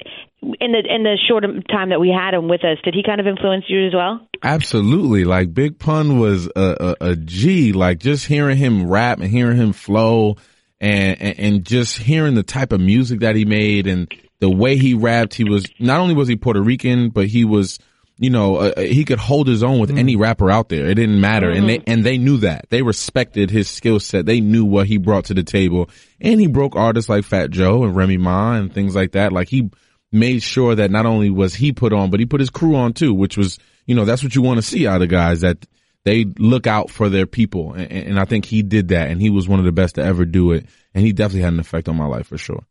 in 0.41 0.71
the 0.71 0.83
in 0.87 1.03
the 1.03 1.17
short 1.27 1.43
time 1.69 1.89
that 1.89 1.99
we 1.99 2.09
had 2.09 2.33
him 2.33 2.47
with 2.47 2.63
us? 2.63 2.77
Did 2.83 2.93
he 2.93 3.03
kind 3.03 3.19
of 3.19 3.27
influence 3.27 3.65
you 3.67 3.87
as 3.87 3.93
well? 3.93 4.27
Absolutely. 4.43 5.23
Like 5.23 5.53
Big 5.53 5.79
Pun 5.79 6.19
was 6.19 6.47
a, 6.55 6.95
a, 7.01 7.11
a 7.11 7.15
G. 7.15 7.73
Like 7.73 7.99
just 7.99 8.25
hearing 8.25 8.57
him 8.57 8.87
rap 8.87 9.19
and 9.19 9.29
hearing 9.29 9.57
him 9.57 9.73
flow 9.73 10.37
and, 10.79 11.21
and, 11.21 11.39
and 11.39 11.65
just 11.65 11.97
hearing 11.97 12.35
the 12.35 12.43
type 12.43 12.71
of 12.71 12.79
music 12.79 13.21
that 13.21 13.35
he 13.35 13.45
made 13.45 13.87
and 13.87 14.11
the 14.39 14.49
way 14.49 14.77
he 14.77 14.93
rapped, 14.93 15.33
he 15.33 15.43
was, 15.43 15.65
not 15.79 15.99
only 15.99 16.13
was 16.13 16.27
he 16.27 16.35
Puerto 16.35 16.61
Rican, 16.61 17.09
but 17.09 17.27
he 17.27 17.45
was, 17.45 17.79
you 18.17 18.29
know, 18.29 18.57
uh, 18.57 18.73
uh 18.77 18.81
he 18.81 19.05
could 19.05 19.19
hold 19.19 19.47
his 19.47 19.63
own 19.63 19.79
with 19.79 19.89
mm-hmm. 19.89 19.99
any 19.99 20.15
rapper 20.15 20.49
out 20.49 20.69
there. 20.69 20.85
It 20.87 20.95
didn't 20.95 21.21
matter. 21.21 21.49
And 21.49 21.67
they, 21.67 21.79
mm-hmm. 21.79 21.89
and 21.89 22.03
they 22.03 22.17
knew 22.17 22.37
that. 22.37 22.67
They 22.69 22.81
respected 22.81 23.49
his 23.49 23.69
skill 23.69 23.99
set. 23.99 24.25
They 24.25 24.41
knew 24.41 24.65
what 24.65 24.87
he 24.87 24.97
brought 24.97 25.25
to 25.25 25.33
the 25.33 25.43
table. 25.43 25.89
And 26.19 26.39
he 26.39 26.47
broke 26.47 26.75
artists 26.75 27.09
like 27.09 27.25
Fat 27.25 27.51
Joe 27.51 27.83
and 27.83 27.95
Remy 27.95 28.17
Ma 28.17 28.53
and 28.53 28.73
things 28.73 28.95
like 28.95 29.13
that. 29.13 29.31
Like 29.31 29.49
he 29.49 29.69
made 30.11 30.41
sure 30.41 30.75
that 30.75 30.91
not 30.91 31.05
only 31.05 31.29
was 31.29 31.55
he 31.55 31.71
put 31.71 31.93
on, 31.93 32.09
but 32.09 32.19
he 32.19 32.25
put 32.25 32.39
his 32.39 32.49
crew 32.49 32.75
on 32.75 32.93
too, 32.93 33.13
which 33.13 33.37
was, 33.37 33.59
you 33.85 33.95
know, 33.95 34.05
that's 34.05 34.23
what 34.23 34.35
you 34.35 34.41
want 34.41 34.57
to 34.57 34.61
see 34.61 34.87
out 34.87 35.01
of 35.01 35.09
guys 35.09 35.41
that 35.41 35.65
they 36.03 36.23
look 36.23 36.67
out 36.67 36.89
for 36.89 37.09
their 37.09 37.25
people. 37.25 37.73
And, 37.73 37.91
and 37.91 38.19
I 38.19 38.25
think 38.25 38.45
he 38.45 38.63
did 38.63 38.89
that 38.89 39.09
and 39.09 39.21
he 39.21 39.29
was 39.29 39.47
one 39.47 39.59
of 39.59 39.65
the 39.65 39.71
best 39.71 39.95
to 39.95 40.03
ever 40.03 40.25
do 40.25 40.51
it. 40.53 40.65
And 40.93 41.05
he 41.05 41.11
definitely 41.11 41.41
had 41.41 41.53
an 41.53 41.59
effect 41.59 41.89
on 41.89 41.97
my 41.97 42.05
life 42.05 42.27
for 42.27 42.37
sure. 42.37 42.63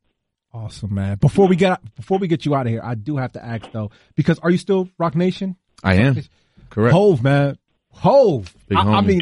Awesome, 0.64 0.94
man. 0.94 1.18
Before 1.18 1.46
we 1.48 1.56
get 1.56 1.78
before 1.96 2.18
we 2.18 2.28
get 2.28 2.44
you 2.46 2.54
out 2.54 2.66
of 2.66 2.72
here, 2.72 2.80
I 2.82 2.94
do 2.94 3.16
have 3.18 3.32
to 3.32 3.44
ask 3.44 3.70
though, 3.72 3.90
because 4.14 4.38
are 4.40 4.50
you 4.50 4.58
still 4.58 4.88
Roc 4.98 5.14
Nation? 5.14 5.56
I 5.84 5.94
am. 5.96 6.22
Correct. 6.70 6.92
Hove, 6.92 7.22
man. 7.22 7.58
Hove. 7.90 8.54
I, 8.74 8.80
I 8.80 9.00
mean, 9.02 9.20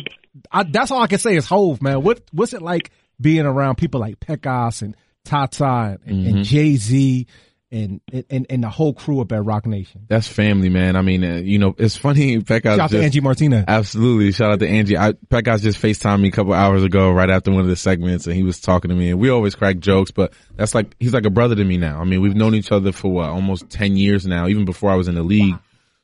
I, 0.51 0.63
that's 0.65 0.91
all 0.91 1.03
I 1.03 1.07
can 1.07 1.19
say 1.19 1.37
is 1.37 1.47
Hove, 1.47 1.83
man. 1.83 2.03
What 2.03 2.23
what's 2.33 2.53
it 2.55 2.63
like 2.63 2.91
being 3.21 3.47
around 3.47 3.77
people 3.77 4.01
like 4.01 4.21
Pecos 4.21 4.83
and 4.83 4.97
Tata 5.25 5.99
and, 6.07 6.17
Mm-hmm. 6.17 6.37
and 6.37 6.45
Jay 6.45 6.77
Z 6.77 7.27
and, 7.75 8.01
and 8.31 8.47
and 8.49 8.63
the 8.63 8.69
whole 8.69 8.95
crew 8.95 9.21
up 9.21 9.33
at 9.33 9.45
Roc 9.45 9.67
Nation? 9.67 10.07
That's 10.09 10.29
family, 10.29 10.69
man. 10.69 10.97
I 10.97 11.03
mean, 11.03 11.25
uh, 11.25 11.37
you 11.37 11.59
know, 11.59 11.75
it's 11.77 11.97
funny. 11.97 12.39
Pekka 12.41 12.63
Shout 12.63 12.81
out 12.81 12.91
to 12.91 13.03
Angie 13.03 13.21
Martinez. 13.21 13.65
Absolutely. 13.67 14.33
Shout 14.33 14.53
out 14.53 14.61
to 14.61 14.69
Angie. 14.69 14.97
I, 14.97 15.13
Pekka 15.13 15.61
just 15.61 15.81
FaceTimed 15.81 16.21
me 16.21 16.29
a 16.29 16.31
couple 16.31 16.55
hours 16.55 16.85
ago 16.85 17.11
right 17.11 17.29
after 17.29 17.51
one 17.51 17.63
of 17.63 17.67
the 17.67 17.77
segments 17.77 18.27
and 18.27 18.37
he 18.37 18.43
was 18.43 18.61
talking 18.61 18.91
to 18.91 18.95
me 18.95 19.11
and 19.11 19.19
we 19.19 19.29
always 19.29 19.55
crack 19.55 19.79
jokes, 19.79 20.11
but 20.11 20.33
that's 20.55 20.75
like, 20.75 20.95
he's 21.01 21.13
like 21.13 21.27
a 21.27 21.31
brother 21.31 21.57
to 21.57 21.65
me 21.65 21.77
now. 21.77 22.01
I 22.01 22.05
mean, 22.05 22.21
we've 22.21 22.37
known 22.37 22.55
each 22.55 22.71
other 22.71 22.93
for 22.93 23.11
what, 23.11 23.29
almost 23.29 23.69
10 23.71 23.97
years 23.97 24.27
now, 24.27 24.47
even 24.47 24.65
before 24.65 24.91
I 24.91 24.95
was 24.95 25.09
in 25.09 25.17
the 25.17 25.23
league. 25.23 25.57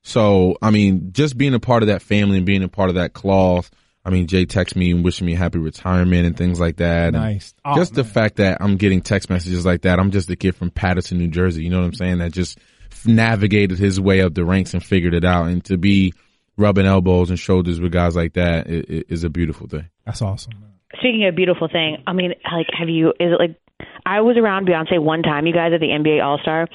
So, 0.02 0.56
I 0.62 0.70
mean, 0.70 1.12
just 1.12 1.37
being 1.37 1.54
a 1.54 1.61
part 1.61 1.83
of 1.83 1.87
that 1.87 2.02
family 2.02 2.38
and 2.38 2.46
being 2.46 2.62
a 2.62 2.68
part 2.68 2.88
of 2.88 2.96
that 2.96 3.12
cloth. 3.12 3.70
I 4.04 4.10
mean, 4.10 4.26
Jay 4.26 4.46
texted 4.46 4.76
me 4.76 4.90
and 4.92 5.04
wishing 5.04 5.26
me 5.26 5.34
happy 5.34 5.58
retirement 5.58 6.26
and 6.26 6.36
things 6.36 6.58
like 6.58 6.76
that. 6.76 7.08
And 7.08 7.16
Nice. 7.16 7.54
Oh, 7.64 7.74
just 7.76 7.94
the 7.94 8.04
fact 8.04 8.36
that 8.36 8.58
I'm 8.60 8.76
getting 8.76 9.02
text 9.02 9.28
messages 9.28 9.66
like 9.66 9.82
that. 9.82 9.98
I'm 9.98 10.10
just 10.10 10.30
a 10.30 10.36
kid 10.36 10.56
from 10.56 10.70
Paterson, 10.70 11.18
New 11.18 11.28
Jersey. 11.28 11.64
You 11.64 11.70
know 11.70 11.78
what 11.80 11.84
I'm 11.86 11.94
saying? 11.94 12.18
That 12.18 12.32
just 12.32 12.58
navigated 13.04 13.78
his 13.78 14.00
way 14.00 14.22
up 14.22 14.34
the 14.34 14.44
ranks 14.44 14.74
and 14.74 14.82
figured 14.84 15.14
it 15.14 15.24
out. 15.24 15.46
And 15.48 15.64
to 15.66 15.76
be 15.76 16.14
rubbing 16.56 16.86
elbows 16.86 17.30
and 17.30 17.38
shoulders 17.38 17.80
with 17.80 17.92
guys 17.92 18.16
like 18.16 18.34
that 18.34 18.66
i- 18.68 18.84
i- 19.10 19.24
a 19.24 19.28
beautiful 19.28 19.66
thing. 19.66 19.86
That's 20.06 20.22
awesome. 20.22 20.52
Man. 20.60 20.70
Speaking 20.98 21.24
of 21.26 21.36
beautiful 21.36 21.68
thing, 21.68 21.98
I 22.06 22.12
mean, 22.12 22.34
like, 22.52 22.66
have 22.78 22.88
you? 22.88 23.10
Is 23.20 23.32
it 23.32 23.38
like? 23.38 23.56
I 24.04 24.20
was 24.20 24.36
around 24.36 24.66
Beyonce 24.66 24.98
one 25.00 25.22
time, 25.22 25.46
you 25.46 25.54
guys, 25.54 25.72
at 25.72 25.80
the 25.80 25.86
NBA 25.90 26.20
All 26.22 26.38
Star. 26.42 26.66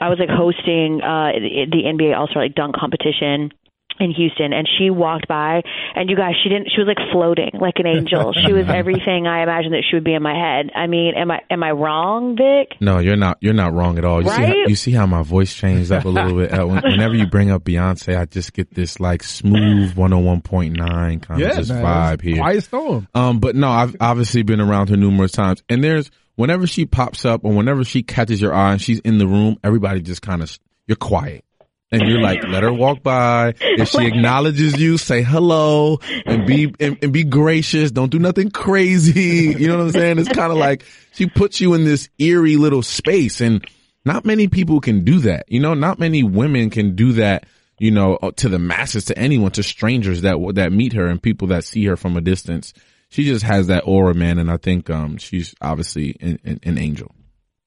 I 0.00 0.08
was 0.08 0.18
like 0.18 0.28
hosting 0.28 1.00
uh 1.02 1.32
the 1.32 1.66
the 1.70 1.84
NBA 1.86 2.16
All 2.16 2.26
Star 2.28 2.42
like 2.42 2.54
dunk 2.54 2.74
competition 2.76 3.52
in 4.00 4.10
Houston, 4.12 4.52
and 4.52 4.68
she 4.78 4.90
walked 4.90 5.28
by, 5.28 5.62
and 5.94 6.08
you 6.10 6.16
guys, 6.16 6.32
she 6.42 6.48
didn't. 6.48 6.68
She 6.74 6.80
was 6.80 6.88
like 6.88 6.98
floating 7.12 7.50
like 7.60 7.74
an 7.76 7.86
angel. 7.86 8.32
she 8.32 8.52
was 8.52 8.66
everything 8.68 9.26
I 9.26 9.42
imagined 9.42 9.74
that 9.74 9.84
she 9.88 9.96
would 9.96 10.04
be 10.04 10.14
in 10.14 10.22
my 10.22 10.34
head. 10.34 10.70
I 10.74 10.86
mean, 10.86 11.14
am 11.16 11.30
I 11.30 11.40
am 11.50 11.62
I 11.62 11.70
wrong, 11.72 12.36
Vic? 12.36 12.76
No, 12.80 12.98
you're 12.98 13.16
not. 13.16 13.38
You're 13.40 13.52
not 13.54 13.72
wrong 13.74 13.98
at 13.98 14.04
all. 14.04 14.22
You 14.22 14.30
see, 14.30 14.42
how, 14.42 14.54
you 14.68 14.76
see 14.76 14.92
how 14.92 15.06
my 15.06 15.22
voice 15.22 15.54
changed 15.54 15.92
up 15.92 16.04
a 16.04 16.08
little 16.08 16.36
bit. 16.36 16.52
Uh, 16.52 16.66
Whenever 16.66 17.14
you 17.14 17.26
bring 17.26 17.50
up 17.50 17.64
Beyonce, 17.64 18.18
I 18.18 18.24
just 18.24 18.52
get 18.52 18.74
this 18.74 18.98
like 19.00 19.22
smooth 19.22 19.94
101.9 19.94 21.22
kind 21.22 21.40
Yeah, 21.40 21.48
of 21.50 21.56
just 21.56 21.70
man. 21.70 21.84
vibe 21.84 22.14
It's 22.14 22.22
here. 22.22 22.36
Quiet 22.36 22.64
storm. 22.64 23.08
Um, 23.14 23.40
but 23.40 23.56
no, 23.56 23.68
I've 23.68 23.96
obviously 24.00 24.42
been 24.42 24.60
around 24.60 24.88
her 24.88 24.96
numerous 24.96 25.32
times. 25.32 25.62
And 25.68 25.82
there's, 25.82 26.10
whenever 26.36 26.66
she 26.66 26.86
pops 26.86 27.24
up 27.24 27.44
or 27.44 27.52
whenever 27.52 27.84
she 27.84 28.02
catches 28.02 28.40
your 28.40 28.54
eye 28.54 28.72
and 28.72 28.80
she's 28.82 29.00
in 29.00 29.18
the 29.18 29.26
room, 29.26 29.58
everybody 29.62 30.00
just 30.00 30.22
kind 30.22 30.42
of, 30.42 30.58
you're 30.86 30.96
quiet. 30.96 31.44
And 31.92 32.08
you're 32.08 32.22
like, 32.22 32.42
let 32.48 32.62
her 32.62 32.72
walk 32.72 33.02
by. 33.02 33.54
If 33.60 33.90
she 33.90 34.06
acknowledges 34.06 34.80
you, 34.80 34.96
say 34.96 35.22
hello 35.22 36.00
and 36.24 36.46
be, 36.46 36.74
and, 36.80 36.98
and 37.02 37.12
be 37.12 37.22
gracious. 37.22 37.90
Don't 37.90 38.10
do 38.10 38.18
nothing 38.18 38.50
crazy. 38.50 39.52
You 39.62 39.68
know 39.68 39.76
what 39.76 39.84
I'm 39.84 39.92
saying? 39.92 40.18
It's 40.18 40.28
kind 40.28 40.50
of 40.50 40.58
like 40.58 40.84
she 41.12 41.26
puts 41.26 41.60
you 41.60 41.74
in 41.74 41.84
this 41.84 42.08
eerie 42.18 42.56
little 42.56 42.82
space 42.82 43.40
and 43.40 43.64
not 44.04 44.24
many 44.24 44.48
people 44.48 44.80
can 44.80 45.04
do 45.04 45.20
that. 45.20 45.44
You 45.48 45.60
know, 45.60 45.74
not 45.74 45.98
many 45.98 46.22
women 46.22 46.70
can 46.70 46.96
do 46.96 47.12
that, 47.12 47.44
you 47.78 47.90
know, 47.90 48.16
uh, 48.16 48.32
to 48.36 48.48
the 48.48 48.58
masses, 48.58 49.04
to 49.06 49.18
anyone, 49.18 49.52
to 49.52 49.62
strangers 49.62 50.22
that, 50.22 50.36
that 50.54 50.72
meet 50.72 50.94
her 50.94 51.06
and 51.06 51.22
people 51.22 51.48
that 51.48 51.64
see 51.64 51.84
her 51.84 51.96
from 51.96 52.16
a 52.16 52.20
distance. 52.20 52.72
She 53.10 53.24
just 53.24 53.44
has 53.44 53.66
that 53.66 53.82
aura, 53.86 54.14
man. 54.14 54.38
And 54.38 54.50
I 54.50 54.56
think, 54.56 54.88
um, 54.90 55.18
she's 55.18 55.54
obviously 55.60 56.16
an, 56.20 56.38
an, 56.44 56.60
an 56.62 56.78
angel. 56.78 57.14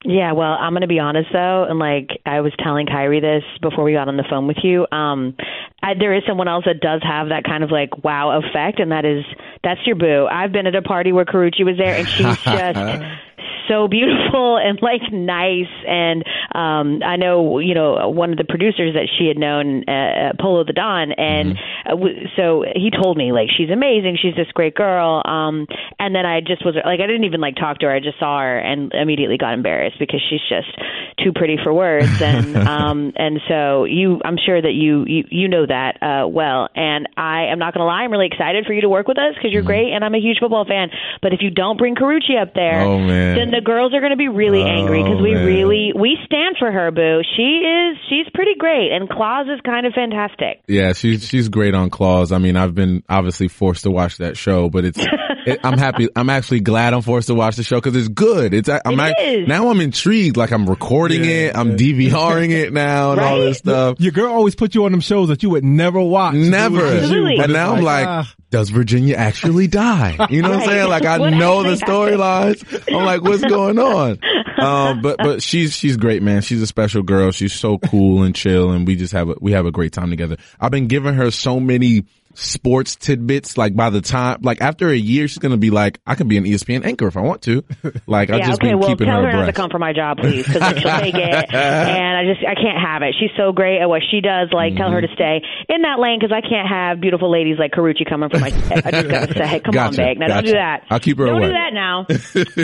Yeah, 0.07 0.33
well, 0.33 0.51
I'm 0.51 0.73
going 0.73 0.81
to 0.81 0.87
be 0.87 0.99
honest 0.99 1.29
though, 1.33 1.65
and 1.67 1.79
like 1.79 2.21
I 2.25 2.41
was 2.41 2.53
telling 2.63 2.85
Kyrie 2.85 3.21
this 3.21 3.43
before 3.61 3.83
we 3.83 3.93
got 3.93 4.07
on 4.07 4.17
the 4.17 4.25
phone 4.29 4.45
with 4.45 4.57
you. 4.63 4.85
Um, 4.91 5.35
I, 5.81 5.95
there 5.97 6.13
is 6.13 6.21
someone 6.27 6.47
else 6.47 6.65
that 6.65 6.79
does 6.79 7.01
have 7.03 7.29
that 7.29 7.43
kind 7.43 7.63
of 7.63 7.71
like 7.71 8.03
wow 8.03 8.39
effect, 8.39 8.79
and 8.79 8.91
that 8.91 9.03
is 9.03 9.25
that's 9.63 9.79
your 9.85 9.95
boo. 9.95 10.27
I've 10.29 10.51
been 10.51 10.67
at 10.67 10.75
a 10.75 10.83
party 10.83 11.11
where 11.11 11.25
Karrueche 11.25 11.65
was 11.65 11.77
there, 11.77 11.95
and 11.95 12.07
she's 12.07 12.37
just 12.43 12.77
so 13.67 13.87
beautiful 13.87 14.57
and 14.63 14.79
like 14.81 15.01
nice. 15.11 15.71
And 15.87 16.23
um, 16.53 17.01
I 17.03 17.15
know, 17.17 17.59
you 17.59 17.73
know, 17.73 18.09
one 18.09 18.31
of 18.31 18.37
the 18.37 18.43
producers 18.43 18.93
that 18.95 19.07
she 19.17 19.27
had 19.27 19.37
known, 19.37 19.83
uh, 19.87 20.33
Polo 20.39 20.63
the 20.63 20.73
Don, 20.73 21.11
and 21.11 21.55
Mm-hmm. 21.55 21.87
uh, 21.87 21.95
w- 21.95 22.27
so 22.37 22.63
he 22.75 22.89
told 22.91 23.17
me 23.17 23.31
like 23.31 23.49
she's 23.55 23.69
amazing, 23.69 24.17
she's 24.21 24.35
this 24.35 24.47
great 24.53 24.75
girl. 24.75 25.21
Um, 25.25 25.67
and 25.99 26.15
then 26.15 26.25
I 26.25 26.39
just 26.41 26.65
was 26.65 26.75
like, 26.75 26.99
I 26.99 27.07
didn't 27.07 27.25
even 27.25 27.41
like 27.41 27.55
talk 27.55 27.79
to 27.79 27.87
her. 27.87 27.91
I 27.93 27.99
just 27.99 28.19
saw 28.19 28.39
her 28.39 28.57
and 28.57 28.93
immediately 28.93 29.37
got 29.37 29.53
embarrassed 29.53 29.97
because 29.99 30.21
she's 30.29 30.41
just 30.49 30.67
too 31.23 31.31
pretty 31.33 31.57
for 31.61 31.73
words. 31.73 32.13
And 32.19 32.55
um, 32.67 33.13
and 33.15 33.39
so 33.47 33.83
you, 33.85 34.21
I'm 34.23 34.37
sure 34.43 34.61
that 34.61 34.71
you 34.73 35.05
you 35.07 35.23
you 35.29 35.47
know 35.47 35.65
that 35.65 36.01
uh, 36.01 36.27
well. 36.27 36.69
And 36.75 37.07
I 37.17 37.45
am 37.51 37.59
not 37.59 37.73
going 37.73 37.81
to 37.81 37.85
lie, 37.85 38.03
I'm 38.03 38.11
really 38.11 38.27
excited 38.27 38.65
for 38.65 38.73
you 38.73 38.81
to 38.81 38.89
work 38.89 39.07
with 39.07 39.17
us 39.17 39.35
because 39.35 39.51
you're 39.51 39.63
great, 39.63 39.91
and 39.93 40.03
I'm 40.03 40.15
a 40.15 40.19
huge 40.19 40.37
football 40.39 40.65
fan. 40.65 40.89
But 41.21 41.33
if 41.33 41.39
you 41.41 41.49
don't 41.51 41.77
bring 41.77 41.95
Karrueche 41.95 42.39
up 42.41 42.53
there, 42.53 42.81
Oh, 42.81 42.99
man. 42.99 43.34
Then 43.35 43.51
the 43.51 43.61
girls 43.63 43.93
are 43.93 43.99
going 43.99 44.11
to 44.11 44.17
be 44.17 44.27
really 44.29 44.63
angry 44.63 45.03
because 45.03 45.19
Oh, 45.19 45.23
we 45.23 45.33
man. 45.33 45.45
really 45.45 45.91
we 45.95 46.17
stand 46.25 46.55
for 46.59 46.71
her, 46.71 46.91
boo. 46.91 47.21
She 47.35 47.43
is 47.63 47.97
she's 48.09 48.27
pretty 48.33 48.55
great, 48.57 48.91
and 48.91 49.09
Claws 49.09 49.47
is 49.53 49.59
kind 49.65 49.85
of 49.85 49.93
fantastic. 49.93 50.61
Yeah, 50.67 50.93
she's 50.93 51.27
she's 51.27 51.49
great 51.49 51.73
on 51.73 51.89
Claws. 51.89 52.31
I 52.31 52.37
mean, 52.37 52.55
I've 52.57 52.75
been 52.75 53.03
obviously 53.09 53.47
forced 53.47 53.83
to 53.83 53.91
watch 53.91 54.17
that 54.17 54.37
show, 54.37 54.69
but 54.69 54.85
it's 54.85 54.99
it, 55.45 55.59
I'm 55.63 55.77
happy. 55.77 56.09
I'm 56.15 56.29
actually 56.29 56.61
glad 56.61 56.93
I'm 56.93 57.01
forced 57.01 57.27
to 57.27 57.35
watch 57.35 57.55
the 57.55 57.63
show 57.63 57.77
because 57.77 57.95
it's 57.95 58.07
good. 58.07 58.53
It's 58.53 58.69
I'm 58.69 58.79
It 58.85 58.99
act- 58.99 59.21
is. 59.21 59.47
now 59.47 59.69
I'm 59.69 59.81
intrigued. 59.81 60.37
Like 60.37 60.51
I'm 60.51 60.69
recording 60.69 61.25
it, 61.25 61.55
I'm 61.55 61.77
DVRing 61.77 62.51
it 62.51 62.73
now, 62.73 63.11
and 63.11 63.21
all 63.21 63.37
this 63.39 63.57
stuff. 63.59 63.99
Your 63.99 64.11
girl 64.11 64.33
always 64.33 64.55
put 64.55 64.75
you 64.75 64.85
on 64.85 64.91
them 64.91 65.01
shows 65.01 65.27
that 65.29 65.43
you 65.43 65.49
would 65.51 65.63
never 65.63 66.01
watch. 66.01 66.35
Never. 66.35 66.79
It 66.79 66.83
was 66.83 66.91
just 66.93 67.03
Absolutely. 67.03 67.31
you, 67.33 67.37
But 67.41 67.49
it's 67.49 67.53
now 67.53 67.75
I'm 67.75 67.83
like, 67.83 68.07
ah. 68.07 68.33
does 68.49 68.69
Virginia 68.69 69.15
actually 69.15 69.67
die? 69.67 70.27
You 70.29 70.41
know 70.41 70.49
what 70.49 70.59
I'm 70.61 70.65
saying? 70.69 70.89
Like 70.89 71.05
I 71.05 71.19
What 71.19 71.29
know 71.31 71.63
the 71.63 71.75
storylines. 71.75 72.93
I'm 72.95 73.03
like, 73.05 73.21
what's 73.25 73.43
going 73.43 73.79
on? 73.79 74.19
Um, 74.57 75.01
but 75.01 75.17
but 75.17 75.43
she's 75.43 75.73
she's 75.73 75.97
great, 75.97 76.23
man. 76.23 76.41
She's 76.41 76.61
a 76.61 76.65
special 76.65 77.03
girl. 77.03 77.31
She's 77.31 77.51
so 77.51 77.77
cool 77.77 78.23
and 78.23 78.33
chill, 78.33 78.71
and 78.71 78.87
we 78.87 78.95
just 78.95 79.11
have 79.11 79.27
a 79.27 79.35
we 79.41 79.51
have 79.51 79.65
a 79.65 79.71
great 79.71 79.91
time 79.91 80.09
together. 80.09 80.37
I've 80.61 80.71
been 80.71 80.87
giving 80.87 81.13
her 81.15 81.29
so 81.29 81.59
many 81.59 82.05
sports 82.35 82.95
tidbits. 82.95 83.57
Like 83.57 83.75
by 83.75 83.89
the 83.89 84.01
time, 84.01 84.39
like 84.41 84.61
after 84.61 84.89
a 84.89 84.95
year, 84.95 85.27
she's 85.27 85.39
gonna 85.39 85.57
be 85.57 85.69
like, 85.71 85.99
I 86.05 86.15
can 86.15 86.27
be 86.27 86.37
an 86.37 86.43
ESPN 86.45 86.85
anchor 86.85 87.07
if 87.07 87.17
I 87.17 87.21
want 87.21 87.41
to. 87.43 87.63
Like 88.07 88.29
I 88.29 88.37
yeah, 88.37 88.47
just 88.47 88.61
okay. 88.61 88.69
been 88.71 88.79
Well, 88.79 88.89
keeping 88.89 89.07
tell 89.07 89.21
her 89.23 89.31
her 89.31 89.37
not 89.39 89.45
to 89.47 89.53
come 89.53 89.69
for 89.69 89.79
my 89.79 89.91
job, 89.93 90.17
please, 90.17 90.45
because 90.45 90.59
then 90.61 90.77
she'll 90.79 90.99
take 90.99 91.15
it, 91.15 91.23
and 91.53 92.17
I 92.17 92.23
just 92.31 92.45
I 92.45 92.53
can't 92.53 92.77
have 92.79 93.01
it. 93.01 93.15
She's 93.19 93.31
so 93.37 93.51
great 93.51 93.79
at 93.81 93.89
what 93.89 94.01
she 94.11 94.21
does. 94.21 94.49
Like, 94.51 94.75
tell 94.75 94.91
her 94.91 95.01
Mm-hmm. 95.01 95.07
to 95.07 95.15
stay 95.15 95.41
in 95.69 95.81
that 95.81 95.99
lane 95.99 96.19
because 96.19 96.31
I 96.35 96.41
can't 96.41 96.67
have 96.69 97.01
beautiful 97.01 97.31
ladies 97.31 97.57
like 97.57 97.71
Karrueche 97.71 98.07
coming 98.07 98.29
for 98.29 98.39
my. 98.39 98.47
I 98.47 98.91
just 98.91 99.09
gotta 99.09 99.33
say, 99.37 99.59
come 99.59 99.71
Gotcha, 99.73 100.01
on, 100.01 100.07
Big. 100.09 100.19
Now 100.19 100.27
don't 100.27 100.45
do 100.45 100.51
that. 100.53 100.83
I'll 100.89 100.99
keep 100.99 101.17
her 101.17 101.25
don't 101.25 101.37
away. 101.37 101.47
do 101.47 101.53
that 101.53 101.73
now. 101.73 102.05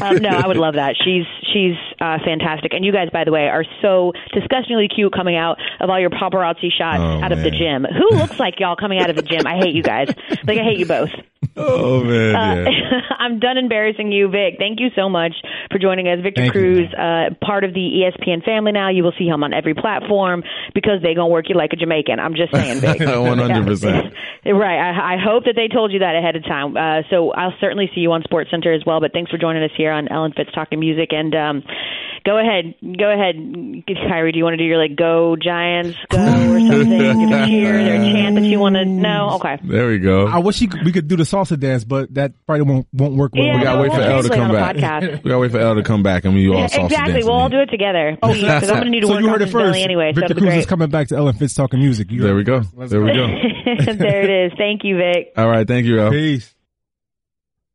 um, 0.05 0.17
no, 0.21 0.29
I 0.29 0.47
would 0.47 0.57
love 0.57 0.75
that. 0.75 0.95
She's 1.03 1.25
she's 1.53 1.75
uh, 1.99 2.17
fantastic, 2.23 2.73
and 2.73 2.85
you 2.85 2.91
guys, 2.91 3.09
by 3.11 3.23
the 3.23 3.31
way, 3.31 3.47
are 3.47 3.65
so 3.81 4.13
disgustingly 4.33 4.87
cute 4.93 5.11
coming 5.13 5.35
out 5.35 5.57
of 5.79 5.89
all 5.89 5.99
your 5.99 6.09
paparazzi 6.11 6.69
shots 6.71 6.99
Oh, 7.01 7.23
out 7.23 7.31
of 7.31 7.41
the 7.41 7.51
gym. 7.51 7.85
Who 7.85 8.17
looks 8.17 8.39
like 8.39 8.59
y'all 8.59 8.75
coming 8.75 8.99
out 8.99 9.09
of 9.09 9.15
the 9.15 9.23
gym? 9.23 9.45
I 9.47 9.57
hate 9.61 9.75
you 9.75 9.83
guys. 9.83 10.07
Like 10.45 10.57
I 10.59 10.63
hate 10.63 10.79
you 10.79 10.85
both. 10.85 11.09
Oh 11.57 12.01
man, 12.03 12.35
Uh, 12.35 12.69
yeah. 12.69 13.01
I'm 13.19 13.39
done 13.39 13.57
embarrassing 13.57 14.11
you, 14.11 14.29
Vic. 14.29 14.55
Thank 14.57 14.79
you 14.79 14.87
so 14.95 15.09
much 15.09 15.33
for 15.69 15.79
joining 15.79 16.07
us. 16.07 16.19
Victor 16.21 16.43
Thank 16.43 16.53
Cruz, 16.53 16.87
uh, 16.93 17.31
part 17.43 17.63
of 17.65 17.73
the 17.73 17.79
ESPN 18.07 18.45
family 18.45 18.71
now. 18.71 18.89
You 18.89 19.03
will 19.03 19.11
see 19.17 19.25
him 19.25 19.43
on 19.43 19.51
every 19.51 19.73
platform 19.73 20.43
because 20.73 21.01
they 21.01 21.13
gonna 21.13 21.27
work 21.27 21.49
you 21.49 21.55
like 21.55 21.73
a 21.73 21.75
Jamaican. 21.75 22.19
I'm 22.19 22.35
just 22.35 22.53
saying, 22.53 22.79
Vic. 22.79 22.99
100%. 22.99 24.13
right. 24.45 24.79
I, 24.79 25.15
I 25.15 25.17
hope 25.17 25.43
that 25.45 25.55
they 25.55 25.67
told 25.67 25.91
you 25.91 25.99
that 25.99 26.15
ahead 26.15 26.35
of 26.35 26.43
time. 26.45 26.77
Uh, 26.77 27.01
so 27.09 27.31
I'll 27.31 27.53
certainly 27.59 27.89
see 27.93 28.01
you 28.01 28.11
on 28.13 28.23
SportsCenter 28.23 28.73
as 28.75 28.85
well. 28.85 28.99
But 29.01 29.11
thanks 29.11 29.29
for 29.31 29.37
joining 29.37 29.63
us 29.63 29.71
here 29.75 29.91
on 29.91 30.07
Ellen 30.07 30.33
Fitz 30.37 30.51
Talking 30.53 30.79
Music. 30.79 31.09
And 31.11 31.35
um, 31.35 31.63
go 32.25 32.37
ahead, 32.39 32.75
go 32.81 33.11
ahead, 33.11 33.35
Kyrie. 34.09 34.31
Do 34.31 34.37
you 34.37 34.43
want 34.43 34.53
to 34.53 34.57
do 34.57 34.63
your 34.63 34.77
like 34.77 34.95
"Go 34.95 35.35
Giants, 35.35 35.97
Go" 36.09 36.17
or 36.19 36.59
something? 36.59 36.89
Give 36.89 37.31
a 37.31 37.45
cheer, 37.47 37.75
or 37.75 37.79
a 37.79 37.97
chant 38.11 38.35
that 38.35 38.43
you 38.43 38.59
want 38.59 38.75
to? 38.75 38.85
No. 38.85 39.31
Okay. 39.35 39.57
There 39.63 39.87
we 39.87 39.99
go. 39.99 40.27
I 40.27 40.39
wish 40.39 40.59
he 40.59 40.67
could, 40.67 40.83
we 40.85 40.91
could 40.91 41.07
do 41.07 41.15
the 41.15 41.23
salsa 41.23 41.59
dance, 41.59 41.83
but 41.83 42.13
that 42.13 42.33
probably 42.45 42.63
won't 42.63 42.87
won't 42.93 43.15
work. 43.15 43.33
well 43.33 43.43
Yeah, 43.43 43.57
we 43.57 43.63
gotta 43.63 43.77
no, 43.77 43.81
wait 43.83 43.91
for 43.91 43.97
we'll 43.99 44.09
Elle 44.09 44.23
to 44.23 44.29
come 44.29 44.51
back. 44.51 44.75
podcast. 44.75 45.01
We 45.23 45.29
gotta 45.29 45.39
wait 45.39 45.51
for 45.51 45.59
Elle 45.59 45.75
to 45.75 45.83
come 45.83 46.03
back, 46.03 46.25
and 46.25 46.33
we 46.33 46.47
all 46.49 46.55
salsa 46.63 46.69
dance. 46.75 46.91
exactly. 46.91 47.13
dance 47.13 47.25
We'll 47.25 47.35
all 47.35 47.49
do 47.49 47.59
it 47.59 47.69
together. 47.69 48.17
Please, 48.23 48.41
because 48.41 48.69
I'm 48.69 48.75
going 48.75 48.85
to 48.85 48.89
need 48.91 49.01
to 49.01 49.07
so 49.07 49.13
work 49.13 49.21
you 49.21 49.27
on 49.27 49.33
heard 49.33 49.41
it 49.41 49.51
first. 49.51 49.79
anyway. 49.79 50.11
Victor 50.13 50.33
so 50.33 50.39
Cruz 50.39 50.47
it'll 50.49 50.59
is 50.59 50.65
coming 50.65 50.89
back 50.89 51.07
to 51.09 51.15
Ellen 51.17 51.33
Fitz 51.33 51.53
talking 51.53 51.79
music. 51.79 52.11
You 52.11 52.21
There 52.21 52.35
we 52.35 52.43
go. 52.43 52.61
Let's 52.75 52.91
There 52.91 53.01
we 53.01 53.13
go. 53.13 53.27
there 53.93 54.21
it 54.23 54.51
is. 54.51 54.57
Thank 54.57 54.83
you, 54.83 54.97
Vic. 54.97 55.33
All 55.37 55.47
right, 55.47 55.67
thank 55.67 55.85
you, 55.85 55.99
Elle. 56.01 56.11
Peace. 56.11 56.53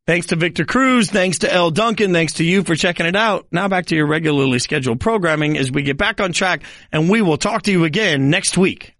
Thanks 0.07 0.27
to 0.27 0.37
Victor 0.37 0.63
Cruz. 0.63 1.11
Thanks 1.11 1.39
to 1.39 1.53
Elle 1.53 1.71
Duncan. 1.71 2.13
Thanks 2.13 2.33
to 2.35 2.45
you 2.45 2.63
for 2.63 2.75
checking 2.75 3.05
it 3.05 3.15
out. 3.15 3.45
Now 3.51 3.67
back 3.67 3.87
to 3.87 3.95
your 3.95 4.07
regularly 4.07 4.59
scheduled 4.59 5.01
programming 5.01 5.57
as 5.57 5.69
we 5.69 5.83
get 5.83 5.97
back 5.97 6.21
on 6.21 6.31
track 6.31 6.63
and 6.93 7.09
we 7.09 7.21
will 7.21 7.37
talk 7.37 7.63
to 7.63 7.71
you 7.71 7.83
again 7.83 8.29
next 8.29 8.57
week. 8.57 8.96